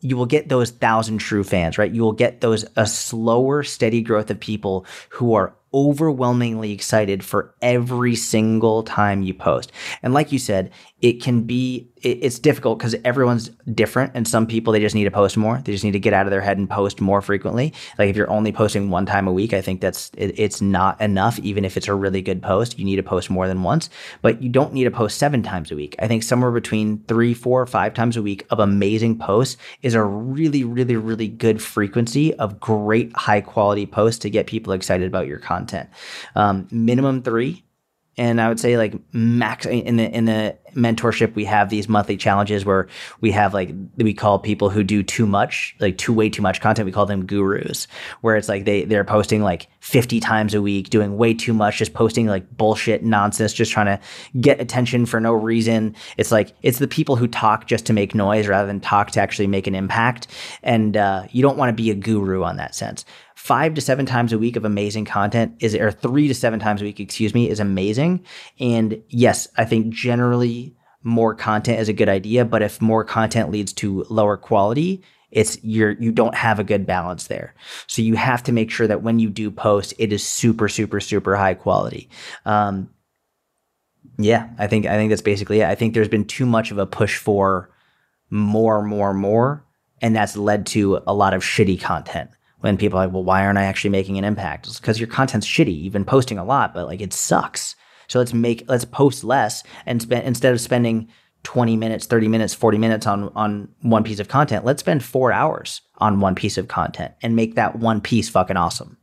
you 0.00 0.16
will 0.16 0.26
get 0.26 0.48
those 0.48 0.70
thousand 0.70 1.18
true 1.18 1.42
fans, 1.42 1.76
right? 1.76 1.92
You 1.92 2.02
will 2.02 2.12
get 2.12 2.40
those 2.40 2.64
a 2.76 2.86
slower, 2.86 3.64
steady 3.64 4.02
growth 4.02 4.30
of 4.30 4.38
people 4.38 4.86
who 5.10 5.34
are 5.34 5.56
overwhelmingly 5.72 6.72
excited 6.72 7.24
for 7.24 7.54
every 7.62 8.14
single 8.14 8.82
time 8.82 9.22
you 9.22 9.34
post. 9.34 9.72
And 10.02 10.14
like 10.14 10.32
you 10.32 10.38
said, 10.38 10.70
it 11.00 11.22
can 11.22 11.42
be 11.42 11.88
it's 12.02 12.38
difficult 12.38 12.78
because 12.78 12.94
everyone's 13.04 13.48
different 13.74 14.12
and 14.14 14.26
some 14.26 14.46
people 14.46 14.72
they 14.72 14.80
just 14.80 14.94
need 14.94 15.04
to 15.04 15.10
post 15.10 15.36
more. 15.36 15.60
They 15.64 15.72
just 15.72 15.84
need 15.84 15.92
to 15.92 16.00
get 16.00 16.12
out 16.12 16.26
of 16.26 16.30
their 16.30 16.40
head 16.40 16.58
and 16.58 16.68
post 16.68 17.00
more 17.00 17.20
frequently. 17.20 17.72
Like 17.98 18.10
if 18.10 18.16
you're 18.16 18.30
only 18.30 18.52
posting 18.52 18.90
one 18.90 19.06
time 19.06 19.26
a 19.26 19.32
week 19.32 19.52
i 19.52 19.60
think 19.60 19.80
that's 19.80 20.10
it, 20.16 20.38
it's 20.38 20.60
not 20.60 21.00
enough 21.00 21.38
even 21.40 21.64
if 21.64 21.76
it's 21.76 21.88
a 21.88 21.94
really 21.94 22.22
good 22.22 22.42
post. 22.42 22.78
You 22.78 22.84
need 22.84 22.96
to 22.96 23.02
post 23.02 23.30
more 23.30 23.48
than 23.48 23.62
once 23.62 23.90
but 24.22 24.42
you 24.42 24.48
don't 24.48 24.72
need 24.72 24.84
to 24.84 24.90
post 24.90 25.18
seven 25.18 25.42
times 25.42 25.70
a 25.70 25.76
week. 25.76 25.96
I 25.98 26.08
think 26.08 26.22
somewhere 26.22 26.50
between 26.50 27.02
three 27.04 27.34
four 27.34 27.66
five 27.66 27.94
times 27.94 28.16
a 28.16 28.22
week 28.22 28.46
of 28.50 28.58
amazing 28.58 29.18
posts 29.18 29.56
is 29.82 29.94
a 29.94 30.02
really 30.02 30.64
really 30.64 30.96
really 30.96 31.28
good 31.28 31.62
frequency 31.62 32.34
of 32.34 32.60
great 32.60 33.14
high 33.16 33.40
quality 33.40 33.86
posts 33.86 34.20
to 34.20 34.30
get 34.30 34.46
people 34.46 34.72
excited 34.72 35.06
about 35.06 35.26
your 35.26 35.38
content. 35.38 35.88
Um, 36.34 36.68
minimum 36.70 37.22
three 37.22 37.64
and 38.18 38.40
I 38.40 38.48
would 38.48 38.58
say 38.58 38.76
like 38.76 38.94
max 39.12 39.64
in 39.64 39.96
the 39.96 40.10
in 40.10 40.24
the 40.24 40.58
mentorship 40.74 41.34
we 41.34 41.44
have 41.44 41.70
these 41.70 41.88
monthly 41.88 42.16
challenges 42.16 42.64
where 42.64 42.88
we 43.20 43.30
have 43.30 43.54
like 43.54 43.70
we 43.96 44.12
call 44.12 44.38
people 44.38 44.68
who 44.68 44.84
do 44.84 45.02
too 45.02 45.26
much 45.26 45.74
like 45.80 45.96
too 45.98 46.12
way 46.12 46.28
too 46.28 46.42
much 46.42 46.60
content. 46.60 46.84
We 46.84 46.92
call 46.92 47.06
them 47.06 47.26
gurus 47.26 47.86
where 48.20 48.36
it's 48.36 48.48
like 48.48 48.64
they 48.64 48.84
they're 48.84 49.04
posting 49.04 49.42
like 49.42 49.68
50 49.80 50.20
times 50.20 50.52
a 50.52 50.60
week 50.60 50.90
doing 50.90 51.16
way 51.16 51.32
too 51.32 51.54
much 51.54 51.78
just 51.78 51.94
posting 51.94 52.26
like 52.26 52.56
bullshit 52.56 53.04
nonsense 53.04 53.52
just 53.52 53.72
trying 53.72 53.86
to 53.86 54.00
get 54.40 54.60
attention 54.60 55.06
for 55.06 55.20
no 55.20 55.32
reason. 55.32 55.94
It's 56.16 56.32
like 56.32 56.54
it's 56.62 56.78
the 56.78 56.88
people 56.88 57.16
who 57.16 57.28
talk 57.28 57.66
just 57.66 57.86
to 57.86 57.92
make 57.92 58.14
noise 58.14 58.48
rather 58.48 58.66
than 58.66 58.80
talk 58.80 59.12
to 59.12 59.20
actually 59.20 59.46
make 59.46 59.66
an 59.66 59.74
impact. 59.74 60.26
And 60.62 60.96
uh, 60.96 61.24
you 61.30 61.42
don't 61.42 61.56
want 61.56 61.70
to 61.70 61.82
be 61.82 61.90
a 61.90 61.94
guru 61.94 62.42
on 62.42 62.56
that 62.56 62.74
sense 62.74 63.04
five 63.48 63.72
to 63.72 63.80
seven 63.80 64.04
times 64.04 64.30
a 64.30 64.38
week 64.38 64.56
of 64.56 64.66
amazing 64.66 65.06
content 65.06 65.54
is, 65.60 65.74
or 65.74 65.90
three 65.90 66.28
to 66.28 66.34
seven 66.34 66.60
times 66.60 66.82
a 66.82 66.84
week, 66.84 67.00
excuse 67.00 67.32
me, 67.32 67.48
is 67.48 67.60
amazing. 67.60 68.22
And 68.60 69.02
yes, 69.08 69.48
I 69.56 69.64
think 69.64 69.88
generally 69.88 70.76
more 71.02 71.34
content 71.34 71.80
is 71.80 71.88
a 71.88 71.94
good 71.94 72.10
idea, 72.10 72.44
but 72.44 72.60
if 72.60 72.82
more 72.82 73.04
content 73.04 73.50
leads 73.50 73.72
to 73.72 74.04
lower 74.10 74.36
quality, 74.36 75.02
it's 75.30 75.58
you're 75.64 75.92
you 75.92 76.12
don't 76.12 76.34
have 76.34 76.58
a 76.58 76.64
good 76.64 76.84
balance 76.84 77.28
there. 77.28 77.54
So 77.86 78.02
you 78.02 78.16
have 78.16 78.42
to 78.42 78.52
make 78.52 78.70
sure 78.70 78.86
that 78.86 79.02
when 79.02 79.18
you 79.18 79.30
do 79.30 79.50
post, 79.50 79.94
it 79.96 80.12
is 80.12 80.22
super, 80.22 80.68
super, 80.68 81.00
super 81.00 81.34
high 81.34 81.54
quality. 81.54 82.10
Um, 82.44 82.90
yeah, 84.18 84.50
I 84.58 84.66
think 84.66 84.84
I 84.84 84.96
think 84.96 85.08
that's 85.08 85.22
basically 85.22 85.60
it. 85.60 85.66
I 85.66 85.74
think 85.74 85.94
there's 85.94 86.08
been 86.08 86.26
too 86.26 86.44
much 86.44 86.70
of 86.70 86.76
a 86.76 86.84
push 86.84 87.16
for 87.16 87.70
more, 88.28 88.82
more, 88.82 89.14
more, 89.14 89.64
and 90.02 90.14
that's 90.14 90.36
led 90.36 90.66
to 90.66 91.00
a 91.06 91.14
lot 91.14 91.32
of 91.32 91.42
shitty 91.42 91.80
content 91.80 92.28
when 92.60 92.76
people 92.76 92.98
are 92.98 93.06
like, 93.06 93.14
well, 93.14 93.24
why 93.24 93.44
aren't 93.44 93.58
I 93.58 93.64
actually 93.64 93.90
making 93.90 94.18
an 94.18 94.24
impact? 94.24 94.66
It's 94.66 94.80
because 94.80 94.98
your 94.98 95.08
content's 95.08 95.46
shitty. 95.46 95.82
You've 95.82 95.92
been 95.92 96.04
posting 96.04 96.38
a 96.38 96.44
lot, 96.44 96.74
but 96.74 96.86
like 96.86 97.00
it 97.00 97.12
sucks. 97.12 97.76
So 98.08 98.18
let's 98.18 98.34
make 98.34 98.64
let's 98.68 98.84
post 98.84 99.24
less 99.24 99.62
and 99.86 100.00
spend 100.02 100.26
instead 100.26 100.52
of 100.52 100.60
spending 100.60 101.08
20 101.44 101.76
minutes, 101.76 102.06
30 102.06 102.28
minutes, 102.28 102.54
40 102.54 102.78
minutes 102.78 103.06
on 103.06 103.30
on 103.34 103.68
one 103.82 104.02
piece 104.02 104.18
of 104.18 104.28
content, 104.28 104.64
let's 104.64 104.80
spend 104.80 105.04
4 105.04 105.32
hours 105.32 105.82
on 105.98 106.20
one 106.20 106.34
piece 106.34 106.58
of 106.58 106.68
content 106.68 107.14
and 107.22 107.36
make 107.36 107.54
that 107.54 107.76
one 107.76 108.00
piece 108.00 108.28
fucking 108.28 108.56
awesome. 108.56 108.98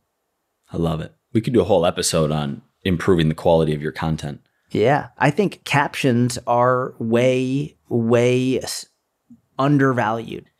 I 0.72 0.76
love 0.76 1.00
it. 1.00 1.14
We 1.32 1.40
could 1.40 1.52
do 1.52 1.60
a 1.60 1.64
whole 1.64 1.86
episode 1.86 2.30
on 2.30 2.62
improving 2.82 3.28
the 3.28 3.34
quality 3.34 3.74
of 3.74 3.82
your 3.82 3.92
content. 3.92 4.40
Yeah, 4.70 5.08
I 5.18 5.30
think 5.30 5.64
captions 5.64 6.38
are 6.46 6.94
way 6.98 7.76
way 7.88 8.60
undervalued. 9.58 10.50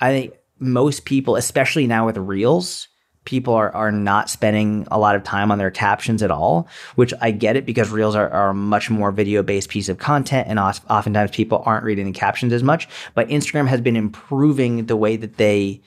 I 0.00 0.10
think 0.10 0.34
most 0.60 1.04
people, 1.04 1.36
especially 1.36 1.86
now 1.86 2.06
with 2.06 2.16
reels, 2.16 2.88
people 3.24 3.54
are, 3.54 3.74
are 3.74 3.92
not 3.92 4.30
spending 4.30 4.86
a 4.90 4.98
lot 4.98 5.14
of 5.14 5.22
time 5.22 5.50
on 5.50 5.58
their 5.58 5.70
captions 5.70 6.22
at 6.22 6.30
all, 6.30 6.68
which 6.94 7.12
I 7.20 7.30
get 7.30 7.56
it 7.56 7.66
because 7.66 7.90
reels 7.90 8.14
are, 8.14 8.28
are 8.30 8.50
a 8.50 8.54
much 8.54 8.90
more 8.90 9.12
video 9.12 9.42
based 9.42 9.68
piece 9.68 9.88
of 9.88 9.98
content. 9.98 10.48
And 10.48 10.58
oftentimes 10.58 11.30
people 11.30 11.62
aren't 11.66 11.84
reading 11.84 12.06
the 12.06 12.12
captions 12.12 12.52
as 12.52 12.62
much. 12.62 12.88
But 13.14 13.28
Instagram 13.28 13.66
has 13.68 13.80
been 13.80 13.96
improving 13.96 14.86
the 14.86 14.96
way 14.96 15.16
that 15.16 15.36
they 15.36 15.82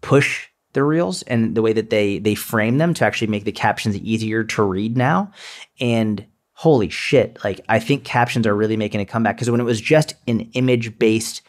push 0.00 0.48
the 0.72 0.84
reels 0.84 1.22
and 1.22 1.54
the 1.54 1.62
way 1.62 1.72
that 1.72 1.90
they, 1.90 2.18
they 2.18 2.34
frame 2.34 2.78
them 2.78 2.94
to 2.94 3.04
actually 3.04 3.26
make 3.26 3.44
the 3.44 3.52
captions 3.52 3.96
easier 3.98 4.44
to 4.44 4.62
read 4.62 4.96
now. 4.96 5.32
And 5.80 6.24
holy 6.52 6.88
shit, 6.88 7.38
like 7.42 7.60
I 7.68 7.78
think 7.78 8.04
captions 8.04 8.46
are 8.46 8.54
really 8.54 8.76
making 8.76 9.00
a 9.00 9.06
comeback 9.06 9.36
because 9.36 9.50
when 9.50 9.60
it 9.60 9.64
was 9.64 9.80
just 9.80 10.14
an 10.28 10.40
image 10.52 10.98
based 10.98 11.42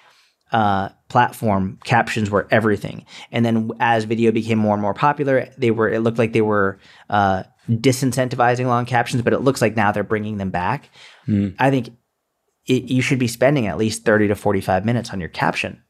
uh, 0.52 0.90
platform, 1.08 1.80
captions 1.84 2.30
were 2.30 2.48
everything. 2.52 3.06
And 3.32 3.46
then 3.46 3.72
as 3.80 4.04
video 4.04 4.32
became 4.32 4.58
more 4.58 4.74
and 4.74 4.82
more 4.82 4.94
popular, 4.94 5.50
they 5.58 5.72
were 5.72 5.90
it 5.90 6.00
looked 6.00 6.18
like 6.18 6.34
they 6.34 6.42
were 6.42 6.80
uh, 7.10 7.44
disincentivizing 7.70 8.66
long 8.66 8.86
captions, 8.86 9.22
but 9.22 9.34
it 9.34 9.42
looks 9.42 9.62
like 9.62 9.76
now 9.76 9.92
they're 9.92 10.04
bringing 10.04 10.38
them 10.38 10.50
back. 10.50 10.90
Mm. 11.28 11.56
I 11.60 11.70
think 11.70 11.90
it, 12.66 12.84
you 12.84 13.02
should 13.02 13.20
be 13.20 13.28
spending 13.28 13.68
at 13.68 13.78
least 13.78 14.06
thirty 14.06 14.28
to 14.28 14.36
forty 14.36 14.62
five 14.62 14.86
minutes 14.86 15.12
on 15.12 15.20
your 15.20 15.30
caption. 15.30 15.82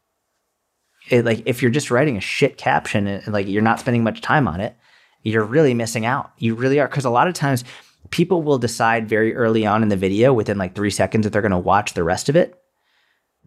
It, 1.09 1.26
like 1.26 1.43
if 1.45 1.62
you're 1.62 1.72
just 1.72 1.91
writing 1.91 2.18
a 2.18 2.22
shit 2.22 2.57
caption 2.57 3.07
and 3.07 3.28
like 3.34 3.47
you're 3.47 3.62
not 3.62 3.80
spending 3.80 4.03
much 4.03 4.22
time 4.22 4.47
on 4.47 4.62
it, 4.62 4.76
you're 5.24 5.43
really 5.43 5.74
missing 5.74 6.05
out. 6.05 6.32
You 6.38 6.55
really 6.55 6.80
are 6.80 6.88
because 6.88 7.05
a 7.05 7.09
lot 7.09 7.28
of 7.28 7.34
times 7.34 7.64
people 8.12 8.43
will 8.43 8.59
decide 8.59 9.09
very 9.09 9.36
early 9.36 9.66
on 9.66 9.82
in 9.84 9.89
the 9.89 9.97
video 9.97 10.34
within 10.34 10.57
like 10.57 10.76
three 10.76 10.91
seconds 10.91 11.26
if 11.26 11.32
they're 11.32 11.41
going 11.41 11.51
to 11.51 11.57
watch 11.57 11.93
the 11.93 12.03
rest 12.03 12.30
of 12.30 12.36
it. 12.36 12.59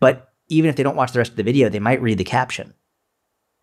But 0.01 0.34
even 0.49 0.69
if 0.69 0.77
they 0.77 0.83
don't 0.83 0.97
watch 0.97 1.13
the 1.13 1.19
rest 1.19 1.31
of 1.31 1.37
the 1.37 1.43
video, 1.43 1.69
they 1.69 1.79
might 1.79 2.03
read 2.03 2.19
the 2.19 2.25
caption, 2.25 2.75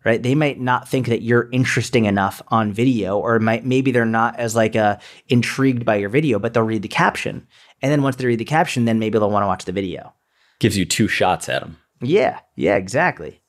right? 0.04 0.22
They 0.22 0.34
might 0.34 0.60
not 0.60 0.88
think 0.88 1.06
that 1.08 1.22
you're 1.22 1.48
interesting 1.52 2.04
enough 2.04 2.42
on 2.48 2.72
video, 2.72 3.18
or 3.18 3.38
might 3.38 3.64
maybe 3.64 3.92
they're 3.92 4.04
not 4.04 4.38
as 4.38 4.56
like 4.56 4.76
uh, 4.76 4.98
intrigued 5.28 5.84
by 5.84 5.96
your 5.96 6.08
video, 6.08 6.38
but 6.38 6.54
they'll 6.54 6.62
read 6.62 6.82
the 6.82 6.88
caption, 6.88 7.46
and 7.80 7.92
then 7.92 8.02
once 8.02 8.16
they 8.16 8.26
read 8.26 8.40
the 8.40 8.44
caption, 8.44 8.84
then 8.84 8.98
maybe 8.98 9.18
they'll 9.18 9.30
want 9.30 9.42
to 9.42 9.48
watch 9.48 9.64
the 9.64 9.72
video. 9.72 10.12
Gives 10.60 10.76
you 10.76 10.84
two 10.84 11.08
shots 11.08 11.48
at 11.48 11.62
them. 11.62 11.78
Yeah, 12.00 12.40
yeah, 12.56 12.76
exactly. 12.76 13.42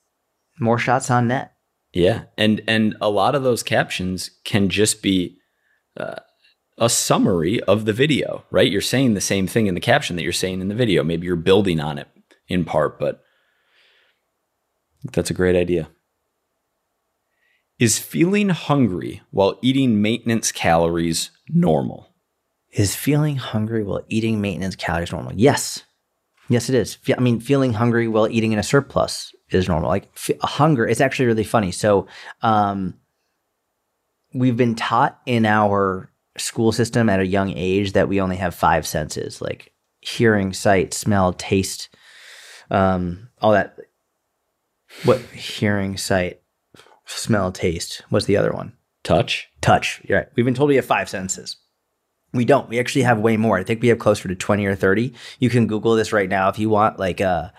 More 0.60 0.78
shots 0.78 1.10
on 1.10 1.28
net. 1.28 1.52
Yeah, 1.92 2.24
and 2.36 2.62
and 2.66 2.96
a 3.00 3.10
lot 3.10 3.34
of 3.34 3.42
those 3.42 3.62
captions 3.62 4.30
can 4.44 4.68
just 4.68 5.02
be. 5.02 5.38
Uh, 5.96 6.16
a 6.76 6.88
summary 6.88 7.62
of 7.62 7.84
the 7.84 7.92
video, 7.92 8.44
right? 8.50 8.68
You're 8.68 8.80
saying 8.80 9.14
the 9.14 9.20
same 9.20 9.46
thing 9.46 9.68
in 9.68 9.76
the 9.76 9.80
caption 9.80 10.16
that 10.16 10.24
you're 10.24 10.32
saying 10.32 10.60
in 10.60 10.66
the 10.66 10.74
video. 10.74 11.04
Maybe 11.04 11.24
you're 11.24 11.36
building 11.36 11.78
on 11.78 11.98
it 11.98 12.08
in 12.48 12.64
part, 12.64 12.98
but 12.98 13.22
that's 15.12 15.30
a 15.30 15.34
great 15.34 15.56
idea. 15.56 15.88
Is 17.78 17.98
feeling 17.98 18.50
hungry 18.50 19.22
while 19.30 19.58
eating 19.60 20.00
maintenance 20.00 20.52
calories 20.52 21.30
normal? 21.48 22.08
Is 22.70 22.94
feeling 22.94 23.36
hungry 23.36 23.82
while 23.82 24.04
eating 24.08 24.40
maintenance 24.40 24.76
calories 24.76 25.12
normal? 25.12 25.32
Yes. 25.34 25.82
Yes, 26.48 26.68
it 26.68 26.74
is. 26.74 26.98
I 27.16 27.20
mean, 27.20 27.40
feeling 27.40 27.72
hungry 27.72 28.06
while 28.06 28.28
eating 28.28 28.52
in 28.52 28.58
a 28.58 28.62
surplus 28.62 29.34
is 29.50 29.68
normal. 29.68 29.88
Like 29.88 30.08
f- 30.14 30.38
hunger, 30.42 30.86
it's 30.86 31.00
actually 31.00 31.26
really 31.26 31.44
funny. 31.44 31.72
So, 31.72 32.06
um, 32.42 32.94
we've 34.34 34.56
been 34.56 34.74
taught 34.74 35.20
in 35.26 35.46
our 35.46 36.10
school 36.36 36.72
system 36.72 37.08
at 37.08 37.20
a 37.20 37.26
young 37.26 37.52
age 37.56 37.92
that 37.92 38.08
we 38.08 38.20
only 38.20 38.36
have 38.36 38.54
five 38.54 38.86
senses 38.86 39.40
like 39.40 39.72
hearing, 40.00 40.52
sight, 40.52 40.92
smell, 40.92 41.32
taste, 41.32 41.88
um, 42.70 43.28
all 43.40 43.52
that. 43.52 43.78
What 45.04 45.20
hearing, 45.20 45.96
sight, 45.96 46.40
smell, 47.04 47.50
taste? 47.50 48.02
What's 48.10 48.26
the 48.26 48.36
other 48.36 48.52
one? 48.52 48.74
Touch. 49.02 49.48
Touch. 49.60 50.00
You're 50.04 50.18
right. 50.18 50.28
We've 50.34 50.44
been 50.44 50.54
told 50.54 50.68
we 50.68 50.76
have 50.76 50.84
five 50.84 51.08
senses. 51.08 51.56
We 52.32 52.44
don't. 52.44 52.68
We 52.68 52.80
actually 52.80 53.02
have 53.02 53.18
way 53.20 53.36
more. 53.36 53.58
I 53.58 53.64
think 53.64 53.82
we 53.82 53.88
have 53.88 53.98
closer 53.98 54.28
to 54.28 54.34
20 54.34 54.66
or 54.66 54.74
30. 54.74 55.12
You 55.38 55.50
can 55.50 55.66
Google 55.66 55.94
this 55.94 56.12
right 56.12 56.28
now 56.28 56.48
if 56.48 56.58
you 56.58 56.68
want, 56.68 56.98
like, 56.98 57.20
uh, 57.20 57.50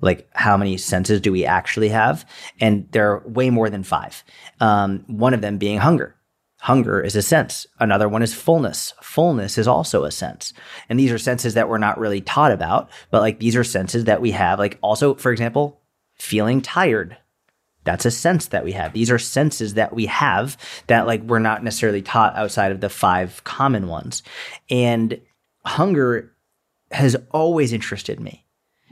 like 0.00 0.28
how 0.32 0.56
many 0.56 0.76
senses 0.76 1.20
do 1.20 1.32
we 1.32 1.44
actually 1.44 1.90
have? 1.90 2.26
And 2.60 2.88
there 2.92 3.12
are 3.12 3.22
way 3.26 3.50
more 3.50 3.68
than 3.70 3.82
five. 3.82 4.24
Um, 4.60 5.04
one 5.06 5.34
of 5.34 5.40
them 5.40 5.58
being 5.58 5.78
hunger. 5.78 6.16
Hunger 6.62 7.00
is 7.00 7.16
a 7.16 7.22
sense. 7.22 7.66
Another 7.80 8.08
one 8.08 8.22
is 8.22 8.32
fullness. 8.32 8.94
Fullness 9.02 9.58
is 9.58 9.66
also 9.66 10.04
a 10.04 10.12
sense. 10.12 10.52
And 10.88 10.96
these 10.96 11.10
are 11.10 11.18
senses 11.18 11.54
that 11.54 11.68
we're 11.68 11.76
not 11.76 11.98
really 11.98 12.20
taught 12.20 12.52
about, 12.52 12.88
but 13.10 13.20
like 13.20 13.40
these 13.40 13.56
are 13.56 13.64
senses 13.64 14.04
that 14.04 14.20
we 14.20 14.30
have. 14.30 14.60
Like 14.60 14.78
also, 14.80 15.16
for 15.16 15.32
example, 15.32 15.80
feeling 16.14 16.62
tired. 16.62 17.16
That's 17.82 18.06
a 18.06 18.12
sense 18.12 18.46
that 18.46 18.62
we 18.62 18.70
have. 18.72 18.92
These 18.92 19.10
are 19.10 19.18
senses 19.18 19.74
that 19.74 19.92
we 19.92 20.06
have 20.06 20.56
that 20.86 21.08
like 21.08 21.22
we're 21.22 21.40
not 21.40 21.64
necessarily 21.64 22.00
taught 22.00 22.36
outside 22.36 22.70
of 22.70 22.80
the 22.80 22.88
five 22.88 23.42
common 23.42 23.88
ones. 23.88 24.22
And 24.70 25.20
hunger 25.64 26.32
has 26.92 27.16
always 27.32 27.72
interested 27.72 28.20
me 28.20 28.41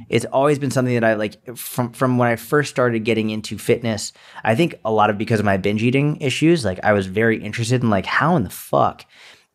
it's 0.09 0.25
always 0.27 0.59
been 0.59 0.71
something 0.71 0.95
that 0.95 1.05
I 1.05 1.15
like 1.15 1.57
from 1.57 1.93
from 1.93 2.19
when 2.19 2.29
I 2.29 2.37
first 2.37 2.71
started 2.71 3.05
getting 3.05 3.31
into 3.31 3.59
fitness. 3.59 4.13
I 4.45 4.55
think 4.55 4.75
a 4.85 4.91
lot 4.91 5.11
of 5.11 5.19
because 5.19 5.41
of 5.41 5.47
my 5.47 5.57
binge 5.57 5.83
eating 5.83 6.17
issues, 6.21 6.65
like 6.65 6.81
I 6.83 6.93
was 6.93 7.07
very 7.07 7.43
interested 7.43 7.83
in 7.83 7.91
like 7.91 8.07
how 8.07 8.37
in 8.37 8.45
the 8.45 8.51
fuck 8.51 9.05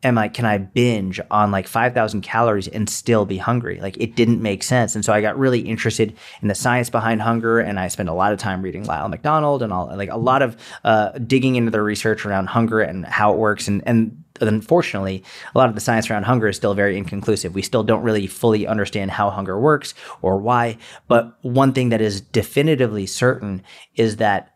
am 0.05 0.19
I 0.19 0.29
can 0.29 0.45
I 0.45 0.59
binge 0.59 1.19
on 1.31 1.49
like 1.49 1.67
5000 1.67 2.21
calories 2.21 2.67
and 2.67 2.87
still 2.87 3.25
be 3.25 3.37
hungry? 3.37 3.79
Like 3.81 3.97
it 3.97 4.15
didn't 4.15 4.41
make 4.41 4.61
sense. 4.61 4.95
And 4.95 5.03
so 5.03 5.11
I 5.11 5.19
got 5.19 5.37
really 5.37 5.61
interested 5.61 6.15
in 6.41 6.47
the 6.47 6.55
science 6.55 6.91
behind 6.91 7.23
hunger 7.23 7.59
and 7.59 7.79
I 7.79 7.87
spent 7.87 8.07
a 8.07 8.13
lot 8.13 8.31
of 8.31 8.37
time 8.37 8.61
reading 8.61 8.83
Lyle 8.85 9.09
McDonald 9.09 9.63
and 9.63 9.73
all 9.73 9.91
like 9.97 10.09
a 10.09 10.17
lot 10.17 10.43
of 10.43 10.55
uh, 10.83 11.09
digging 11.17 11.55
into 11.55 11.71
the 11.71 11.81
research 11.81 12.23
around 12.23 12.47
hunger 12.47 12.81
and 12.81 13.03
how 13.05 13.33
it 13.33 13.39
works 13.39 13.67
and 13.67 13.81
and 13.87 14.23
unfortunately, 14.41 15.23
a 15.53 15.57
lot 15.57 15.69
of 15.69 15.75
the 15.75 15.81
science 15.81 16.09
around 16.09 16.23
hunger 16.23 16.49
is 16.49 16.57
still 16.57 16.73
very 16.73 16.97
inconclusive. 16.97 17.55
We 17.55 17.61
still 17.61 17.83
don't 17.83 18.03
really 18.03 18.27
fully 18.27 18.67
understand 18.67 19.11
how 19.11 19.29
hunger 19.29 19.59
works 19.59 19.93
or 20.21 20.37
why. 20.37 20.77
But 21.07 21.37
one 21.41 21.73
thing 21.73 21.89
that 21.89 22.01
is 22.01 22.21
definitively 22.21 23.05
certain 23.05 23.63
is 23.95 24.17
that 24.17 24.51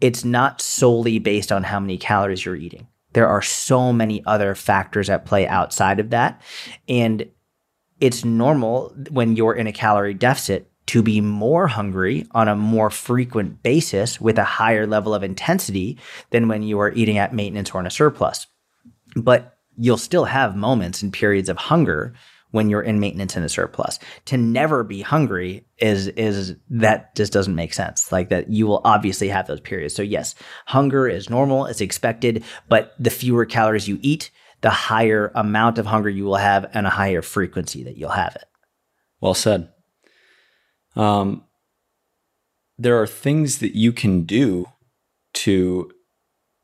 it's 0.00 0.24
not 0.24 0.60
solely 0.60 1.18
based 1.18 1.50
on 1.52 1.64
how 1.64 1.80
many 1.80 1.98
calories 1.98 2.44
you're 2.44 2.56
eating. 2.56 2.86
There 3.14 3.28
are 3.28 3.42
so 3.42 3.92
many 3.92 4.22
other 4.26 4.54
factors 4.54 5.08
at 5.08 5.24
play 5.24 5.46
outside 5.48 5.98
of 5.98 6.10
that. 6.10 6.42
And 6.88 7.28
it's 8.00 8.24
normal 8.24 8.94
when 9.10 9.36
you're 9.36 9.54
in 9.54 9.66
a 9.66 9.72
calorie 9.72 10.14
deficit 10.14 10.70
to 10.86 11.02
be 11.02 11.20
more 11.20 11.66
hungry 11.66 12.26
on 12.32 12.46
a 12.46 12.56
more 12.56 12.90
frequent 12.90 13.62
basis 13.62 14.20
with 14.20 14.38
a 14.38 14.44
higher 14.44 14.86
level 14.86 15.14
of 15.14 15.22
intensity 15.22 15.98
than 16.30 16.46
when 16.46 16.62
you 16.62 16.78
are 16.78 16.92
eating 16.92 17.16
at 17.16 17.32
maintenance 17.32 17.70
or 17.70 17.80
in 17.80 17.86
a 17.86 17.90
surplus. 17.90 18.46
But 19.16 19.56
you'll 19.76 19.96
still 19.96 20.24
have 20.24 20.56
moments 20.56 21.02
and 21.02 21.12
periods 21.12 21.48
of 21.48 21.56
hunger 21.56 22.14
when 22.54 22.70
you're 22.70 22.82
in 22.82 23.00
maintenance 23.00 23.34
and 23.34 23.44
a 23.44 23.48
surplus. 23.48 23.98
To 24.26 24.36
never 24.36 24.84
be 24.84 25.02
hungry 25.02 25.66
is 25.78 26.06
is 26.06 26.54
that 26.70 27.12
just 27.16 27.32
doesn't 27.32 27.56
make 27.56 27.74
sense. 27.74 28.12
Like 28.12 28.28
that 28.28 28.48
you 28.48 28.68
will 28.68 28.80
obviously 28.84 29.28
have 29.28 29.48
those 29.48 29.58
periods. 29.58 29.92
So 29.92 30.02
yes, 30.02 30.36
hunger 30.66 31.08
is 31.08 31.28
normal, 31.28 31.66
it's 31.66 31.80
expected, 31.80 32.44
but 32.68 32.94
the 32.96 33.10
fewer 33.10 33.44
calories 33.44 33.88
you 33.88 33.98
eat, 34.02 34.30
the 34.60 34.70
higher 34.70 35.32
amount 35.34 35.78
of 35.78 35.86
hunger 35.86 36.08
you 36.08 36.26
will 36.26 36.36
have 36.36 36.70
and 36.74 36.86
a 36.86 36.90
higher 36.90 37.22
frequency 37.22 37.82
that 37.82 37.96
you'll 37.96 38.10
have 38.10 38.36
it. 38.36 38.46
Well 39.20 39.34
said. 39.34 39.70
Um, 40.94 41.42
there 42.78 43.02
are 43.02 43.06
things 43.08 43.58
that 43.58 43.76
you 43.76 43.92
can 43.92 44.22
do 44.22 44.66
to 45.42 45.90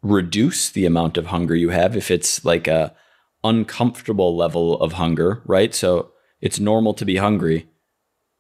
reduce 0.03 0.71
the 0.71 0.87
amount 0.87 1.19
of 1.19 1.27
hunger 1.27 1.57
you 1.57 1.71
have 1.71 1.97
if 1.97 2.13
it's 2.13 2.45
like 2.45 2.69
a 2.69 2.95
uncomfortable 3.45 4.37
level 4.37 4.81
of 4.81 4.95
hunger, 4.95 5.43
right? 5.47 5.75
So 5.75 6.13
it's 6.41 6.61
normal 6.61 6.95
to 6.95 7.05
be 7.05 7.17
hungry. 7.17 7.69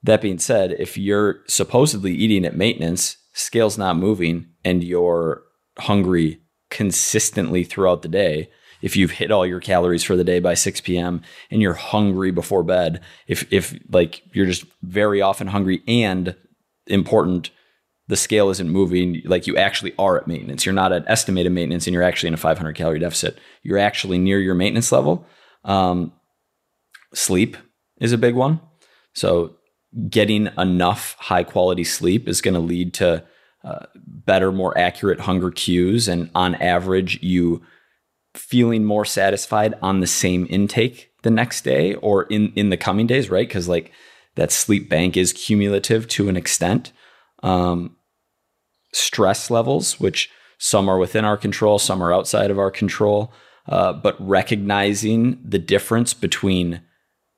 That 0.03 0.22
being 0.22 0.38
said, 0.38 0.72
if 0.78 0.96
you're 0.96 1.40
supposedly 1.46 2.12
eating 2.12 2.44
at 2.44 2.57
maintenance, 2.57 3.16
scale's 3.32 3.78
not 3.78 3.96
moving, 3.96 4.48
and 4.64 4.82
you're 4.82 5.42
hungry 5.78 6.40
consistently 6.70 7.64
throughout 7.64 8.03
the 8.03 8.09
day, 8.09 8.51
if 8.82 8.96
you've 8.96 9.11
hit 9.12 9.30
all 9.30 9.46
your 9.46 9.61
calories 9.61 10.03
for 10.03 10.16
the 10.16 10.24
day 10.24 10.40
by 10.40 10.55
6 10.55 10.80
p.m. 10.82 11.22
and 11.51 11.61
you're 11.61 11.74
hungry 11.74 12.30
before 12.30 12.62
bed, 12.62 13.03
if 13.26 13.51
if 13.53 13.78
like 13.90 14.22
you're 14.32 14.46
just 14.46 14.64
very 14.82 15.20
often 15.20 15.48
hungry 15.48 15.82
and 15.86 16.34
important 16.86 17.51
the 18.11 18.17
scale 18.17 18.51
isn't 18.51 18.69
moving 18.69 19.23
like 19.25 19.47
you 19.47 19.57
actually 19.57 19.95
are 19.97 20.19
at 20.19 20.27
maintenance. 20.27 20.67
You're 20.67 20.73
not 20.73 20.93
at 20.93 21.05
estimated 21.07 21.53
maintenance 21.53 21.87
and 21.87 21.95
you're 21.95 22.03
actually 22.03 22.27
in 22.29 22.35
a 22.35 22.39
500 22.39 22.75
calorie 22.75 22.99
deficit. 22.99 23.39
You're 23.63 23.79
actually 23.79 24.19
near 24.19 24.41
your 24.41 24.57
maintenance 24.57 24.91
level. 24.91 25.25
Um, 25.65 26.13
sleep 27.15 27.57
is 28.01 28.11
a 28.11 28.19
big 28.19 28.35
one. 28.35 28.61
So 29.15 29.55
getting 30.09 30.49
enough 30.59 31.15
high 31.21 31.45
quality 31.45 31.85
sleep 31.85 32.27
is 32.27 32.41
going 32.41 32.55
to 32.55 32.61
lead 32.61 32.95
to 32.95 33.25
uh, 33.63 33.87
better, 33.97 34.51
more 34.51 34.77
accurate 34.77 35.21
hunger 35.21 35.53
cues. 35.53 36.09
And 36.09 36.31
on 36.35 36.57
average, 36.57 37.23
you 37.23 37.63
feeling 38.35 38.85
more 38.85 39.05
satisfied 39.05 39.75
on 39.83 40.01
the 40.01 40.07
same 40.09 40.49
intake 40.51 41.13
the 41.23 41.31
next 41.31 41.63
day 41.63 41.95
or 41.95 42.25
in, 42.25 42.53
in 42.57 42.71
the 42.71 42.77
coming 42.77 43.07
days, 43.07 43.31
right? 43.31 43.47
Because 43.47 43.69
like 43.69 43.93
that 44.35 44.51
sleep 44.51 44.89
bank 44.91 45.17
is 45.17 45.33
cumulative 45.33 46.09
to 46.09 46.29
an 46.29 46.37
extent. 46.37 46.91
Um, 47.45 47.97
stress 48.93 49.51
levels, 49.51 49.99
which 50.01 50.30
some 50.59 50.88
are 50.88 50.99
within 50.99 51.24
our 51.24 51.36
control, 51.36 51.78
some 51.78 52.03
are 52.03 52.12
outside 52.12 52.51
of 52.51 52.59
our 52.59 52.70
control. 52.70 53.32
Uh, 53.68 53.93
but 53.93 54.16
recognizing 54.18 55.41
the 55.45 55.59
difference 55.59 56.12
between 56.12 56.80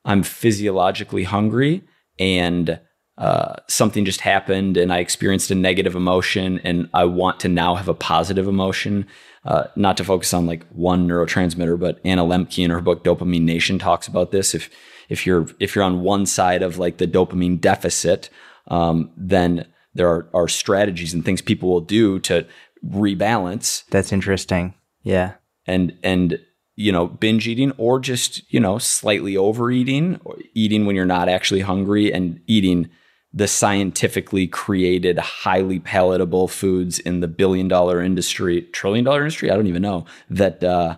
I'm 0.05 0.23
physiologically 0.23 1.25
hungry 1.25 1.83
and 2.19 2.81
uh, 3.19 3.57
something 3.69 4.05
just 4.05 4.21
happened 4.23 4.77
and 4.77 4.93
I 4.93 4.99
experienced 4.99 5.51
a 5.51 5.55
negative 5.55 5.95
emotion 5.95 6.61
and 6.65 6.89
I 6.95 7.05
want 7.05 7.41
to 7.41 7.49
now 7.49 7.75
have 7.75 7.89
a 7.89 7.95
positive 7.95 8.49
emotion. 8.49 9.07
Uh, 9.45 9.65
not 9.77 9.97
to 9.97 10.05
focus 10.05 10.33
on 10.33 10.47
like 10.47 10.65
one 10.69 11.07
neurotransmitter, 11.07 11.79
but 11.79 12.01
Anna 12.05 12.25
Lembke 12.25 12.65
in 12.65 12.71
her 12.71 12.81
book 12.81 13.05
Dopamine 13.05 13.43
Nation 13.43 13.79
talks 13.79 14.07
about 14.07 14.31
this. 14.31 14.55
If 14.55 14.71
if 15.09 15.27
you're 15.27 15.47
if 15.61 15.75
you're 15.75 15.85
on 15.85 16.01
one 16.01 16.27
side 16.27 16.63
of 16.63 16.79
like 16.79 16.99
the 16.99 17.09
dopamine 17.09 17.61
deficit, 17.61 18.31
um, 18.69 19.11
then 19.17 19.67
there 19.95 20.09
are, 20.09 20.29
are 20.35 20.49
strategies 20.49 21.13
and 21.15 21.25
things 21.25 21.43
people 21.43 21.69
will 21.69 21.81
do 21.81 22.19
to 22.21 22.47
rebalance 22.85 23.85
That's 23.91 24.13
interesting. 24.13 24.75
Yeah. 25.03 25.35
and 25.67 25.97
and 26.03 26.39
you 26.77 26.91
know 26.93 27.07
binge 27.07 27.47
eating 27.49 27.73
or 27.77 28.01
just 28.01 28.43
you 28.53 28.59
know 28.61 28.79
slightly 28.79 29.37
overeating 29.37 30.21
or 30.25 30.37
eating 30.55 30.87
when 30.87 30.97
you're 30.97 31.05
not 31.05 31.29
actually 31.29 31.61
hungry 31.61 32.13
and 32.13 32.41
eating 32.47 32.89
the 33.35 33.49
scientifically 33.49 34.47
created 34.47 35.19
highly 35.19 35.79
palatable 35.81 36.49
foods 36.49 36.99
in 36.99 37.21
the 37.21 37.29
billion 37.29 37.69
dollar 37.69 38.01
industry 38.01 38.63
trillion 38.73 39.05
dollar 39.05 39.21
industry 39.21 39.51
i 39.51 39.55
don't 39.55 39.67
even 39.67 39.83
know 39.83 40.05
that 40.31 40.63
uh 40.65 40.97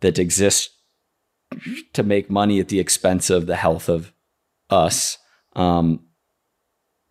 that 0.00 0.18
exist 0.18 0.70
to 1.94 2.02
make 2.02 2.30
money 2.30 2.60
at 2.60 2.68
the 2.68 2.78
expense 2.80 3.30
of 3.30 3.46
the 3.46 3.56
health 3.56 3.88
of 3.88 4.12
us 4.70 5.16
um 5.56 6.00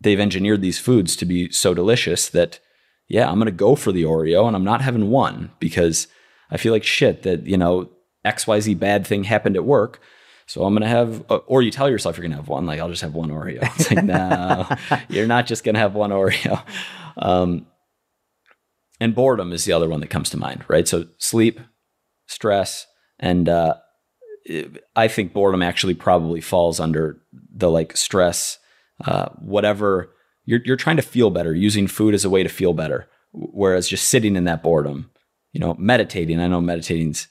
they've 0.00 0.20
engineered 0.20 0.62
these 0.62 0.78
foods 0.78 1.16
to 1.16 1.24
be 1.24 1.50
so 1.50 1.74
delicious 1.74 2.28
that 2.28 2.60
yeah, 3.08 3.28
I'm 3.28 3.36
going 3.36 3.46
to 3.46 3.52
go 3.52 3.74
for 3.74 3.90
the 3.90 4.02
Oreo 4.02 4.46
and 4.46 4.54
I'm 4.54 4.64
not 4.64 4.82
having 4.82 5.10
one 5.10 5.50
because 5.58 6.08
I 6.50 6.58
feel 6.58 6.72
like 6.72 6.84
shit 6.84 7.22
that, 7.22 7.46
you 7.46 7.56
know, 7.56 7.90
XYZ 8.24 8.78
bad 8.78 9.06
thing 9.06 9.24
happened 9.24 9.56
at 9.56 9.64
work. 9.64 10.00
So 10.46 10.64
I'm 10.64 10.74
going 10.74 10.82
to 10.82 10.88
have, 10.88 11.24
uh, 11.30 11.36
or 11.46 11.62
you 11.62 11.70
tell 11.70 11.90
yourself 11.90 12.16
you're 12.16 12.22
going 12.22 12.32
to 12.32 12.36
have 12.36 12.48
one, 12.48 12.66
like, 12.66 12.80
I'll 12.80 12.88
just 12.88 13.02
have 13.02 13.14
one 13.14 13.30
Oreo. 13.30 13.62
It's 13.78 13.90
like, 13.90 14.04
no, 14.04 14.66
you're 15.08 15.26
not 15.26 15.46
just 15.46 15.64
going 15.64 15.74
to 15.74 15.80
have 15.80 15.94
one 15.94 16.10
Oreo. 16.10 16.62
Um, 17.16 17.66
and 19.00 19.14
boredom 19.14 19.52
is 19.52 19.64
the 19.64 19.72
other 19.72 19.88
one 19.88 20.00
that 20.00 20.10
comes 20.10 20.30
to 20.30 20.36
mind, 20.36 20.64
right? 20.68 20.86
So 20.86 21.06
sleep, 21.18 21.60
stress, 22.26 22.86
and 23.18 23.48
uh, 23.48 23.74
I 24.96 25.08
think 25.08 25.32
boredom 25.32 25.62
actually 25.62 25.94
probably 25.94 26.40
falls 26.40 26.80
under 26.80 27.20
the 27.32 27.70
like 27.70 27.96
stress, 27.96 28.58
uh, 29.04 29.28
whatever 29.38 30.10
you're 30.44 30.60
you're 30.64 30.76
trying 30.76 30.96
to 30.96 31.02
feel 31.02 31.30
better. 31.30 31.54
Using 31.54 31.86
food 31.86 32.14
as 32.14 32.24
a 32.24 32.30
way 32.30 32.42
to 32.42 32.48
feel 32.48 32.72
better 32.72 33.08
whereas 33.32 33.88
just 33.88 34.08
sitting 34.08 34.36
in 34.36 34.44
that 34.44 34.62
boredom 34.62 35.10
you 35.52 35.60
know 35.60 35.74
meditating. 35.78 36.40
I 36.40 36.48
know 36.48 36.60
meditating's 36.60 37.28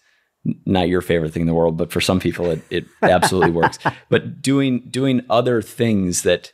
not 0.65 0.87
your 0.87 1.01
favorite 1.01 1.33
thing 1.33 1.41
in 1.41 1.47
the 1.47 1.53
world 1.53 1.77
but 1.77 1.91
for 1.91 2.01
some 2.01 2.19
people 2.19 2.49
it, 2.49 2.61
it 2.69 2.85
absolutely 3.01 3.51
works. 3.51 3.77
But 4.09 4.41
doing 4.41 4.87
doing 4.89 5.21
other 5.29 5.61
things 5.61 6.23
that 6.23 6.51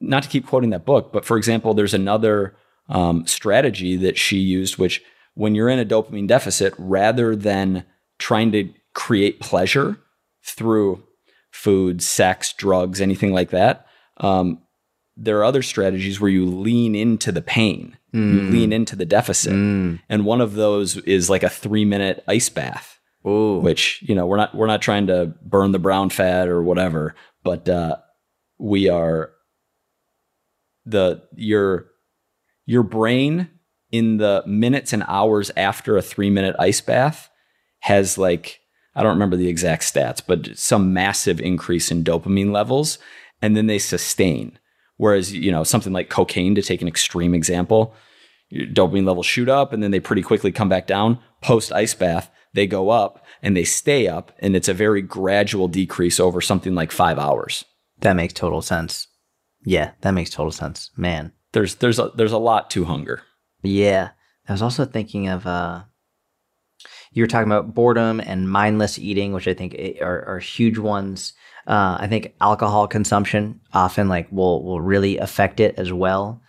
not 0.00 0.22
to 0.22 0.28
keep 0.28 0.46
quoting 0.46 0.70
that 0.70 0.86
book 0.86 1.12
but 1.12 1.24
for 1.24 1.36
example 1.36 1.74
there's 1.74 1.94
another 1.94 2.56
um, 2.88 3.26
strategy 3.26 3.96
that 3.96 4.18
she 4.18 4.38
used 4.38 4.78
which 4.78 5.02
when 5.34 5.54
you're 5.54 5.68
in 5.68 5.78
a 5.78 5.84
dopamine 5.84 6.26
deficit 6.26 6.74
rather 6.78 7.36
than 7.36 7.84
trying 8.18 8.50
to 8.52 8.72
create 8.94 9.40
pleasure 9.40 9.98
through 10.42 11.02
food 11.50 12.02
sex 12.02 12.52
drugs 12.52 13.00
anything 13.00 13.32
like 13.32 13.50
that 13.50 13.86
um, 14.18 14.60
there 15.20 15.38
are 15.38 15.44
other 15.44 15.62
strategies 15.62 16.18
where 16.18 16.30
you 16.30 16.46
lean 16.46 16.94
into 16.94 17.30
the 17.30 17.42
pain, 17.42 17.96
mm. 18.12 18.34
you 18.34 18.40
lean 18.50 18.72
into 18.72 18.96
the 18.96 19.04
deficit. 19.04 19.52
Mm. 19.52 20.00
And 20.08 20.24
one 20.24 20.40
of 20.40 20.54
those 20.54 20.96
is 20.98 21.28
like 21.28 21.42
a 21.42 21.50
three 21.50 21.84
minute 21.84 22.24
ice 22.26 22.48
bath. 22.48 22.98
Ooh. 23.26 23.58
Which, 23.58 24.02
you 24.02 24.14
know, 24.14 24.26
we're 24.26 24.38
not 24.38 24.54
we're 24.54 24.66
not 24.66 24.80
trying 24.80 25.06
to 25.08 25.34
burn 25.42 25.72
the 25.72 25.78
brown 25.78 26.08
fat 26.08 26.48
or 26.48 26.62
whatever, 26.62 27.14
but 27.44 27.68
uh, 27.68 27.96
we 28.58 28.88
are 28.88 29.32
the 30.86 31.22
your 31.34 31.88
your 32.64 32.82
brain 32.82 33.50
in 33.92 34.16
the 34.16 34.42
minutes 34.46 34.94
and 34.94 35.04
hours 35.06 35.50
after 35.54 35.98
a 35.98 36.02
three 36.02 36.30
minute 36.30 36.56
ice 36.58 36.80
bath 36.80 37.28
has 37.80 38.16
like 38.16 38.60
I 38.94 39.02
don't 39.02 39.12
remember 39.12 39.36
the 39.36 39.48
exact 39.48 39.82
stats, 39.82 40.20
but 40.26 40.56
some 40.58 40.92
massive 40.92 41.40
increase 41.40 41.90
in 41.90 42.04
dopamine 42.04 42.52
levels, 42.52 42.98
and 43.40 43.56
then 43.56 43.66
they 43.66 43.78
sustain. 43.78 44.58
Whereas, 44.96 45.32
you 45.32 45.50
know, 45.50 45.64
something 45.64 45.92
like 45.92 46.10
cocaine, 46.10 46.54
to 46.54 46.62
take 46.62 46.82
an 46.82 46.88
extreme 46.88 47.34
example, 47.34 47.94
your 48.50 48.66
dopamine 48.66 49.06
levels 49.06 49.26
shoot 49.26 49.48
up 49.48 49.72
and 49.72 49.82
then 49.82 49.92
they 49.92 50.00
pretty 50.00 50.22
quickly 50.22 50.52
come 50.52 50.68
back 50.68 50.86
down. 50.86 51.18
Post 51.40 51.72
ice 51.72 51.94
bath, 51.94 52.30
they 52.52 52.66
go 52.66 52.90
up 52.90 53.24
and 53.42 53.56
they 53.56 53.64
stay 53.64 54.08
up, 54.08 54.32
and 54.40 54.54
it's 54.54 54.68
a 54.68 54.74
very 54.74 55.00
gradual 55.00 55.68
decrease 55.68 56.20
over 56.20 56.40
something 56.40 56.74
like 56.74 56.92
five 56.92 57.18
hours. 57.18 57.64
That 58.00 58.14
makes 58.14 58.34
total 58.34 58.60
sense. 58.60 59.06
Yeah, 59.64 59.92
that 60.02 60.10
makes 60.12 60.30
total 60.30 60.52
sense. 60.52 60.90
Man. 60.96 61.32
There's 61.52 61.76
there's 61.76 61.98
a 61.98 62.12
there's 62.14 62.32
a 62.32 62.38
lot 62.38 62.70
to 62.70 62.84
hunger. 62.84 63.22
Yeah. 63.62 64.10
I 64.48 64.52
was 64.52 64.62
also 64.62 64.84
thinking 64.84 65.28
of 65.28 65.46
uh 65.46 65.82
you 67.12 67.22
were 67.22 67.26
talking 67.26 67.50
about 67.50 67.74
boredom 67.74 68.20
and 68.20 68.50
mindless 68.50 68.98
eating, 68.98 69.32
which 69.32 69.48
I 69.48 69.54
think 69.54 69.76
are, 70.00 70.24
are 70.26 70.38
huge 70.38 70.78
ones. 70.78 71.32
Uh, 71.66 71.98
I 72.00 72.06
think 72.06 72.34
alcohol 72.40 72.88
consumption 72.88 73.60
often 73.72 74.08
like 74.08 74.30
will 74.30 74.64
will 74.64 74.80
really 74.80 75.18
affect 75.18 75.60
it 75.60 75.74
as 75.78 75.92
well. 75.92 76.40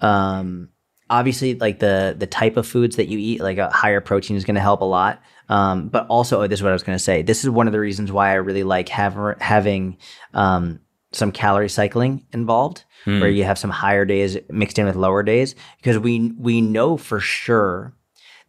Um, 0.00 0.68
obviously, 1.08 1.54
like 1.54 1.78
the 1.78 2.14
the 2.16 2.26
type 2.26 2.56
of 2.56 2.66
foods 2.66 2.96
that 2.96 3.08
you 3.08 3.18
eat, 3.18 3.40
like 3.40 3.58
a 3.58 3.70
higher 3.70 4.00
protein 4.00 4.36
is 4.36 4.44
going 4.44 4.54
to 4.54 4.60
help 4.60 4.80
a 4.80 4.86
lot. 4.86 5.20
Um, 5.48 5.88
but 5.88 6.06
also, 6.06 6.42
oh, 6.42 6.46
this 6.46 6.60
is 6.60 6.62
what 6.62 6.70
I 6.70 6.74
was 6.74 6.82
going 6.82 6.96
to 6.96 7.02
say. 7.02 7.22
This 7.22 7.44
is 7.44 7.50
one 7.50 7.66
of 7.66 7.72
the 7.72 7.80
reasons 7.80 8.10
why 8.10 8.30
I 8.30 8.34
really 8.34 8.62
like 8.62 8.88
have, 8.88 9.18
having 9.38 9.98
um, 10.32 10.80
some 11.10 11.30
calorie 11.30 11.68
cycling 11.68 12.24
involved, 12.32 12.84
mm. 13.04 13.20
where 13.20 13.28
you 13.28 13.44
have 13.44 13.58
some 13.58 13.68
higher 13.68 14.06
days 14.06 14.38
mixed 14.48 14.78
in 14.78 14.86
with 14.86 14.96
lower 14.96 15.22
days, 15.22 15.54
because 15.76 15.98
we 15.98 16.32
we 16.38 16.60
know 16.60 16.96
for 16.96 17.20
sure 17.20 17.92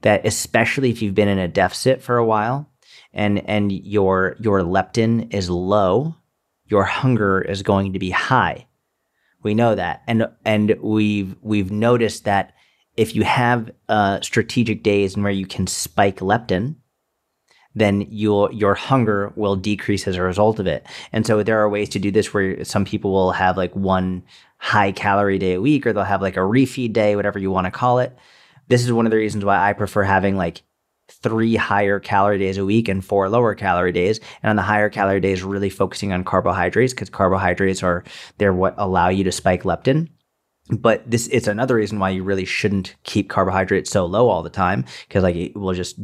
that 0.04 0.26
especially 0.26 0.91
if 0.91 1.01
you've 1.01 1.16
been 1.16 1.28
in 1.28 1.39
a 1.39 1.47
deficit 1.47 2.01
for 2.01 2.18
a 2.18 2.26
while, 2.26 2.70
and 3.14 3.47
and 3.49 3.72
your 3.72 4.36
your 4.39 4.62
leptin 4.62 5.34
is 5.34 5.49
low, 5.49 6.16
your 6.68 6.84
hunger 6.84 7.41
is 7.41 7.64
going 7.64 7.93
to 7.93 7.99
be 7.99 8.12
high. 8.12 8.68
We 9.41 9.54
know 9.56 9.76
that, 9.76 10.04
and 10.08 10.28
and 10.45 10.78
we've 10.82 11.36
we've 11.41 11.72
noticed 11.72 12.26
that 12.26 12.54
if 12.95 13.16
you 13.16 13.24
have 13.24 13.72
uh, 13.89 14.22
strategic 14.22 14.84
days 14.84 15.16
and 15.16 15.24
where 15.24 15.34
you 15.34 15.47
can 15.47 15.68
spike 15.68 16.20
leptin, 16.20 16.76
then 17.76 18.06
your 18.10 18.51
your 18.51 18.76
hunger 18.76 19.34
will 19.36 19.56
decrease 19.56 20.08
as 20.08 20.16
a 20.16 20.22
result 20.22 20.60
of 20.60 20.68
it. 20.68 20.86
And 21.12 21.26
so 21.26 21.43
there 21.43 21.60
are 21.60 21.70
ways 21.70 21.89
to 21.89 21.99
do 21.99 22.12
this 22.12 22.34
where 22.34 22.64
some 22.64 22.86
people 22.86 23.12
will 23.12 23.32
have 23.32 23.58
like 23.58 23.76
one 23.76 24.24
high 24.58 24.91
calorie 24.91 25.39
day 25.39 25.54
a 25.54 25.62
week, 25.62 25.88
or 25.88 25.93
they'll 25.93 26.04
have 26.04 26.22
like 26.22 26.38
a 26.38 26.41
refeed 26.41 26.93
day, 26.93 27.16
whatever 27.16 27.39
you 27.39 27.51
want 27.51 27.66
to 27.66 27.72
call 27.72 27.99
it. 27.99 28.16
This 28.68 28.84
is 28.84 28.91
one 28.91 29.05
of 29.05 29.11
the 29.11 29.18
reasons 29.18 29.45
why 29.45 29.57
I 29.57 29.74
prefer 29.74 30.03
having 30.03 30.36
like 30.38 30.64
three 31.09 31.55
higher 31.55 31.99
calorie 31.99 32.39
days 32.39 32.57
a 32.57 32.66
week 32.66 32.88
and 32.88 33.03
four 33.03 33.30
lower 33.30 33.55
calorie 33.55 33.91
days. 33.91 34.20
And 34.41 34.49
on 34.49 34.55
the 34.55 34.61
higher 34.61 34.89
calorie 34.89 35.20
days, 35.20 35.43
really 35.43 35.70
focusing 35.70 36.14
on 36.14 36.24
carbohydrates 36.24 36.93
because 36.93 37.09
carbohydrates 37.09 37.84
are 37.84 38.03
they're 38.38 38.53
what 38.53 38.76
allow 38.78 39.09
you 39.09 39.24
to 39.26 39.32
spike 39.32 39.64
leptin. 39.64 40.09
But 40.70 41.09
this 41.09 41.28
it's 41.28 41.47
another 41.47 41.76
reason 41.76 41.99
why 41.99 42.11
you 42.11 42.24
really 42.24 42.45
shouldn't 42.45 42.95
keep 43.03 43.30
carbohydrates 43.30 43.91
so 43.91 44.05
low 44.05 44.30
all 44.30 44.43
the 44.43 44.49
time 44.49 44.86
because 45.07 45.24
like 45.24 45.36
it 45.36 45.55
will 45.55 45.74
just 45.74 45.99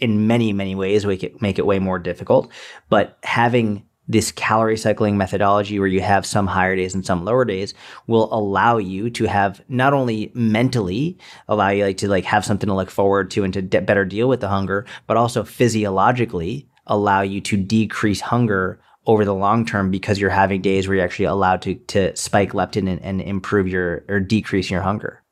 in 0.00 0.26
many 0.26 0.52
many 0.52 0.74
ways 0.74 1.06
make 1.06 1.24
it 1.24 1.40
make 1.40 1.58
it 1.58 1.66
way 1.66 1.78
more 1.78 1.98
difficult. 1.98 2.52
But 2.90 3.18
having 3.22 3.87
this 4.08 4.32
calorie 4.32 4.76
cycling 4.76 5.16
methodology 5.16 5.78
where 5.78 5.88
you 5.88 6.00
have 6.00 6.24
some 6.24 6.46
higher 6.46 6.74
days 6.74 6.94
and 6.94 7.04
some 7.04 7.24
lower 7.24 7.44
days 7.44 7.74
will 8.06 8.32
allow 8.32 8.78
you 8.78 9.10
to 9.10 9.26
have 9.26 9.62
not 9.68 9.92
only 9.92 10.32
mentally 10.34 11.18
allow 11.46 11.68
you 11.68 11.84
like 11.84 11.98
to 11.98 12.08
like 12.08 12.24
have 12.24 12.44
something 12.44 12.68
to 12.68 12.74
look 12.74 12.90
forward 12.90 13.30
to 13.30 13.44
and 13.44 13.52
to 13.52 13.62
de- 13.62 13.82
better 13.82 14.04
deal 14.04 14.28
with 14.28 14.40
the 14.40 14.48
hunger 14.48 14.86
but 15.06 15.16
also 15.16 15.44
physiologically 15.44 16.66
allow 16.86 17.20
you 17.20 17.40
to 17.40 17.56
decrease 17.56 18.20
hunger 18.20 18.80
over 19.06 19.24
the 19.24 19.34
long 19.34 19.64
term 19.64 19.90
because 19.90 20.20
you're 20.20 20.30
having 20.30 20.60
days 20.60 20.86
where 20.86 20.96
you're 20.96 21.04
actually 21.04 21.24
allowed 21.24 21.62
to 21.62 21.74
to 21.74 22.14
spike 22.14 22.52
leptin 22.52 22.88
and, 22.88 23.02
and 23.02 23.20
improve 23.22 23.66
your 23.66 24.04
or 24.08 24.20
decrease 24.20 24.70
your 24.70 24.82
hunger. 24.82 25.22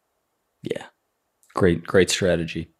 Yeah. 0.62 0.87
Great 1.55 1.87
great 1.87 2.11
strategy. 2.11 2.70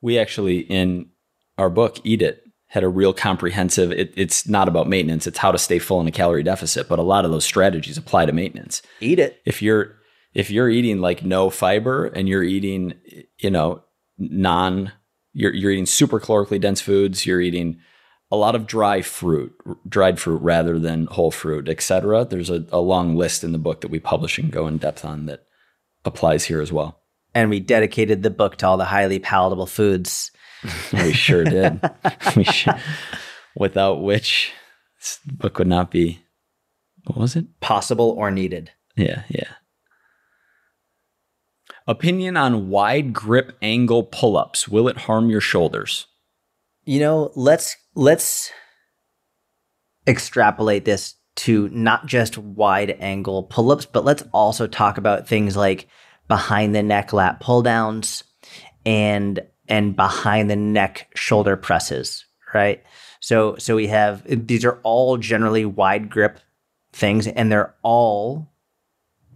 We 0.00 0.18
actually 0.18 0.60
in 0.60 1.10
our 1.58 1.70
book 1.70 1.98
eat 2.04 2.22
it 2.22 2.42
had 2.72 2.82
a 2.82 2.88
real 2.88 3.12
comprehensive 3.12 3.92
it, 3.92 4.12
it's 4.16 4.48
not 4.48 4.66
about 4.66 4.88
maintenance 4.88 5.26
it's 5.26 5.38
how 5.38 5.52
to 5.52 5.58
stay 5.58 5.78
full 5.78 6.00
in 6.00 6.08
a 6.08 6.10
calorie 6.10 6.42
deficit 6.42 6.88
but 6.88 6.98
a 6.98 7.02
lot 7.02 7.24
of 7.24 7.30
those 7.30 7.44
strategies 7.44 7.98
apply 7.98 8.26
to 8.26 8.32
maintenance. 8.32 8.82
Eat 9.00 9.18
it. 9.18 9.40
If 9.44 9.60
you're 9.62 9.96
if 10.34 10.50
you're 10.50 10.70
eating 10.70 11.00
like 11.00 11.22
no 11.22 11.50
fiber 11.50 12.06
and 12.06 12.28
you're 12.28 12.42
eating 12.42 12.94
you 13.38 13.50
know 13.50 13.82
non 14.18 14.92
you're, 15.34 15.54
you're 15.54 15.70
eating 15.70 15.86
super 15.86 16.18
calorically 16.18 16.60
dense 16.60 16.80
foods 16.80 17.26
you're 17.26 17.40
eating 17.40 17.78
a 18.30 18.36
lot 18.36 18.54
of 18.54 18.66
dry 18.66 19.02
fruit 19.02 19.52
dried 19.86 20.18
fruit 20.18 20.40
rather 20.40 20.78
than 20.78 21.06
whole 21.06 21.30
fruit 21.30 21.68
etc 21.68 22.24
there's 22.24 22.48
a, 22.50 22.64
a 22.72 22.80
long 22.80 23.16
list 23.16 23.44
in 23.44 23.52
the 23.52 23.58
book 23.58 23.82
that 23.82 23.90
we 23.90 24.00
publish 24.00 24.38
and 24.38 24.50
go 24.50 24.66
in 24.66 24.78
depth 24.78 25.04
on 25.04 25.26
that 25.26 25.44
applies 26.04 26.44
here 26.44 26.60
as 26.60 26.72
well. 26.72 27.00
And 27.34 27.48
we 27.48 27.60
dedicated 27.60 28.22
the 28.22 28.30
book 28.30 28.56
to 28.56 28.66
all 28.66 28.76
the 28.76 28.84
highly 28.84 29.18
palatable 29.18 29.66
foods 29.66 30.30
we 30.92 31.12
sure 31.12 31.44
did. 31.44 31.80
we 32.36 32.44
sure, 32.44 32.78
without 33.56 34.02
which 34.02 34.52
this 34.98 35.18
book 35.24 35.58
would 35.58 35.68
not 35.68 35.90
be. 35.90 36.22
What 37.04 37.18
was 37.18 37.36
it? 37.36 37.46
Possible 37.60 38.10
or 38.10 38.30
needed. 38.30 38.70
Yeah, 38.96 39.24
yeah. 39.28 39.54
Opinion 41.86 42.36
on 42.36 42.68
wide 42.68 43.12
grip 43.12 43.56
angle 43.60 44.04
pull-ups. 44.04 44.68
Will 44.68 44.86
it 44.86 44.98
harm 44.98 45.30
your 45.30 45.40
shoulders? 45.40 46.06
You 46.84 47.00
know, 47.00 47.32
let's 47.34 47.76
let's 47.94 48.52
extrapolate 50.06 50.84
this 50.84 51.16
to 51.34 51.68
not 51.70 52.06
just 52.06 52.38
wide 52.38 52.96
angle 53.00 53.44
pull 53.44 53.72
ups, 53.72 53.86
but 53.86 54.04
let's 54.04 54.22
also 54.32 54.66
talk 54.66 54.98
about 54.98 55.26
things 55.26 55.56
like 55.56 55.88
behind 56.28 56.74
the 56.74 56.82
neck 56.82 57.12
lat 57.12 57.40
pull 57.40 57.62
downs 57.62 58.22
and 58.84 59.40
and 59.68 59.96
behind 59.96 60.50
the 60.50 60.56
neck 60.56 61.10
shoulder 61.14 61.56
presses, 61.56 62.24
right? 62.54 62.82
So 63.20 63.56
so 63.56 63.76
we 63.76 63.86
have 63.88 64.22
these 64.26 64.64
are 64.64 64.80
all 64.82 65.16
generally 65.16 65.64
wide 65.64 66.10
grip 66.10 66.40
things 66.92 67.26
and 67.26 67.50
they're 67.50 67.74
all 67.82 68.52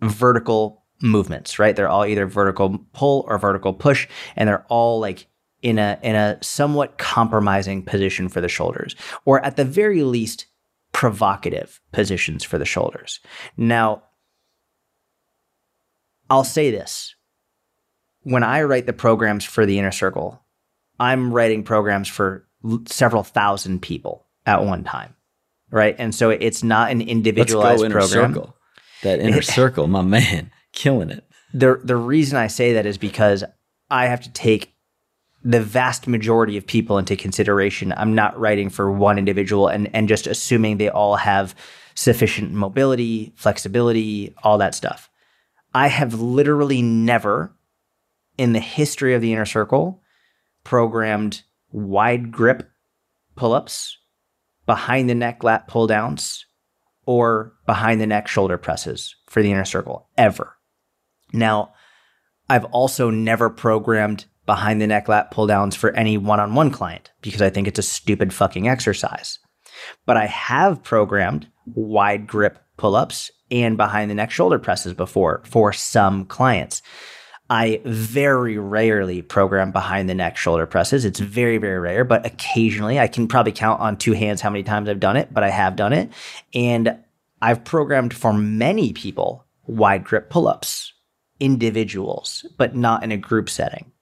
vertical 0.02 0.84
movements, 1.00 1.58
right? 1.58 1.74
They're 1.74 1.88
all 1.88 2.04
either 2.04 2.26
vertical 2.26 2.78
pull 2.92 3.24
or 3.28 3.38
vertical 3.38 3.72
push 3.72 4.08
and 4.34 4.48
they're 4.48 4.66
all 4.68 5.00
like 5.00 5.26
in 5.62 5.78
a 5.78 5.98
in 6.02 6.14
a 6.14 6.38
somewhat 6.42 6.98
compromising 6.98 7.82
position 7.82 8.28
for 8.28 8.40
the 8.40 8.48
shoulders 8.48 8.94
or 9.24 9.44
at 9.44 9.56
the 9.56 9.64
very 9.64 10.02
least 10.02 10.46
provocative 10.92 11.80
positions 11.92 12.44
for 12.44 12.58
the 12.58 12.64
shoulders. 12.64 13.20
Now 13.56 14.02
I'll 16.30 16.44
say 16.44 16.70
this. 16.70 17.15
When 18.26 18.42
I 18.42 18.62
write 18.62 18.86
the 18.86 18.92
programs 18.92 19.44
for 19.44 19.64
the 19.64 19.78
inner 19.78 19.92
circle, 19.92 20.42
I'm 20.98 21.32
writing 21.32 21.62
programs 21.62 22.08
for 22.08 22.44
several 22.86 23.22
thousand 23.22 23.82
people 23.82 24.26
at 24.44 24.64
one 24.64 24.82
time. 24.82 25.14
Right? 25.70 25.94
And 25.96 26.12
so 26.12 26.30
it's 26.30 26.64
not 26.64 26.90
an 26.90 27.00
individualized 27.00 27.84
inner 27.84 28.00
program. 28.00 28.34
circle. 28.34 28.56
That 29.04 29.20
inner 29.20 29.42
circle, 29.58 29.86
my 29.86 30.02
man, 30.02 30.50
killing 30.72 31.10
it. 31.10 31.24
the 31.54 31.80
the 31.84 31.96
reason 31.96 32.36
I 32.36 32.48
say 32.48 32.72
that 32.72 32.84
is 32.84 32.98
because 32.98 33.44
I 33.90 34.06
have 34.06 34.22
to 34.22 34.32
take 34.32 34.74
the 35.44 35.60
vast 35.60 36.08
majority 36.08 36.56
of 36.56 36.66
people 36.66 36.98
into 36.98 37.14
consideration. 37.14 37.94
I'm 37.96 38.14
not 38.14 38.36
writing 38.36 38.70
for 38.70 38.90
one 38.90 39.18
individual 39.18 39.68
and 39.68 39.88
and 39.94 40.08
just 40.08 40.26
assuming 40.26 40.78
they 40.78 40.88
all 40.88 41.14
have 41.14 41.54
sufficient 41.94 42.52
mobility, 42.52 43.32
flexibility, 43.36 44.34
all 44.42 44.58
that 44.58 44.74
stuff. 44.74 45.08
I 45.74 45.86
have 45.86 46.20
literally 46.20 46.82
never 46.82 47.52
in 48.38 48.52
the 48.52 48.60
history 48.60 49.14
of 49.14 49.20
the 49.20 49.32
inner 49.32 49.46
circle 49.46 50.02
programmed 50.64 51.42
wide 51.70 52.32
grip 52.32 52.68
pull-ups, 53.36 53.98
behind 54.64 55.08
the 55.08 55.14
neck 55.14 55.44
lat 55.44 55.68
pull 55.68 55.86
downs, 55.86 56.46
or 57.04 57.54
behind 57.66 58.00
the 58.00 58.06
neck 58.06 58.26
shoulder 58.26 58.58
presses 58.58 59.14
for 59.26 59.42
the 59.42 59.52
inner 59.52 59.64
circle 59.64 60.08
ever. 60.18 60.56
Now, 61.32 61.72
I've 62.48 62.64
also 62.66 63.10
never 63.10 63.50
programmed 63.50 64.26
behind 64.44 64.80
the 64.80 64.86
neck 64.86 65.08
lat 65.08 65.30
pull 65.30 65.46
downs 65.46 65.74
for 65.74 65.90
any 65.92 66.16
one 66.18 66.40
on 66.40 66.54
one 66.54 66.70
client 66.70 67.10
because 67.20 67.42
I 67.42 67.50
think 67.50 67.66
it's 67.68 67.78
a 67.78 67.82
stupid 67.82 68.32
fucking 68.32 68.68
exercise. 68.68 69.38
But 70.04 70.16
I 70.16 70.26
have 70.26 70.82
programmed 70.82 71.48
wide 71.66 72.26
grip 72.26 72.58
pull 72.76 72.94
ups 72.94 73.30
and 73.50 73.76
behind 73.76 74.10
the 74.10 74.14
neck 74.14 74.30
shoulder 74.30 74.58
presses 74.58 74.94
before 74.94 75.42
for 75.44 75.72
some 75.72 76.24
clients. 76.24 76.82
I 77.48 77.80
very 77.84 78.58
rarely 78.58 79.22
program 79.22 79.70
behind 79.70 80.08
the 80.08 80.14
neck 80.14 80.36
shoulder 80.36 80.66
presses. 80.66 81.04
It's 81.04 81.20
very, 81.20 81.58
very 81.58 81.78
rare, 81.78 82.04
but 82.04 82.26
occasionally 82.26 82.98
I 82.98 83.06
can 83.06 83.28
probably 83.28 83.52
count 83.52 83.80
on 83.80 83.96
two 83.96 84.12
hands 84.12 84.40
how 84.40 84.50
many 84.50 84.64
times 84.64 84.88
I've 84.88 85.00
done 85.00 85.16
it, 85.16 85.32
but 85.32 85.44
I 85.44 85.50
have 85.50 85.76
done 85.76 85.92
it. 85.92 86.10
And 86.54 86.98
I've 87.40 87.64
programmed 87.64 88.14
for 88.14 88.32
many 88.32 88.92
people 88.92 89.44
wide 89.66 90.04
grip 90.04 90.30
pull 90.30 90.48
ups, 90.48 90.92
individuals, 91.38 92.44
but 92.56 92.74
not 92.74 93.04
in 93.04 93.12
a 93.12 93.16
group 93.16 93.48
setting. 93.48 93.92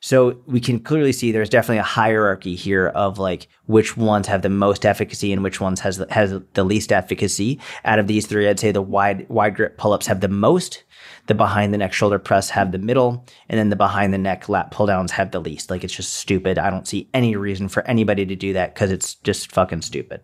So 0.00 0.38
we 0.46 0.60
can 0.60 0.80
clearly 0.80 1.12
see 1.12 1.32
there's 1.32 1.48
definitely 1.48 1.78
a 1.78 1.82
hierarchy 1.82 2.56
here 2.56 2.88
of 2.88 3.18
like 3.18 3.48
which 3.64 3.96
ones 3.96 4.26
have 4.26 4.42
the 4.42 4.50
most 4.50 4.84
efficacy 4.84 5.32
and 5.32 5.42
which 5.42 5.62
ones 5.62 5.80
has 5.80 6.04
has 6.10 6.38
the 6.52 6.64
least 6.64 6.92
efficacy. 6.92 7.58
Out 7.86 7.98
of 7.98 8.06
these 8.06 8.26
three, 8.26 8.46
I'd 8.46 8.60
say 8.60 8.70
the 8.70 8.82
wide 8.82 9.26
wide 9.30 9.54
grip 9.54 9.78
pull-ups 9.78 10.06
have 10.06 10.20
the 10.20 10.28
most, 10.28 10.82
the 11.26 11.34
behind 11.34 11.72
the 11.72 11.78
neck 11.78 11.92
shoulder 11.92 12.18
press 12.18 12.50
have 12.50 12.72
the 12.72 12.78
middle, 12.78 13.26
and 13.48 13.58
then 13.58 13.70
the 13.70 13.76
behind 13.76 14.12
the 14.12 14.18
neck 14.18 14.48
lat 14.48 14.70
pull 14.70 14.86
downs 14.86 15.12
have 15.12 15.30
the 15.30 15.40
least. 15.40 15.70
Like 15.70 15.84
it's 15.84 15.94
just 15.94 16.12
stupid. 16.12 16.58
I 16.58 16.70
don't 16.70 16.88
see 16.88 17.08
any 17.14 17.36
reason 17.36 17.68
for 17.68 17.82
anybody 17.86 18.26
to 18.26 18.36
do 18.36 18.52
that 18.52 18.74
because 18.74 18.90
it's 18.90 19.14
just 19.16 19.50
fucking 19.52 19.82
stupid. 19.82 20.22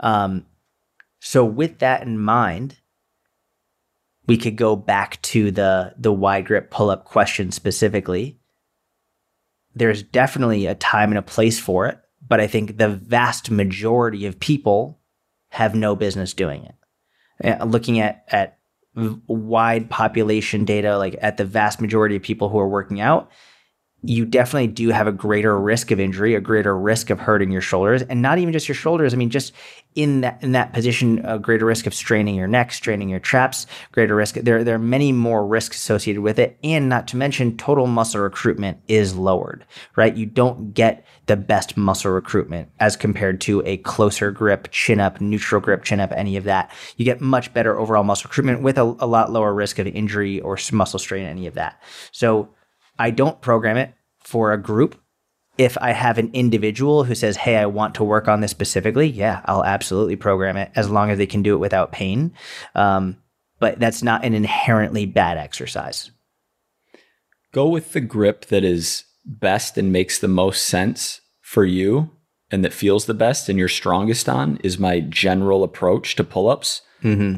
Um, 0.00 0.46
so 1.20 1.44
with 1.44 1.78
that 1.78 2.02
in 2.02 2.18
mind, 2.18 2.76
we 4.26 4.36
could 4.36 4.56
go 4.56 4.76
back 4.76 5.20
to 5.22 5.50
the 5.50 5.94
the 5.98 6.12
wide 6.12 6.46
grip 6.46 6.70
pull 6.70 6.90
up 6.90 7.04
question 7.04 7.50
specifically. 7.50 8.38
There's 9.74 10.02
definitely 10.02 10.66
a 10.66 10.74
time 10.74 11.10
and 11.10 11.18
a 11.18 11.22
place 11.22 11.58
for 11.58 11.86
it, 11.88 11.98
but 12.26 12.40
I 12.40 12.46
think 12.46 12.78
the 12.78 12.88
vast 12.88 13.50
majority 13.50 14.26
of 14.26 14.38
people 14.38 15.00
have 15.48 15.74
no 15.74 15.96
business 15.96 16.34
doing 16.34 16.64
it. 16.64 16.74
Uh, 17.60 17.64
looking 17.64 17.98
at 17.98 18.24
at 18.28 18.58
wide 19.26 19.90
population 19.90 20.64
data, 20.64 20.96
like 20.98 21.16
at 21.20 21.36
the 21.36 21.44
vast 21.44 21.80
majority 21.80 22.16
of 22.16 22.22
people 22.22 22.48
who 22.48 22.58
are 22.58 22.68
working 22.68 23.00
out, 23.00 23.30
you 24.06 24.24
definitely 24.24 24.68
do 24.68 24.90
have 24.90 25.06
a 25.06 25.12
greater 25.12 25.58
risk 25.58 25.90
of 25.90 25.98
injury, 25.98 26.34
a 26.34 26.40
greater 26.40 26.76
risk 26.76 27.10
of 27.10 27.20
hurting 27.20 27.50
your 27.50 27.60
shoulders, 27.60 28.02
and 28.02 28.20
not 28.20 28.38
even 28.38 28.52
just 28.52 28.68
your 28.68 28.74
shoulders. 28.74 29.14
I 29.14 29.16
mean, 29.16 29.30
just 29.30 29.52
in 29.94 30.22
that 30.22 30.42
in 30.42 30.52
that 30.52 30.72
position, 30.72 31.24
a 31.24 31.38
greater 31.38 31.64
risk 31.64 31.86
of 31.86 31.94
straining 31.94 32.34
your 32.34 32.48
neck, 32.48 32.72
straining 32.72 33.08
your 33.08 33.20
traps, 33.20 33.66
greater 33.92 34.14
risk. 34.14 34.34
There 34.34 34.64
there 34.64 34.74
are 34.74 34.78
many 34.78 35.12
more 35.12 35.46
risks 35.46 35.76
associated 35.76 36.22
with 36.22 36.38
it, 36.38 36.58
and 36.62 36.88
not 36.88 37.08
to 37.08 37.16
mention 37.16 37.56
total 37.56 37.86
muscle 37.86 38.20
recruitment 38.20 38.78
is 38.88 39.14
lowered. 39.14 39.64
Right, 39.96 40.14
you 40.14 40.26
don't 40.26 40.74
get 40.74 41.06
the 41.26 41.36
best 41.36 41.76
muscle 41.76 42.10
recruitment 42.10 42.68
as 42.80 42.96
compared 42.96 43.40
to 43.42 43.62
a 43.64 43.78
closer 43.78 44.30
grip, 44.30 44.68
chin 44.70 45.00
up, 45.00 45.20
neutral 45.20 45.60
grip, 45.60 45.84
chin 45.84 46.00
up, 46.00 46.12
any 46.12 46.36
of 46.36 46.44
that. 46.44 46.70
You 46.96 47.04
get 47.04 47.20
much 47.20 47.54
better 47.54 47.78
overall 47.78 48.04
muscle 48.04 48.28
recruitment 48.28 48.62
with 48.62 48.76
a, 48.76 48.82
a 48.82 49.06
lot 49.06 49.32
lower 49.32 49.54
risk 49.54 49.78
of 49.78 49.86
injury 49.86 50.40
or 50.40 50.58
muscle 50.72 50.98
strain, 50.98 51.24
any 51.24 51.46
of 51.46 51.54
that. 51.54 51.80
So 52.12 52.50
I 52.98 53.10
don't 53.10 53.40
program 53.40 53.76
it 53.76 53.94
for 54.18 54.52
a 54.52 54.58
group. 54.58 55.00
If 55.56 55.78
I 55.78 55.92
have 55.92 56.18
an 56.18 56.30
individual 56.32 57.04
who 57.04 57.14
says, 57.14 57.36
Hey, 57.36 57.56
I 57.56 57.66
want 57.66 57.94
to 57.96 58.04
work 58.04 58.26
on 58.26 58.40
this 58.40 58.50
specifically, 58.50 59.06
yeah, 59.06 59.40
I'll 59.44 59.64
absolutely 59.64 60.16
program 60.16 60.56
it 60.56 60.70
as 60.74 60.90
long 60.90 61.10
as 61.10 61.18
they 61.18 61.26
can 61.26 61.42
do 61.42 61.54
it 61.54 61.58
without 61.58 61.92
pain. 61.92 62.32
Um, 62.74 63.18
but 63.60 63.78
that's 63.78 64.02
not 64.02 64.24
an 64.24 64.34
inherently 64.34 65.06
bad 65.06 65.38
exercise. 65.38 66.10
Go 67.52 67.68
with 67.68 67.92
the 67.92 68.00
grip 68.00 68.46
that 68.46 68.64
is 68.64 69.04
best 69.24 69.78
and 69.78 69.92
makes 69.92 70.18
the 70.18 70.28
most 70.28 70.66
sense 70.66 71.20
for 71.40 71.64
you 71.64 72.10
and 72.50 72.64
that 72.64 72.72
feels 72.72 73.06
the 73.06 73.14
best 73.14 73.48
and 73.48 73.58
you're 73.58 73.68
strongest 73.68 74.28
on 74.28 74.58
is 74.58 74.78
my 74.78 75.00
general 75.00 75.62
approach 75.62 76.14
to 76.16 76.24
pull-ups. 76.24 76.82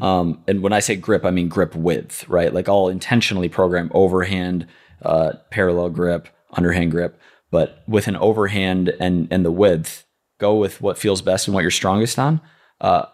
Um, 0.01 0.43
and 0.47 0.61
when 0.61 0.73
I 0.73 0.79
say 0.79 0.95
grip, 0.95 1.25
I 1.25 1.31
mean 1.31 1.49
grip 1.49 1.75
width, 1.75 2.27
right? 2.29 2.53
Like 2.53 2.69
I'll 2.69 2.87
intentionally 2.87 3.49
program 3.49 3.91
overhand, 3.93 4.65
uh, 5.01 5.33
parallel 5.51 5.89
grip, 5.89 6.29
underhand 6.51 6.91
grip, 6.91 7.19
but 7.51 7.83
with 7.87 8.07
an 8.07 8.15
overhand 8.17 8.89
and 8.99 9.27
and 9.31 9.45
the 9.45 9.51
width, 9.51 10.05
go 10.39 10.55
with 10.55 10.81
what 10.81 10.97
feels 10.97 11.21
best 11.21 11.47
and 11.47 11.55
what 11.55 11.61
you're 11.61 11.71
strongest 11.71 12.19
on. 12.19 12.41
Uh, 12.81 13.05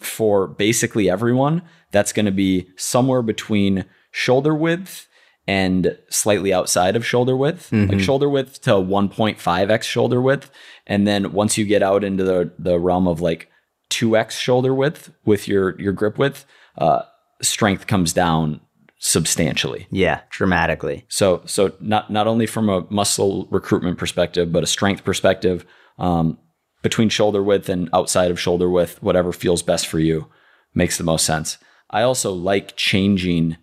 for 0.00 0.46
basically 0.46 1.08
everyone, 1.08 1.62
that's 1.90 2.12
going 2.12 2.26
to 2.26 2.32
be 2.32 2.68
somewhere 2.76 3.22
between 3.22 3.84
shoulder 4.10 4.54
width 4.54 5.08
and 5.46 5.98
slightly 6.08 6.52
outside 6.52 6.96
of 6.96 7.04
shoulder 7.06 7.36
width, 7.36 7.70
like 7.88 8.00
shoulder 8.00 8.28
width 8.28 8.60
to 8.62 8.70
1.5x 8.70 9.82
shoulder 9.82 10.20
width. 10.20 10.50
And 10.86 11.06
then 11.06 11.32
once 11.32 11.58
you 11.58 11.64
get 11.64 11.82
out 11.82 12.02
into 12.02 12.24
the, 12.24 12.52
the 12.58 12.78
realm 12.78 13.06
of 13.06 13.20
like 13.20 13.50
2x 13.90 14.32
shoulder 14.32 14.74
width 14.74 15.12
with 15.24 15.46
your, 15.46 15.78
your 15.80 15.92
grip 15.92 16.16
width, 16.18 16.46
uh, 16.78 17.02
strength 17.42 17.86
comes 17.86 18.12
down 18.12 18.60
substantially. 18.98 19.86
Yeah, 19.90 20.20
dramatically. 20.30 21.04
So, 21.08 21.42
so 21.46 21.72
not 21.80 22.10
not 22.10 22.26
only 22.26 22.46
from 22.46 22.68
a 22.68 22.86
muscle 22.90 23.46
recruitment 23.50 23.98
perspective, 23.98 24.52
but 24.52 24.62
a 24.62 24.68
strength 24.68 25.04
perspective, 25.04 25.66
um, 25.98 26.38
between 26.82 27.08
shoulder 27.08 27.42
width 27.42 27.68
and 27.68 27.88
outside 27.92 28.30
of 28.30 28.38
shoulder 28.38 28.68
width, 28.68 29.02
whatever 29.02 29.32
feels 29.32 29.62
best 29.62 29.86
for 29.86 29.98
you 29.98 30.28
makes 30.74 30.98
the 30.98 31.04
most 31.04 31.24
sense. 31.24 31.56
I 31.90 32.02
also 32.02 32.32
like 32.32 32.76
changing, 32.76 33.56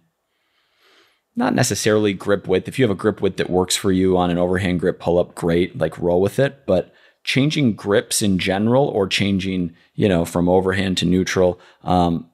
not 1.36 1.54
necessarily 1.54 2.14
grip 2.14 2.48
width. 2.48 2.68
If 2.68 2.80
you 2.80 2.84
have 2.84 2.92
a 2.92 2.96
grip 2.96 3.22
width 3.22 3.38
that 3.38 3.50
works 3.50 3.76
for 3.76 3.92
you 3.92 4.18
on 4.18 4.32
an 4.32 4.38
overhand 4.40 4.80
grip 4.80 5.00
pull 5.00 5.20
up, 5.20 5.36
great, 5.36 5.78
like 5.78 6.00
roll 6.00 6.20
with 6.20 6.40
it. 6.40 6.66
But 6.66 6.94
changing 7.24 7.74
grips 7.76 8.24
in 8.24 8.40
general, 8.40 8.88
or 8.88 9.08
changing, 9.08 9.76
you 9.94 10.10
know, 10.10 10.26
from 10.26 10.50
overhand 10.50 10.98
to 10.98 11.06
neutral, 11.06 11.60
um, 11.84 12.31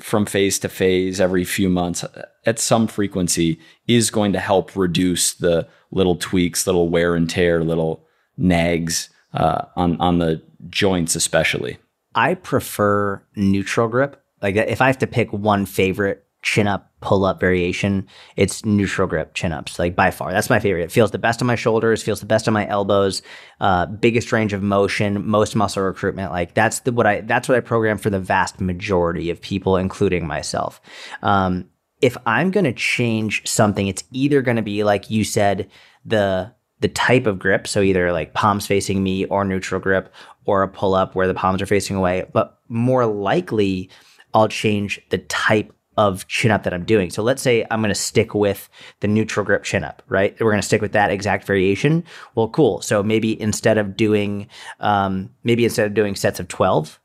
from 0.00 0.26
phase 0.26 0.58
to 0.60 0.68
phase 0.68 1.20
every 1.20 1.44
few 1.44 1.68
months 1.68 2.04
at 2.46 2.58
some 2.58 2.86
frequency 2.86 3.58
is 3.86 4.10
going 4.10 4.32
to 4.32 4.40
help 4.40 4.74
reduce 4.76 5.34
the 5.34 5.68
little 5.90 6.16
tweaks, 6.16 6.66
little 6.66 6.88
wear 6.88 7.14
and 7.14 7.28
tear, 7.28 7.62
little 7.62 8.04
nags 8.36 9.10
uh, 9.32 9.66
on 9.76 10.00
on 10.00 10.18
the 10.18 10.42
joints, 10.68 11.14
especially. 11.16 11.78
I 12.14 12.34
prefer 12.34 13.22
neutral 13.34 13.88
grip. 13.88 14.22
Like 14.40 14.56
if 14.56 14.80
I 14.80 14.86
have 14.86 14.98
to 14.98 15.06
pick 15.06 15.32
one 15.32 15.66
favorite 15.66 16.23
chin 16.44 16.68
up 16.68 16.92
pull 17.00 17.24
up 17.24 17.40
variation, 17.40 18.06
it's 18.36 18.64
neutral 18.64 19.08
grip 19.08 19.34
chin 19.34 19.52
ups, 19.52 19.78
like 19.78 19.96
by 19.96 20.10
far. 20.10 20.30
That's 20.30 20.50
my 20.50 20.60
favorite. 20.60 20.84
It 20.84 20.92
feels 20.92 21.10
the 21.10 21.18
best 21.18 21.40
on 21.40 21.46
my 21.46 21.54
shoulders, 21.54 22.02
feels 22.02 22.20
the 22.20 22.26
best 22.26 22.46
on 22.46 22.54
my 22.54 22.68
elbows, 22.68 23.22
uh, 23.60 23.86
biggest 23.86 24.30
range 24.30 24.52
of 24.52 24.62
motion, 24.62 25.26
most 25.26 25.56
muscle 25.56 25.82
recruitment. 25.82 26.32
Like 26.32 26.54
that's 26.54 26.80
the 26.80 26.92
what 26.92 27.06
I 27.06 27.22
that's 27.22 27.48
what 27.48 27.56
I 27.56 27.60
program 27.60 27.98
for 27.98 28.10
the 28.10 28.20
vast 28.20 28.60
majority 28.60 29.30
of 29.30 29.40
people, 29.40 29.76
including 29.76 30.26
myself. 30.26 30.80
Um, 31.22 31.70
if 32.02 32.16
I'm 32.26 32.50
going 32.50 32.64
to 32.64 32.72
change 32.72 33.46
something, 33.46 33.86
it's 33.86 34.04
either 34.12 34.42
going 34.42 34.56
to 34.56 34.62
be 34.62 34.84
like 34.84 35.10
you 35.10 35.24
said, 35.24 35.70
the 36.04 36.52
the 36.80 36.88
type 36.88 37.26
of 37.26 37.38
grip, 37.38 37.66
so 37.66 37.80
either 37.80 38.12
like 38.12 38.34
palms 38.34 38.66
facing 38.66 39.02
me 39.02 39.24
or 39.26 39.44
neutral 39.46 39.80
grip, 39.80 40.12
or 40.44 40.62
a 40.62 40.68
pull 40.68 40.94
up 40.94 41.14
where 41.14 41.26
the 41.26 41.34
palms 41.34 41.62
are 41.62 41.66
facing 41.66 41.96
away. 41.96 42.26
But 42.34 42.58
more 42.68 43.06
likely, 43.06 43.88
I'll 44.34 44.48
change 44.48 45.00
the 45.10 45.18
type 45.18 45.73
of 45.96 46.26
chin 46.28 46.50
up 46.50 46.64
that 46.64 46.74
I'm 46.74 46.84
doing. 46.84 47.10
So 47.10 47.22
let's 47.22 47.42
say 47.42 47.64
I'm 47.70 47.80
going 47.80 47.90
to 47.90 47.94
stick 47.94 48.34
with 48.34 48.68
the 49.00 49.08
neutral 49.08 49.44
grip 49.44 49.64
chin 49.64 49.84
up, 49.84 50.02
right? 50.08 50.38
We're 50.40 50.50
going 50.50 50.60
to 50.60 50.66
stick 50.66 50.82
with 50.82 50.92
that 50.92 51.10
exact 51.10 51.46
variation. 51.46 52.04
Well, 52.34 52.48
cool. 52.48 52.80
So 52.80 53.02
maybe 53.02 53.40
instead 53.40 53.78
of 53.78 53.96
doing, 53.96 54.48
um, 54.80 55.30
maybe 55.44 55.64
instead 55.64 55.86
of 55.86 55.94
doing 55.94 56.16
sets 56.16 56.40
of 56.40 56.48
12, 56.48 57.00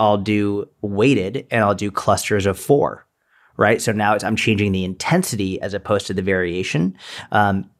I'll 0.00 0.18
do 0.18 0.68
weighted 0.80 1.46
and 1.50 1.62
I'll 1.62 1.74
do 1.74 1.90
clusters 1.90 2.46
of 2.46 2.58
four, 2.58 3.06
right? 3.56 3.80
So 3.80 3.92
now 3.92 4.16
I'm 4.22 4.36
changing 4.36 4.72
the 4.72 4.84
intensity 4.84 5.60
as 5.60 5.74
opposed 5.74 6.06
to 6.08 6.14
the 6.14 6.22
variation. 6.22 6.96
Um, 7.30 7.70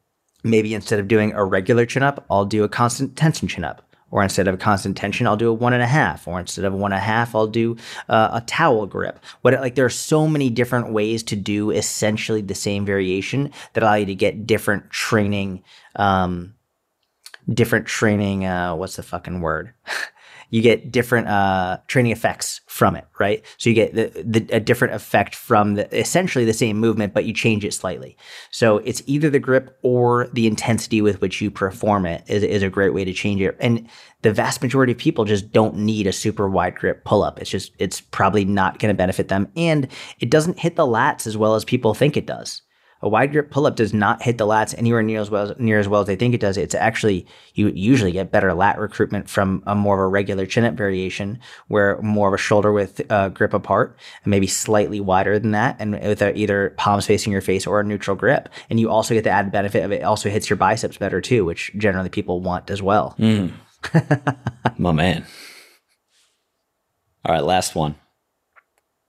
maybe 0.44 0.74
instead 0.74 1.00
of 1.00 1.08
doing 1.08 1.32
a 1.32 1.44
regular 1.44 1.86
chin 1.86 2.02
up, 2.02 2.24
I'll 2.30 2.44
do 2.44 2.64
a 2.64 2.68
constant 2.68 3.16
tension 3.16 3.48
chin 3.48 3.64
up. 3.64 3.82
Or 4.12 4.22
instead 4.22 4.46
of 4.46 4.60
constant 4.60 4.96
tension, 4.96 5.26
I'll 5.26 5.36
do 5.36 5.48
a 5.48 5.54
one 5.54 5.72
and 5.72 5.82
a 5.82 5.86
half. 5.86 6.28
Or 6.28 6.38
instead 6.38 6.64
of 6.64 6.72
one 6.72 6.92
and 6.92 7.00
a 7.00 7.04
half, 7.04 7.34
I'll 7.34 7.48
do 7.48 7.76
uh, 8.08 8.28
a 8.34 8.40
towel 8.42 8.86
grip. 8.86 9.18
What 9.40 9.54
like 9.54 9.74
there 9.74 9.86
are 9.86 9.90
so 9.90 10.28
many 10.28 10.50
different 10.50 10.92
ways 10.92 11.24
to 11.24 11.36
do 11.36 11.70
essentially 11.70 12.42
the 12.42 12.54
same 12.54 12.84
variation 12.84 13.50
that 13.72 13.82
allow 13.82 13.94
you 13.94 14.06
to 14.06 14.14
get 14.14 14.46
different 14.46 14.90
training, 14.90 15.64
um, 15.96 16.54
different 17.52 17.86
training. 17.86 18.44
Uh, 18.44 18.76
what's 18.76 18.96
the 18.96 19.02
fucking 19.02 19.40
word? 19.40 19.72
you 20.52 20.60
get 20.60 20.92
different 20.92 21.28
uh, 21.28 21.78
training 21.88 22.12
effects 22.12 22.60
from 22.66 22.94
it, 22.94 23.06
right? 23.18 23.42
So 23.56 23.70
you 23.70 23.74
get 23.74 23.94
the, 23.94 24.22
the, 24.22 24.46
a 24.54 24.60
different 24.60 24.92
effect 24.92 25.34
from 25.34 25.76
the, 25.76 25.98
essentially 25.98 26.44
the 26.44 26.52
same 26.52 26.76
movement, 26.76 27.14
but 27.14 27.24
you 27.24 27.32
change 27.32 27.64
it 27.64 27.72
slightly. 27.72 28.18
So 28.50 28.76
it's 28.78 29.02
either 29.06 29.30
the 29.30 29.38
grip 29.38 29.78
or 29.80 30.28
the 30.34 30.46
intensity 30.46 31.00
with 31.00 31.22
which 31.22 31.40
you 31.40 31.50
perform 31.50 32.04
it 32.04 32.22
is, 32.28 32.42
is 32.42 32.62
a 32.62 32.68
great 32.68 32.92
way 32.92 33.02
to 33.02 33.14
change 33.14 33.40
it. 33.40 33.56
And 33.60 33.88
the 34.20 34.32
vast 34.32 34.60
majority 34.60 34.92
of 34.92 34.98
people 34.98 35.24
just 35.24 35.52
don't 35.52 35.78
need 35.78 36.06
a 36.06 36.12
super 36.12 36.50
wide 36.50 36.76
grip 36.76 37.02
pull 37.06 37.22
up. 37.22 37.40
It's 37.40 37.50
just, 37.50 37.72
it's 37.78 38.02
probably 38.02 38.44
not 38.44 38.78
going 38.78 38.92
to 38.92 38.96
benefit 38.96 39.28
them. 39.28 39.50
And 39.56 39.88
it 40.20 40.28
doesn't 40.28 40.58
hit 40.58 40.76
the 40.76 40.86
lats 40.86 41.26
as 41.26 41.34
well 41.34 41.54
as 41.54 41.64
people 41.64 41.94
think 41.94 42.18
it 42.18 42.26
does 42.26 42.60
a 43.02 43.08
wide 43.08 43.32
grip 43.32 43.50
pull 43.50 43.66
up 43.66 43.76
does 43.76 43.92
not 43.92 44.22
hit 44.22 44.38
the 44.38 44.46
lats 44.46 44.74
anywhere 44.78 45.02
near 45.02 45.20
as 45.20 45.30
well 45.30 45.50
as, 45.50 45.58
near 45.58 45.78
as 45.78 45.88
well 45.88 46.00
as 46.00 46.06
they 46.06 46.16
think 46.16 46.34
it 46.34 46.40
does. 46.40 46.56
It's 46.56 46.74
actually 46.74 47.26
you 47.54 47.68
usually 47.68 48.12
get 48.12 48.30
better 48.30 48.54
lat 48.54 48.78
recruitment 48.78 49.28
from 49.28 49.62
a 49.66 49.74
more 49.74 49.96
of 49.96 50.06
a 50.06 50.08
regular 50.08 50.46
chin 50.46 50.64
up 50.64 50.74
variation, 50.74 51.40
where 51.68 52.00
more 52.00 52.28
of 52.28 52.34
a 52.34 52.38
shoulder 52.38 52.72
width 52.72 53.00
uh, 53.10 53.28
grip 53.30 53.52
apart 53.52 53.98
and 54.24 54.30
maybe 54.30 54.46
slightly 54.46 55.00
wider 55.00 55.38
than 55.38 55.50
that, 55.50 55.76
and 55.78 55.92
with 55.92 56.22
either 56.22 56.70
palms 56.78 57.06
facing 57.06 57.32
your 57.32 57.42
face 57.42 57.66
or 57.66 57.80
a 57.80 57.84
neutral 57.84 58.16
grip. 58.16 58.48
And 58.70 58.78
you 58.78 58.88
also 58.90 59.14
get 59.14 59.24
the 59.24 59.30
added 59.30 59.52
benefit 59.52 59.84
of 59.84 59.92
it 59.92 60.02
also 60.02 60.30
hits 60.30 60.48
your 60.48 60.56
biceps 60.56 60.96
better 60.96 61.20
too, 61.20 61.44
which 61.44 61.72
generally 61.76 62.08
people 62.08 62.40
want 62.40 62.70
as 62.70 62.80
well. 62.80 63.14
Mm. 63.18 63.52
My 64.78 64.92
man. 64.92 65.26
All 67.24 67.34
right, 67.34 67.44
last 67.44 67.74
one. 67.74 67.96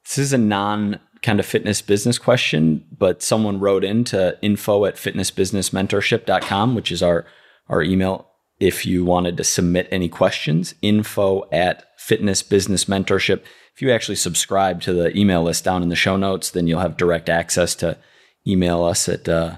This 0.03 0.17
is 0.17 0.33
a 0.33 0.37
non 0.37 0.99
kind 1.24 1.39
of 1.39 1.45
fitness 1.45 1.82
business 1.82 2.19
question, 2.19 2.86
but 2.95 3.24
someone 3.24 3.59
wrote 3.59 3.84
into 3.84 4.38
info 4.41 4.86
at 4.86 4.95
fitnessbusinessmentorship.com, 4.95 6.76
which 6.76 6.91
is 6.91 7.01
our, 7.01 7.26
our 7.69 7.82
email. 7.82 8.30
If 8.59 8.86
you 8.86 9.03
wanted 9.03 9.38
to 9.38 9.43
submit 9.43 9.88
any 9.89 10.09
questions, 10.09 10.76
info 10.82 11.47
at 11.51 11.86
fitnessbusinessmentorship. 11.97 13.41
If 13.76 13.82
you 13.82 13.91
actually 13.91 14.15
subscribe 14.15 14.82
to 14.82 14.93
the 14.93 15.17
email 15.17 15.43
list 15.43 15.63
down 15.63 15.82
in 15.82 15.89
the 15.89 15.95
show 15.95 16.17
notes, 16.17 16.51
then 16.51 16.67
you'll 16.67 16.82
have 16.82 16.97
direct 16.97 17.30
access 17.30 17.74
to 17.76 17.97
email 18.45 18.84
us 18.84 19.09
at 19.09 19.28
uh, 19.28 19.57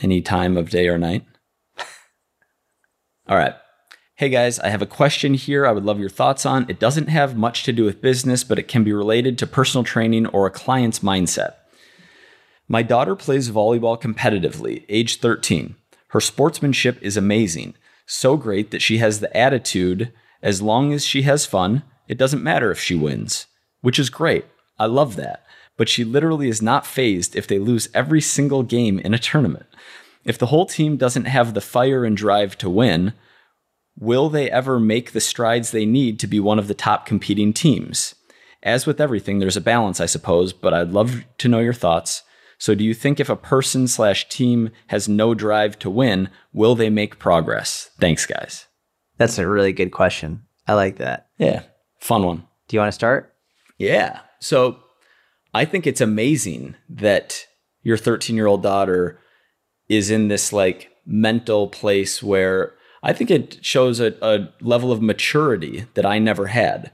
any 0.00 0.20
time 0.20 0.56
of 0.56 0.70
day 0.70 0.88
or 0.88 0.98
night. 0.98 1.24
All 3.28 3.36
right. 3.36 3.54
Hey 4.18 4.30
guys, 4.30 4.58
I 4.58 4.70
have 4.70 4.80
a 4.80 4.86
question 4.86 5.34
here 5.34 5.66
I 5.66 5.72
would 5.72 5.84
love 5.84 6.00
your 6.00 6.08
thoughts 6.08 6.46
on. 6.46 6.64
It 6.70 6.80
doesn't 6.80 7.08
have 7.08 7.36
much 7.36 7.64
to 7.64 7.72
do 7.72 7.84
with 7.84 8.00
business, 8.00 8.44
but 8.44 8.58
it 8.58 8.66
can 8.66 8.82
be 8.82 8.94
related 8.94 9.36
to 9.36 9.46
personal 9.46 9.84
training 9.84 10.24
or 10.28 10.46
a 10.46 10.50
client's 10.50 11.00
mindset. 11.00 11.56
My 12.66 12.82
daughter 12.82 13.14
plays 13.14 13.50
volleyball 13.50 14.00
competitively, 14.00 14.86
age 14.88 15.20
13. 15.20 15.76
Her 16.08 16.20
sportsmanship 16.22 16.98
is 17.02 17.18
amazing, 17.18 17.74
so 18.06 18.38
great 18.38 18.70
that 18.70 18.80
she 18.80 18.96
has 18.96 19.20
the 19.20 19.36
attitude 19.36 20.14
as 20.40 20.62
long 20.62 20.94
as 20.94 21.04
she 21.04 21.20
has 21.22 21.44
fun, 21.44 21.82
it 22.08 22.16
doesn't 22.16 22.42
matter 22.42 22.70
if 22.70 22.80
she 22.80 22.94
wins, 22.94 23.44
which 23.82 23.98
is 23.98 24.08
great. 24.08 24.46
I 24.78 24.86
love 24.86 25.16
that. 25.16 25.44
But 25.76 25.90
she 25.90 26.04
literally 26.04 26.48
is 26.48 26.62
not 26.62 26.86
phased 26.86 27.36
if 27.36 27.46
they 27.46 27.58
lose 27.58 27.90
every 27.92 28.22
single 28.22 28.62
game 28.62 28.98
in 28.98 29.12
a 29.12 29.18
tournament. 29.18 29.66
If 30.24 30.38
the 30.38 30.46
whole 30.46 30.64
team 30.64 30.96
doesn't 30.96 31.26
have 31.26 31.52
the 31.52 31.60
fire 31.60 32.02
and 32.02 32.16
drive 32.16 32.56
to 32.58 32.70
win, 32.70 33.12
Will 33.98 34.28
they 34.28 34.50
ever 34.50 34.78
make 34.78 35.12
the 35.12 35.20
strides 35.20 35.70
they 35.70 35.86
need 35.86 36.18
to 36.20 36.26
be 36.26 36.38
one 36.38 36.58
of 36.58 36.68
the 36.68 36.74
top 36.74 37.06
competing 37.06 37.52
teams? 37.52 38.14
As 38.62 38.84
with 38.84 39.00
everything, 39.00 39.38
there's 39.38 39.56
a 39.56 39.60
balance, 39.60 40.00
I 40.00 40.06
suppose, 40.06 40.52
but 40.52 40.74
I'd 40.74 40.90
love 40.90 41.24
to 41.38 41.48
know 41.48 41.60
your 41.60 41.72
thoughts. 41.72 42.22
So, 42.58 42.74
do 42.74 42.84
you 42.84 42.94
think 42.94 43.20
if 43.20 43.28
a 43.28 43.36
person 43.36 43.86
slash 43.86 44.28
team 44.28 44.70
has 44.88 45.08
no 45.08 45.34
drive 45.34 45.78
to 45.80 45.90
win, 45.90 46.30
will 46.52 46.74
they 46.74 46.90
make 46.90 47.18
progress? 47.18 47.90
Thanks, 48.00 48.24
guys. 48.26 48.66
That's 49.18 49.38
a 49.38 49.48
really 49.48 49.72
good 49.72 49.92
question. 49.92 50.42
I 50.66 50.74
like 50.74 50.96
that. 50.96 51.28
Yeah, 51.38 51.62
fun 52.00 52.24
one. 52.24 52.44
Do 52.68 52.76
you 52.76 52.80
want 52.80 52.88
to 52.88 52.92
start? 52.92 53.34
Yeah. 53.78 54.20
So, 54.40 54.78
I 55.54 55.64
think 55.64 55.86
it's 55.86 56.00
amazing 56.00 56.76
that 56.88 57.46
your 57.82 57.96
13 57.96 58.36
year 58.36 58.46
old 58.46 58.62
daughter 58.62 59.20
is 59.88 60.10
in 60.10 60.28
this 60.28 60.52
like 60.52 60.90
mental 61.06 61.68
place 61.68 62.22
where 62.22 62.74
I 63.02 63.12
think 63.12 63.30
it 63.30 63.64
shows 63.64 64.00
a, 64.00 64.14
a 64.22 64.48
level 64.60 64.92
of 64.92 65.02
maturity 65.02 65.86
that 65.94 66.06
I 66.06 66.18
never 66.18 66.48
had 66.48 66.92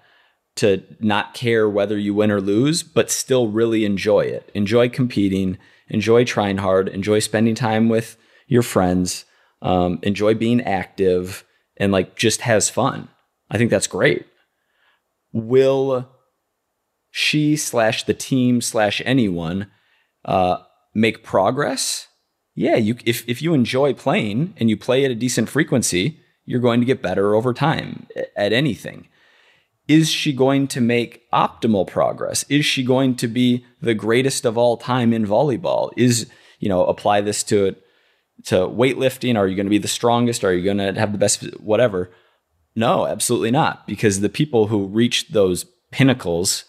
to 0.57 0.83
not 1.01 1.35
care 1.35 1.69
whether 1.69 1.97
you 1.97 2.15
win 2.15 2.31
or 2.31 2.41
lose, 2.41 2.83
but 2.83 3.11
still 3.11 3.49
really 3.49 3.85
enjoy 3.85 4.21
it. 4.21 4.51
Enjoy 4.55 4.89
competing, 4.89 5.59
enjoy 5.89 6.25
trying 6.25 6.59
hard, 6.59 6.89
enjoy 6.89 7.21
spending 7.21 7.55
time 7.55 7.89
with 7.89 8.17
your 8.47 8.63
friends, 8.63 9.25
um, 9.63 9.99
enjoy 10.03 10.35
being 10.35 10.61
active, 10.61 11.45
and 11.79 11.91
like 11.93 12.17
just 12.17 12.43
has 12.43 12.69
fun. 12.69 13.09
I 13.51 13.59
think 13.59 13.71
that's 13.71 13.87
great. 13.87 14.27
Will 15.33 16.09
she 17.11 17.57
slash 17.57 18.05
the 18.05 18.15
team 18.15 18.61
slash 18.61 19.01
anyone 19.05 19.71
uh, 20.25 20.59
make 20.95 21.23
progress? 21.23 22.09
Yeah, 22.55 22.77
you 22.77 22.97
if 23.05 23.29
if 23.29 23.41
you 23.43 23.55
enjoy 23.55 23.95
playing 23.95 24.55
and 24.59 24.69
you 24.69 24.77
play 24.77 25.05
at 25.05 25.11
a 25.11 25.15
decent 25.15 25.49
frequency, 25.49 26.21
you're 26.45 26.61
going 26.61 26.81
to 26.81 26.87
get 26.87 27.03
better 27.03 27.35
over 27.35 27.53
time 27.55 28.07
at 28.37 28.53
anything. 28.53 29.09
Is 29.89 30.11
she 30.11 30.33
going 30.33 30.69
to 30.69 30.81
make 30.81 31.29
optimal 31.33 31.87
progress? 31.87 32.45
Is 32.49 32.65
she 32.65 32.85
going 32.85 33.17
to 33.17 33.29
be 33.29 33.65
the 33.81 33.95
greatest 33.95 34.45
of 34.45 34.57
all 34.57 34.77
time 34.77 35.13
in 35.13 35.27
volleyball? 35.27 35.91
Is, 35.97 36.31
you 36.61 36.69
know, 36.69 36.85
apply 36.85 37.21
this 37.21 37.43
to 37.45 37.75
to 38.45 38.57
weightlifting? 38.57 39.37
Are 39.37 39.49
you 39.49 39.57
going 39.57 39.67
to 39.67 39.71
be 39.71 39.79
the 39.79 39.89
strongest? 39.89 40.45
Are 40.45 40.55
you 40.55 40.65
going 40.65 40.79
to 40.79 40.99
have 40.99 41.13
the 41.13 41.19
best 41.19 41.43
whatever? 41.61 42.11
No, 42.75 43.07
absolutely 43.07 43.51
not, 43.51 43.87
because 43.87 44.21
the 44.21 44.29
people 44.29 44.69
who 44.69 44.87
reach 44.87 45.29
those 45.29 45.67
pinnacles 45.91 46.65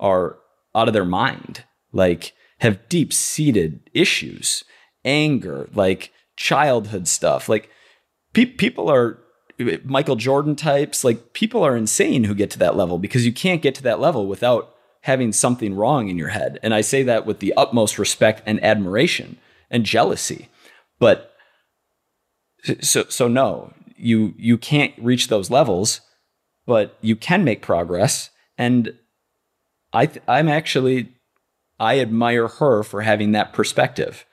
are 0.00 0.38
out 0.74 0.88
of 0.88 0.94
their 0.94 1.04
mind. 1.04 1.64
Like 1.92 2.32
have 2.58 2.88
deep-seated 2.88 3.88
issues 3.92 4.64
anger, 5.04 5.68
like 5.74 6.12
childhood 6.36 7.08
stuff. 7.08 7.48
Like 7.48 7.70
pe- 8.32 8.46
people 8.46 8.90
are 8.90 9.18
Michael 9.84 10.16
Jordan 10.16 10.56
types, 10.56 11.04
like 11.04 11.32
people 11.32 11.62
are 11.62 11.76
insane 11.76 12.24
who 12.24 12.34
get 12.34 12.50
to 12.52 12.58
that 12.58 12.76
level 12.76 12.98
because 12.98 13.24
you 13.24 13.32
can't 13.32 13.62
get 13.62 13.74
to 13.76 13.82
that 13.84 14.00
level 14.00 14.26
without 14.26 14.74
having 15.02 15.32
something 15.32 15.74
wrong 15.74 16.08
in 16.08 16.18
your 16.18 16.28
head. 16.28 16.58
And 16.62 16.74
I 16.74 16.80
say 16.80 17.02
that 17.04 17.26
with 17.26 17.38
the 17.38 17.52
utmost 17.56 17.98
respect 17.98 18.42
and 18.46 18.62
admiration 18.64 19.38
and 19.70 19.84
jealousy. 19.84 20.48
But 20.98 21.32
so 22.80 23.04
so 23.08 23.28
no, 23.28 23.72
you 23.96 24.34
you 24.36 24.58
can't 24.58 24.94
reach 24.98 25.28
those 25.28 25.50
levels, 25.50 26.00
but 26.66 26.96
you 27.00 27.14
can 27.16 27.44
make 27.44 27.62
progress 27.62 28.30
and 28.58 28.94
I 29.92 30.06
th- 30.06 30.24
I'm 30.26 30.48
actually 30.48 31.12
I 31.78 32.00
admire 32.00 32.48
her 32.48 32.82
for 32.82 33.02
having 33.02 33.32
that 33.32 33.52
perspective 33.52 34.24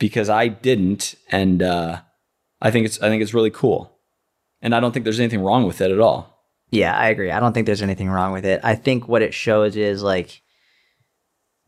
because 0.00 0.28
I 0.28 0.48
didn't, 0.48 1.14
and 1.30 1.62
uh, 1.62 2.00
I 2.60 2.72
think 2.72 2.86
it's 2.86 3.00
I 3.00 3.08
think 3.08 3.22
it's 3.22 3.34
really 3.34 3.50
cool, 3.50 3.96
and 4.60 4.74
I 4.74 4.80
don't 4.80 4.90
think 4.90 5.04
there's 5.04 5.20
anything 5.20 5.42
wrong 5.42 5.64
with 5.64 5.80
it 5.80 5.92
at 5.92 6.00
all. 6.00 6.36
Yeah, 6.70 6.96
I 6.96 7.08
agree. 7.08 7.30
I 7.30 7.38
don't 7.38 7.52
think 7.52 7.66
there's 7.66 7.82
anything 7.82 8.08
wrong 8.08 8.32
with 8.32 8.44
it. 8.44 8.60
I 8.64 8.74
think 8.74 9.06
what 9.06 9.22
it 9.22 9.34
shows 9.34 9.76
is 9.76 10.02
like 10.02 10.42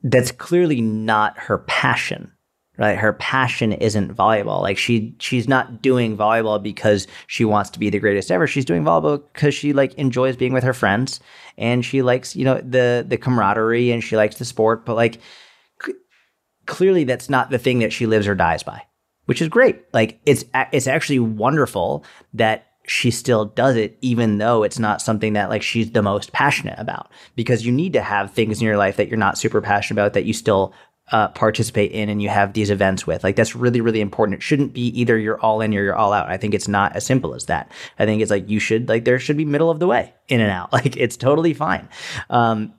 that's 0.02 0.32
clearly 0.32 0.80
not 0.80 1.38
her 1.38 1.58
passion 1.58 2.32
right 2.78 2.98
her 2.98 3.12
passion 3.12 3.72
isn't 3.72 4.14
volleyball 4.14 4.62
like 4.62 4.78
she 4.78 5.14
she's 5.18 5.46
not 5.46 5.82
doing 5.82 6.16
volleyball 6.16 6.60
because 6.60 7.06
she 7.26 7.44
wants 7.44 7.70
to 7.70 7.78
be 7.78 7.90
the 7.90 7.98
greatest 7.98 8.30
ever 8.30 8.46
she's 8.46 8.64
doing 8.64 8.82
volleyball 8.82 9.22
because 9.32 9.54
she 9.54 9.72
like 9.72 9.94
enjoys 9.94 10.36
being 10.36 10.52
with 10.52 10.64
her 10.64 10.72
friends 10.72 11.20
and 11.58 11.84
she 11.84 12.02
likes 12.02 12.34
you 12.34 12.44
know 12.44 12.60
the 12.62 13.04
the 13.06 13.16
camaraderie 13.16 13.92
and 13.92 14.02
she 14.02 14.16
likes 14.16 14.36
the 14.38 14.44
sport 14.44 14.84
but 14.84 14.94
like 14.94 15.20
clearly 16.66 17.04
that's 17.04 17.30
not 17.30 17.50
the 17.50 17.58
thing 17.58 17.80
that 17.80 17.92
she 17.92 18.06
lives 18.06 18.26
or 18.26 18.34
dies 18.34 18.62
by 18.62 18.82
which 19.26 19.42
is 19.42 19.48
great. 19.48 19.84
Like 19.92 20.20
it's 20.26 20.44
it's 20.72 20.86
actually 20.86 21.18
wonderful 21.18 22.04
that 22.34 22.66
she 22.86 23.10
still 23.10 23.44
does 23.44 23.76
it 23.76 23.96
even 24.00 24.38
though 24.38 24.64
it's 24.64 24.78
not 24.78 25.00
something 25.00 25.34
that 25.34 25.48
like 25.48 25.62
she's 25.62 25.92
the 25.92 26.02
most 26.02 26.32
passionate 26.32 26.78
about 26.78 27.10
because 27.36 27.64
you 27.64 27.70
need 27.70 27.92
to 27.92 28.02
have 28.02 28.32
things 28.32 28.60
in 28.60 28.66
your 28.66 28.76
life 28.76 28.96
that 28.96 29.08
you're 29.08 29.16
not 29.16 29.38
super 29.38 29.60
passionate 29.60 30.00
about 30.00 30.14
that 30.14 30.24
you 30.24 30.32
still 30.32 30.74
uh, 31.12 31.28
participate 31.28 31.92
in 31.92 32.08
and 32.08 32.20
you 32.20 32.28
have 32.28 32.52
these 32.52 32.70
events 32.70 33.06
with. 33.06 33.22
Like 33.22 33.36
that's 33.36 33.54
really 33.54 33.80
really 33.80 34.00
important. 34.00 34.38
It 34.38 34.42
shouldn't 34.42 34.72
be 34.72 34.88
either 35.00 35.16
you're 35.16 35.40
all 35.40 35.60
in 35.60 35.72
or 35.74 35.82
you're 35.82 35.94
all 35.94 36.12
out. 36.12 36.28
I 36.28 36.36
think 36.36 36.54
it's 36.54 36.68
not 36.68 36.96
as 36.96 37.06
simple 37.06 37.34
as 37.34 37.46
that. 37.46 37.70
I 37.98 38.06
think 38.06 38.22
it's 38.22 38.30
like 38.30 38.48
you 38.48 38.58
should 38.58 38.88
like 38.88 39.04
there 39.04 39.18
should 39.18 39.36
be 39.36 39.44
middle 39.44 39.70
of 39.70 39.78
the 39.78 39.86
way 39.86 40.12
in 40.28 40.40
and 40.40 40.50
out. 40.50 40.72
Like 40.72 40.96
it's 40.96 41.16
totally 41.16 41.54
fine. 41.54 41.88
Um, 42.28 42.74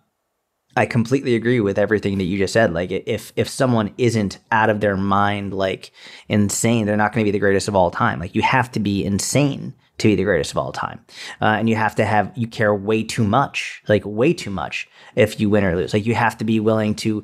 I 0.76 0.86
completely 0.86 1.36
agree 1.36 1.60
with 1.60 1.78
everything 1.78 2.18
that 2.18 2.24
you 2.24 2.38
just 2.38 2.54
said. 2.54 2.74
Like 2.74 2.92
if 2.92 3.32
if 3.36 3.48
someone 3.48 3.94
isn't 3.98 4.40
out 4.52 4.70
of 4.70 4.80
their 4.80 4.98
mind, 4.98 5.54
like 5.54 5.92
insane, 6.28 6.86
they're 6.86 6.98
not 6.98 7.14
going 7.14 7.24
to 7.24 7.28
be 7.28 7.32
the 7.32 7.40
greatest 7.40 7.68
of 7.68 7.76
all 7.76 7.92
time. 7.92 8.20
Like 8.20 8.36
you 8.36 8.42
have 8.42 8.72
to 8.72 8.80
be 8.80 9.04
insane 9.04 9.74
to 10.00 10.08
be 10.08 10.16
the 10.16 10.24
greatest 10.24 10.52
of 10.52 10.58
all 10.58 10.72
time, 10.72 11.00
uh, 11.42 11.46
and 11.46 11.70
you 11.70 11.76
have 11.76 11.96
to 11.96 12.06
have 12.06 12.32
you 12.36 12.48
care 12.48 12.74
way 12.74 13.04
too 13.04 13.24
much, 13.24 13.84
like 13.88 14.04
way 14.06 14.34
too 14.34 14.50
much, 14.50 14.88
if 15.16 15.40
you 15.40 15.50
win 15.50 15.64
or 15.64 15.76
lose. 15.76 15.94
Like 15.94 16.06
you 16.06 16.16
have 16.16 16.38
to 16.40 16.46
be 16.46 16.60
willing 16.60 16.96
to 16.96 17.24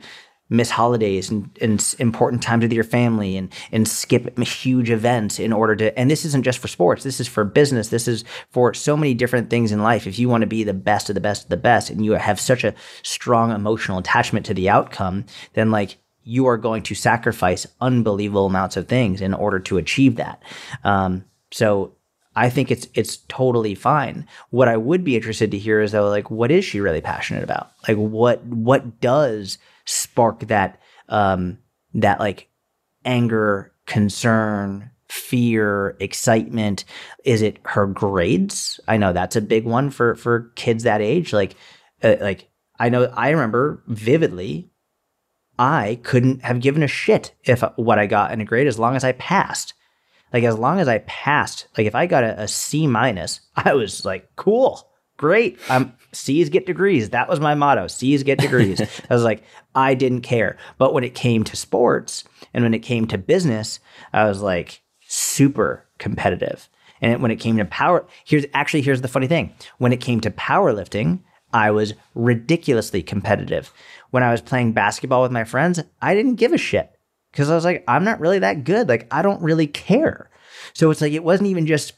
miss 0.49 0.69
holidays 0.69 1.29
and, 1.29 1.49
and 1.61 1.95
important 1.99 2.41
times 2.41 2.63
with 2.63 2.73
your 2.73 2.83
family 2.83 3.37
and 3.37 3.53
and 3.71 3.87
skip 3.87 4.37
huge 4.39 4.89
events 4.89 5.39
in 5.39 5.53
order 5.53 5.75
to 5.75 5.97
and 5.97 6.09
this 6.09 6.25
isn't 6.25 6.43
just 6.43 6.59
for 6.59 6.67
sports 6.67 7.03
this 7.03 7.19
is 7.19 7.27
for 7.27 7.43
business 7.43 7.89
this 7.89 8.07
is 8.07 8.23
for 8.49 8.73
so 8.73 8.97
many 8.97 9.13
different 9.13 9.49
things 9.49 9.71
in 9.71 9.83
life 9.83 10.07
if 10.07 10.17
you 10.17 10.27
want 10.27 10.41
to 10.41 10.47
be 10.47 10.63
the 10.63 10.73
best 10.73 11.09
of 11.09 11.15
the 11.15 11.21
best 11.21 11.43
of 11.43 11.49
the 11.49 11.57
best 11.57 11.89
and 11.89 12.03
you 12.03 12.13
have 12.13 12.39
such 12.39 12.63
a 12.63 12.73
strong 13.03 13.51
emotional 13.51 13.99
attachment 13.99 14.45
to 14.45 14.53
the 14.53 14.69
outcome 14.69 15.25
then 15.53 15.71
like 15.71 15.97
you 16.23 16.45
are 16.47 16.57
going 16.57 16.83
to 16.83 16.95
sacrifice 16.95 17.65
unbelievable 17.79 18.45
amounts 18.45 18.75
of 18.75 18.87
things 18.87 19.21
in 19.21 19.33
order 19.33 19.59
to 19.59 19.77
achieve 19.77 20.15
that 20.15 20.41
um, 20.83 21.23
so 21.51 21.93
I 22.35 22.49
think 22.49 22.71
it's 22.71 22.87
it's 22.93 23.17
totally 23.27 23.75
fine. 23.75 24.25
What 24.49 24.69
I 24.69 24.77
would 24.77 25.03
be 25.03 25.17
interested 25.17 25.51
to 25.51 25.57
hear 25.57 25.81
is 25.81 25.91
though, 25.91 26.07
like, 26.07 26.31
what 26.31 26.51
is 26.51 26.63
she 26.63 26.79
really 26.79 27.01
passionate 27.01 27.43
about? 27.43 27.71
Like, 27.87 27.97
what 27.97 28.45
what 28.45 29.01
does 29.01 29.57
spark 29.89 30.41
that 30.47 30.79
um, 31.09 31.57
that 31.95 32.19
like 32.19 32.49
anger, 33.03 33.73
concern, 33.85 34.91
fear, 35.07 35.97
excitement? 35.99 36.85
Is 37.25 37.41
it 37.41 37.57
her 37.65 37.87
grades? 37.87 38.79
I 38.87 38.97
know 38.97 39.13
that's 39.13 39.35
a 39.35 39.41
big 39.41 39.65
one 39.65 39.89
for 39.89 40.15
for 40.15 40.51
kids 40.55 40.83
that 40.83 41.01
age. 41.01 41.33
Like 41.33 41.55
uh, 42.03 42.15
like 42.21 42.49
I 42.79 42.89
know 42.89 43.05
I 43.05 43.29
remember 43.29 43.83
vividly. 43.87 44.71
I 45.57 45.99
couldn't 46.03 46.43
have 46.43 46.61
given 46.61 46.83
a 46.83 46.87
shit 46.87 47.35
if 47.43 47.61
what 47.75 47.99
I 47.99 48.05
got 48.05 48.31
in 48.31 48.39
a 48.39 48.45
grade 48.45 48.67
as 48.67 48.79
long 48.79 48.95
as 48.95 49.03
I 49.03 49.11
passed. 49.13 49.73
Like 50.31 50.43
as 50.43 50.57
long 50.57 50.79
as 50.79 50.87
I 50.87 50.99
passed, 50.99 51.67
like 51.77 51.87
if 51.87 51.95
I 51.95 52.05
got 52.05 52.23
a, 52.23 52.43
a 52.43 52.47
C 52.47 52.87
minus, 52.87 53.41
I 53.55 53.73
was 53.73 54.05
like, 54.05 54.29
cool, 54.35 54.88
great. 55.19 55.59
Um, 55.69 55.93
C's 56.13 56.49
get 56.49 56.65
degrees. 56.65 57.09
That 57.11 57.29
was 57.29 57.39
my 57.39 57.53
motto. 57.53 57.87
C's 57.87 58.23
get 58.23 58.39
degrees. 58.39 58.81
I 59.09 59.13
was 59.13 59.23
like, 59.23 59.43
I 59.75 59.93
didn't 59.93 60.21
care. 60.21 60.57
But 60.79 60.93
when 60.93 61.03
it 61.03 61.13
came 61.13 61.43
to 61.43 61.55
sports 61.55 62.23
and 62.53 62.63
when 62.63 62.73
it 62.73 62.79
came 62.79 63.05
to 63.07 63.17
business, 63.17 63.79
I 64.13 64.23
was 64.23 64.41
like 64.41 64.81
super 65.07 65.85
competitive. 65.99 66.69
And 67.01 67.21
when 67.21 67.31
it 67.31 67.39
came 67.39 67.57
to 67.57 67.65
power, 67.65 68.07
here's 68.25 68.45
actually 68.53 68.81
here's 68.81 69.01
the 69.01 69.07
funny 69.07 69.27
thing. 69.27 69.53
When 69.77 69.93
it 69.93 70.01
came 70.01 70.21
to 70.21 70.31
powerlifting, 70.31 71.19
I 71.53 71.71
was 71.71 71.93
ridiculously 72.15 73.03
competitive. 73.03 73.71
When 74.11 74.23
I 74.23 74.31
was 74.31 74.41
playing 74.41 74.73
basketball 74.73 75.21
with 75.21 75.31
my 75.31 75.43
friends, 75.43 75.81
I 76.01 76.15
didn't 76.15 76.35
give 76.35 76.53
a 76.53 76.57
shit 76.57 76.91
because 77.31 77.49
I 77.49 77.55
was 77.55 77.65
like, 77.65 77.83
I'm 77.87 78.03
not 78.03 78.19
really 78.19 78.39
that 78.39 78.63
good. 78.63 78.87
Like, 78.87 79.07
I 79.11 79.21
don't 79.21 79.41
really 79.41 79.67
care. 79.67 80.29
So 80.73 80.89
it's 80.91 81.01
like 81.01 81.13
it 81.13 81.23
wasn't 81.23 81.49
even 81.49 81.67
just 81.67 81.93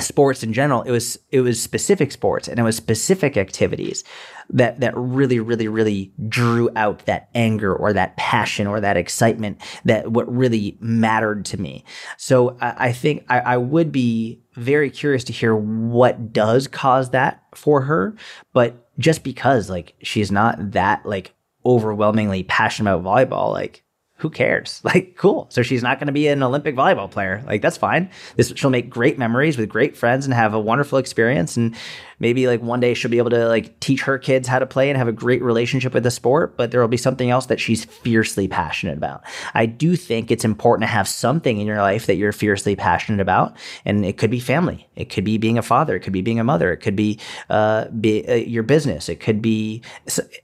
sports 0.00 0.42
in 0.42 0.52
general 0.52 0.82
it 0.82 0.90
was 0.90 1.18
it 1.30 1.40
was 1.40 1.60
specific 1.60 2.12
sports 2.12 2.48
and 2.48 2.58
it 2.58 2.62
was 2.62 2.76
specific 2.76 3.36
activities 3.36 4.04
that 4.48 4.80
that 4.80 4.96
really 4.96 5.40
really 5.40 5.68
really 5.68 6.12
drew 6.28 6.68
out 6.76 7.04
that 7.06 7.28
anger 7.34 7.74
or 7.74 7.92
that 7.92 8.16
passion 8.16 8.66
or 8.66 8.80
that 8.80 8.96
excitement 8.96 9.60
that 9.84 10.10
what 10.10 10.30
really 10.32 10.76
mattered 10.80 11.44
to 11.44 11.60
me. 11.60 11.84
So 12.16 12.56
i, 12.60 12.88
I 12.88 12.92
think 12.92 13.24
I, 13.28 13.40
I 13.40 13.56
would 13.56 13.92
be 13.92 14.42
very 14.54 14.90
curious 14.90 15.24
to 15.24 15.32
hear 15.32 15.54
what 15.54 16.32
does 16.32 16.66
cause 16.66 17.10
that 17.10 17.42
for 17.54 17.82
her 17.82 18.14
but 18.52 18.88
just 18.98 19.22
because 19.22 19.70
like 19.70 19.94
she's 20.02 20.30
not 20.30 20.72
that 20.72 21.04
like 21.06 21.34
overwhelmingly 21.64 22.42
passionate 22.42 22.96
about 22.96 23.04
volleyball 23.04 23.52
like 23.52 23.84
who 24.20 24.30
cares? 24.30 24.82
Like, 24.90 25.14
cool. 25.16 25.46
So 25.50 25.62
she's 25.62 25.84
not 25.84 26.00
going 26.00 26.08
to 26.08 26.12
be 26.12 26.26
an 26.26 26.42
Olympic 26.42 26.74
volleyball 26.74 27.08
player. 27.08 27.44
Like, 27.46 27.62
that's 27.62 27.76
fine. 27.76 28.10
This 28.34 28.52
she'll 28.56 28.70
make 28.70 28.90
great 28.90 29.18
memories 29.18 29.56
with 29.56 29.68
great 29.68 29.96
friends 29.96 30.24
and 30.24 30.34
have 30.34 30.52
a 30.52 30.58
wonderful 30.58 30.98
experience. 30.98 31.56
And 31.56 31.76
maybe 32.20 32.46
like 32.46 32.62
one 32.62 32.78
day 32.78 32.94
she'll 32.94 33.10
be 33.10 33.18
able 33.18 33.30
to 33.30 33.48
like 33.48 33.80
teach 33.80 34.02
her 34.02 34.18
kids 34.18 34.46
how 34.46 34.58
to 34.58 34.66
play 34.66 34.90
and 34.90 34.96
have 34.96 35.08
a 35.08 35.12
great 35.12 35.42
relationship 35.42 35.94
with 35.94 36.04
the 36.04 36.10
sport. 36.10 36.56
But 36.56 36.70
there 36.70 36.80
will 36.80 36.88
be 36.88 36.96
something 36.96 37.30
else 37.30 37.46
that 37.46 37.58
she's 37.58 37.84
fiercely 37.84 38.46
passionate 38.46 38.96
about. 38.96 39.24
I 39.54 39.66
do 39.66 39.96
think 39.96 40.30
it's 40.30 40.44
important 40.44 40.82
to 40.88 40.92
have 40.92 41.08
something 41.08 41.58
in 41.58 41.66
your 41.66 41.78
life 41.78 42.06
that 42.06 42.16
you're 42.16 42.32
fiercely 42.32 42.76
passionate 42.76 43.20
about, 43.20 43.56
and 43.84 44.04
it 44.04 44.18
could 44.18 44.30
be 44.30 44.40
family. 44.40 44.88
It 44.94 45.10
could 45.10 45.24
be 45.24 45.38
being 45.38 45.58
a 45.58 45.62
father. 45.62 45.96
It 45.96 46.00
could 46.00 46.12
be 46.12 46.22
being 46.22 46.38
a 46.38 46.44
mother. 46.44 46.72
It 46.72 46.78
could 46.78 46.96
be, 46.96 47.18
uh, 47.48 47.86
be 47.88 48.26
uh, 48.28 48.34
your 48.34 48.62
business. 48.62 49.08
It 49.08 49.20
could 49.20 49.40
be 49.40 49.82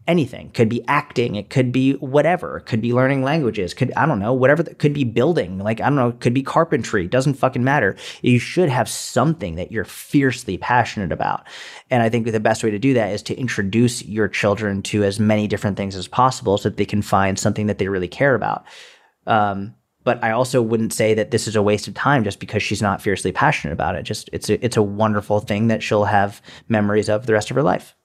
anything. 0.08 0.46
It 0.46 0.54
could 0.54 0.68
be 0.68 0.82
acting. 0.88 1.36
It 1.36 1.50
could 1.50 1.70
be 1.70 1.92
whatever. 1.94 2.56
It 2.58 2.66
could 2.66 2.80
be 2.80 2.92
learning 2.92 3.22
languages. 3.22 3.74
Could 3.74 3.92
I 3.96 4.06
don't 4.06 4.18
know 4.18 4.32
whatever. 4.32 4.62
That 4.62 4.78
could 4.78 4.94
be 4.94 5.04
building. 5.04 5.58
Like 5.58 5.80
I 5.80 5.84
don't 5.84 5.96
know. 5.96 6.12
Could 6.12 6.34
be 6.34 6.42
carpentry. 6.42 7.06
Doesn't 7.06 7.34
fucking 7.34 7.62
matter. 7.62 7.96
You 8.22 8.38
should 8.38 8.70
have 8.70 8.88
something 8.88 9.56
that 9.56 9.70
you're 9.70 9.84
fiercely 9.84 10.56
passionate 10.56 11.12
about. 11.12 11.46
And 11.90 12.02
I 12.02 12.08
think 12.08 12.26
the 12.26 12.40
best 12.40 12.64
way 12.64 12.70
to 12.70 12.78
do 12.78 12.94
that 12.94 13.12
is 13.12 13.22
to 13.24 13.34
introduce 13.36 14.04
your 14.04 14.28
children 14.28 14.82
to 14.84 15.04
as 15.04 15.20
many 15.20 15.46
different 15.46 15.76
things 15.76 15.94
as 15.96 16.08
possible 16.08 16.58
so 16.58 16.68
that 16.68 16.76
they 16.76 16.84
can 16.84 17.02
find 17.02 17.38
something 17.38 17.66
that 17.66 17.78
they 17.78 17.88
really 17.88 18.08
care 18.08 18.34
about. 18.34 18.64
Um, 19.26 19.74
but 20.04 20.22
I 20.22 20.30
also 20.30 20.62
wouldn't 20.62 20.92
say 20.92 21.14
that 21.14 21.32
this 21.32 21.48
is 21.48 21.56
a 21.56 21.62
waste 21.62 21.88
of 21.88 21.94
time 21.94 22.22
just 22.22 22.38
because 22.38 22.62
she's 22.62 22.80
not 22.80 23.02
fiercely 23.02 23.32
passionate 23.32 23.72
about 23.72 23.96
it. 23.96 24.04
Just 24.04 24.30
it's 24.32 24.48
a, 24.48 24.64
it's 24.64 24.76
a 24.76 24.82
wonderful 24.82 25.40
thing 25.40 25.66
that 25.66 25.82
she'll 25.82 26.04
have 26.04 26.40
memories 26.68 27.08
of 27.08 27.26
the 27.26 27.32
rest 27.32 27.50
of 27.50 27.56
her 27.56 27.62
life. 27.62 27.96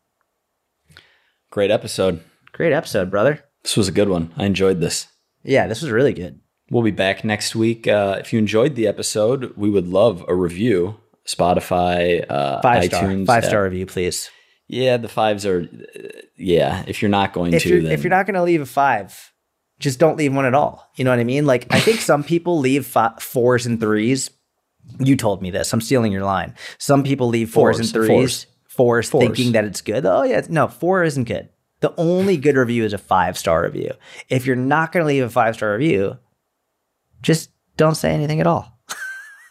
Great 1.51 1.69
episode. 1.69 2.21
Great 2.53 2.73
episode, 2.73 3.11
brother. 3.11 3.43
This 3.61 3.77
was 3.77 3.87
a 3.87 3.91
good 3.91 4.09
one. 4.09 4.33
I 4.35 4.45
enjoyed 4.45 4.79
this. 4.79 5.07
Yeah, 5.43 5.67
this 5.67 5.81
was 5.81 5.91
really 5.91 6.13
good. 6.13 6.39
We'll 6.71 6.81
be 6.81 6.91
back 6.91 7.23
next 7.23 7.55
week. 7.55 7.87
Uh, 7.87 8.17
if 8.19 8.33
you 8.33 8.39
enjoyed 8.39 8.75
the 8.75 8.87
episode, 8.87 9.53
we 9.55 9.69
would 9.69 9.87
love 9.87 10.25
a 10.27 10.33
review. 10.33 10.97
Spotify, 11.35 12.25
uh, 12.29 12.61
Five 12.61 12.83
iTunes, 12.83 13.23
star, 13.23 13.35
five 13.35 13.43
uh, 13.43 13.47
star 13.47 13.63
review, 13.63 13.85
please. 13.85 14.29
Yeah, 14.67 14.97
the 14.97 15.09
fives 15.09 15.45
are. 15.45 15.61
uh, 15.63 16.07
Yeah, 16.37 16.83
if 16.87 17.01
you're 17.01 17.09
not 17.09 17.33
going 17.33 17.53
If 17.53 17.63
to, 17.63 17.69
you're 17.69 17.81
then 17.81 17.91
if 17.91 18.03
you're 18.03 18.09
not 18.11 18.25
going 18.25 18.35
to 18.35 18.43
leave 18.43 18.61
a 18.61 18.65
five, 18.65 19.31
just 19.79 19.99
don't 19.99 20.17
leave 20.17 20.33
one 20.33 20.45
at 20.45 20.53
all. 20.53 20.89
You 20.95 21.03
know 21.05 21.11
what 21.11 21.19
I 21.19 21.23
mean? 21.23 21.45
Like 21.45 21.67
I 21.73 21.79
think 21.79 21.99
some 22.01 22.23
people 22.23 22.59
leave 22.59 22.85
fi- 22.85 23.15
fours 23.19 23.65
and 23.65 23.79
threes. 23.79 24.29
You 24.99 25.15
told 25.15 25.41
me 25.41 25.51
this. 25.51 25.71
I'm 25.73 25.81
stealing 25.81 26.11
your 26.11 26.23
line. 26.23 26.55
Some 26.77 27.03
people 27.03 27.27
leave 27.27 27.49
fours, 27.51 27.79
and 27.79 27.87
Fours, 27.89 28.07
threes, 28.07 28.45
fours, 28.67 29.09
Fours. 29.09 29.23
thinking 29.25 29.51
that 29.53 29.65
it's 29.65 29.81
good. 29.81 30.05
Oh 30.05 30.23
yeah, 30.23 30.41
no, 30.49 30.67
four 30.67 31.03
isn't 31.03 31.25
good. 31.25 31.49
The 31.81 31.93
only 31.97 32.37
good 32.37 32.55
review 32.55 32.83
is 32.83 32.93
a 32.93 32.97
five 32.97 33.37
star 33.37 33.63
review. 33.63 33.91
If 34.29 34.45
you're 34.45 34.55
not 34.55 34.91
going 34.91 35.03
to 35.03 35.07
leave 35.07 35.23
a 35.23 35.29
five 35.29 35.55
star 35.55 35.73
review, 35.73 36.17
just 37.21 37.49
don't 37.77 37.95
say 37.95 38.11
anything 38.11 38.39
at 38.39 38.47
all. 38.47 38.79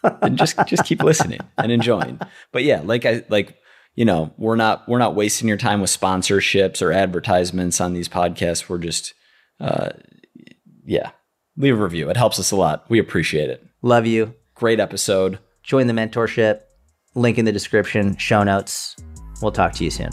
And 0.02 0.38
just 0.38 0.56
just 0.66 0.84
keep 0.84 1.02
listening 1.02 1.40
and 1.58 1.72
enjoying. 1.72 2.20
But 2.52 2.64
yeah, 2.64 2.80
like 2.82 3.04
I 3.06 3.24
like 3.28 3.56
you 3.94 4.04
know, 4.04 4.32
we're 4.38 4.56
not 4.56 4.88
we're 4.88 4.98
not 4.98 5.14
wasting 5.14 5.48
your 5.48 5.56
time 5.56 5.80
with 5.80 5.90
sponsorships 5.90 6.80
or 6.80 6.92
advertisements 6.92 7.80
on 7.80 7.92
these 7.92 8.08
podcasts. 8.08 8.68
We're 8.68 8.78
just 8.78 9.14
uh 9.60 9.90
yeah, 10.84 11.10
leave 11.56 11.78
a 11.78 11.82
review. 11.82 12.08
It 12.10 12.16
helps 12.16 12.38
us 12.38 12.50
a 12.50 12.56
lot. 12.56 12.84
We 12.88 12.98
appreciate 12.98 13.50
it. 13.50 13.64
Love 13.82 14.06
you. 14.06 14.34
Great 14.54 14.80
episode. 14.80 15.38
Join 15.62 15.86
the 15.86 15.92
mentorship. 15.92 16.60
Link 17.14 17.38
in 17.38 17.44
the 17.44 17.52
description, 17.52 18.16
show 18.16 18.42
notes. 18.42 18.96
We'll 19.42 19.52
talk 19.52 19.72
to 19.74 19.84
you 19.84 19.90
soon. 19.90 20.10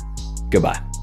Goodbye. 0.50 0.97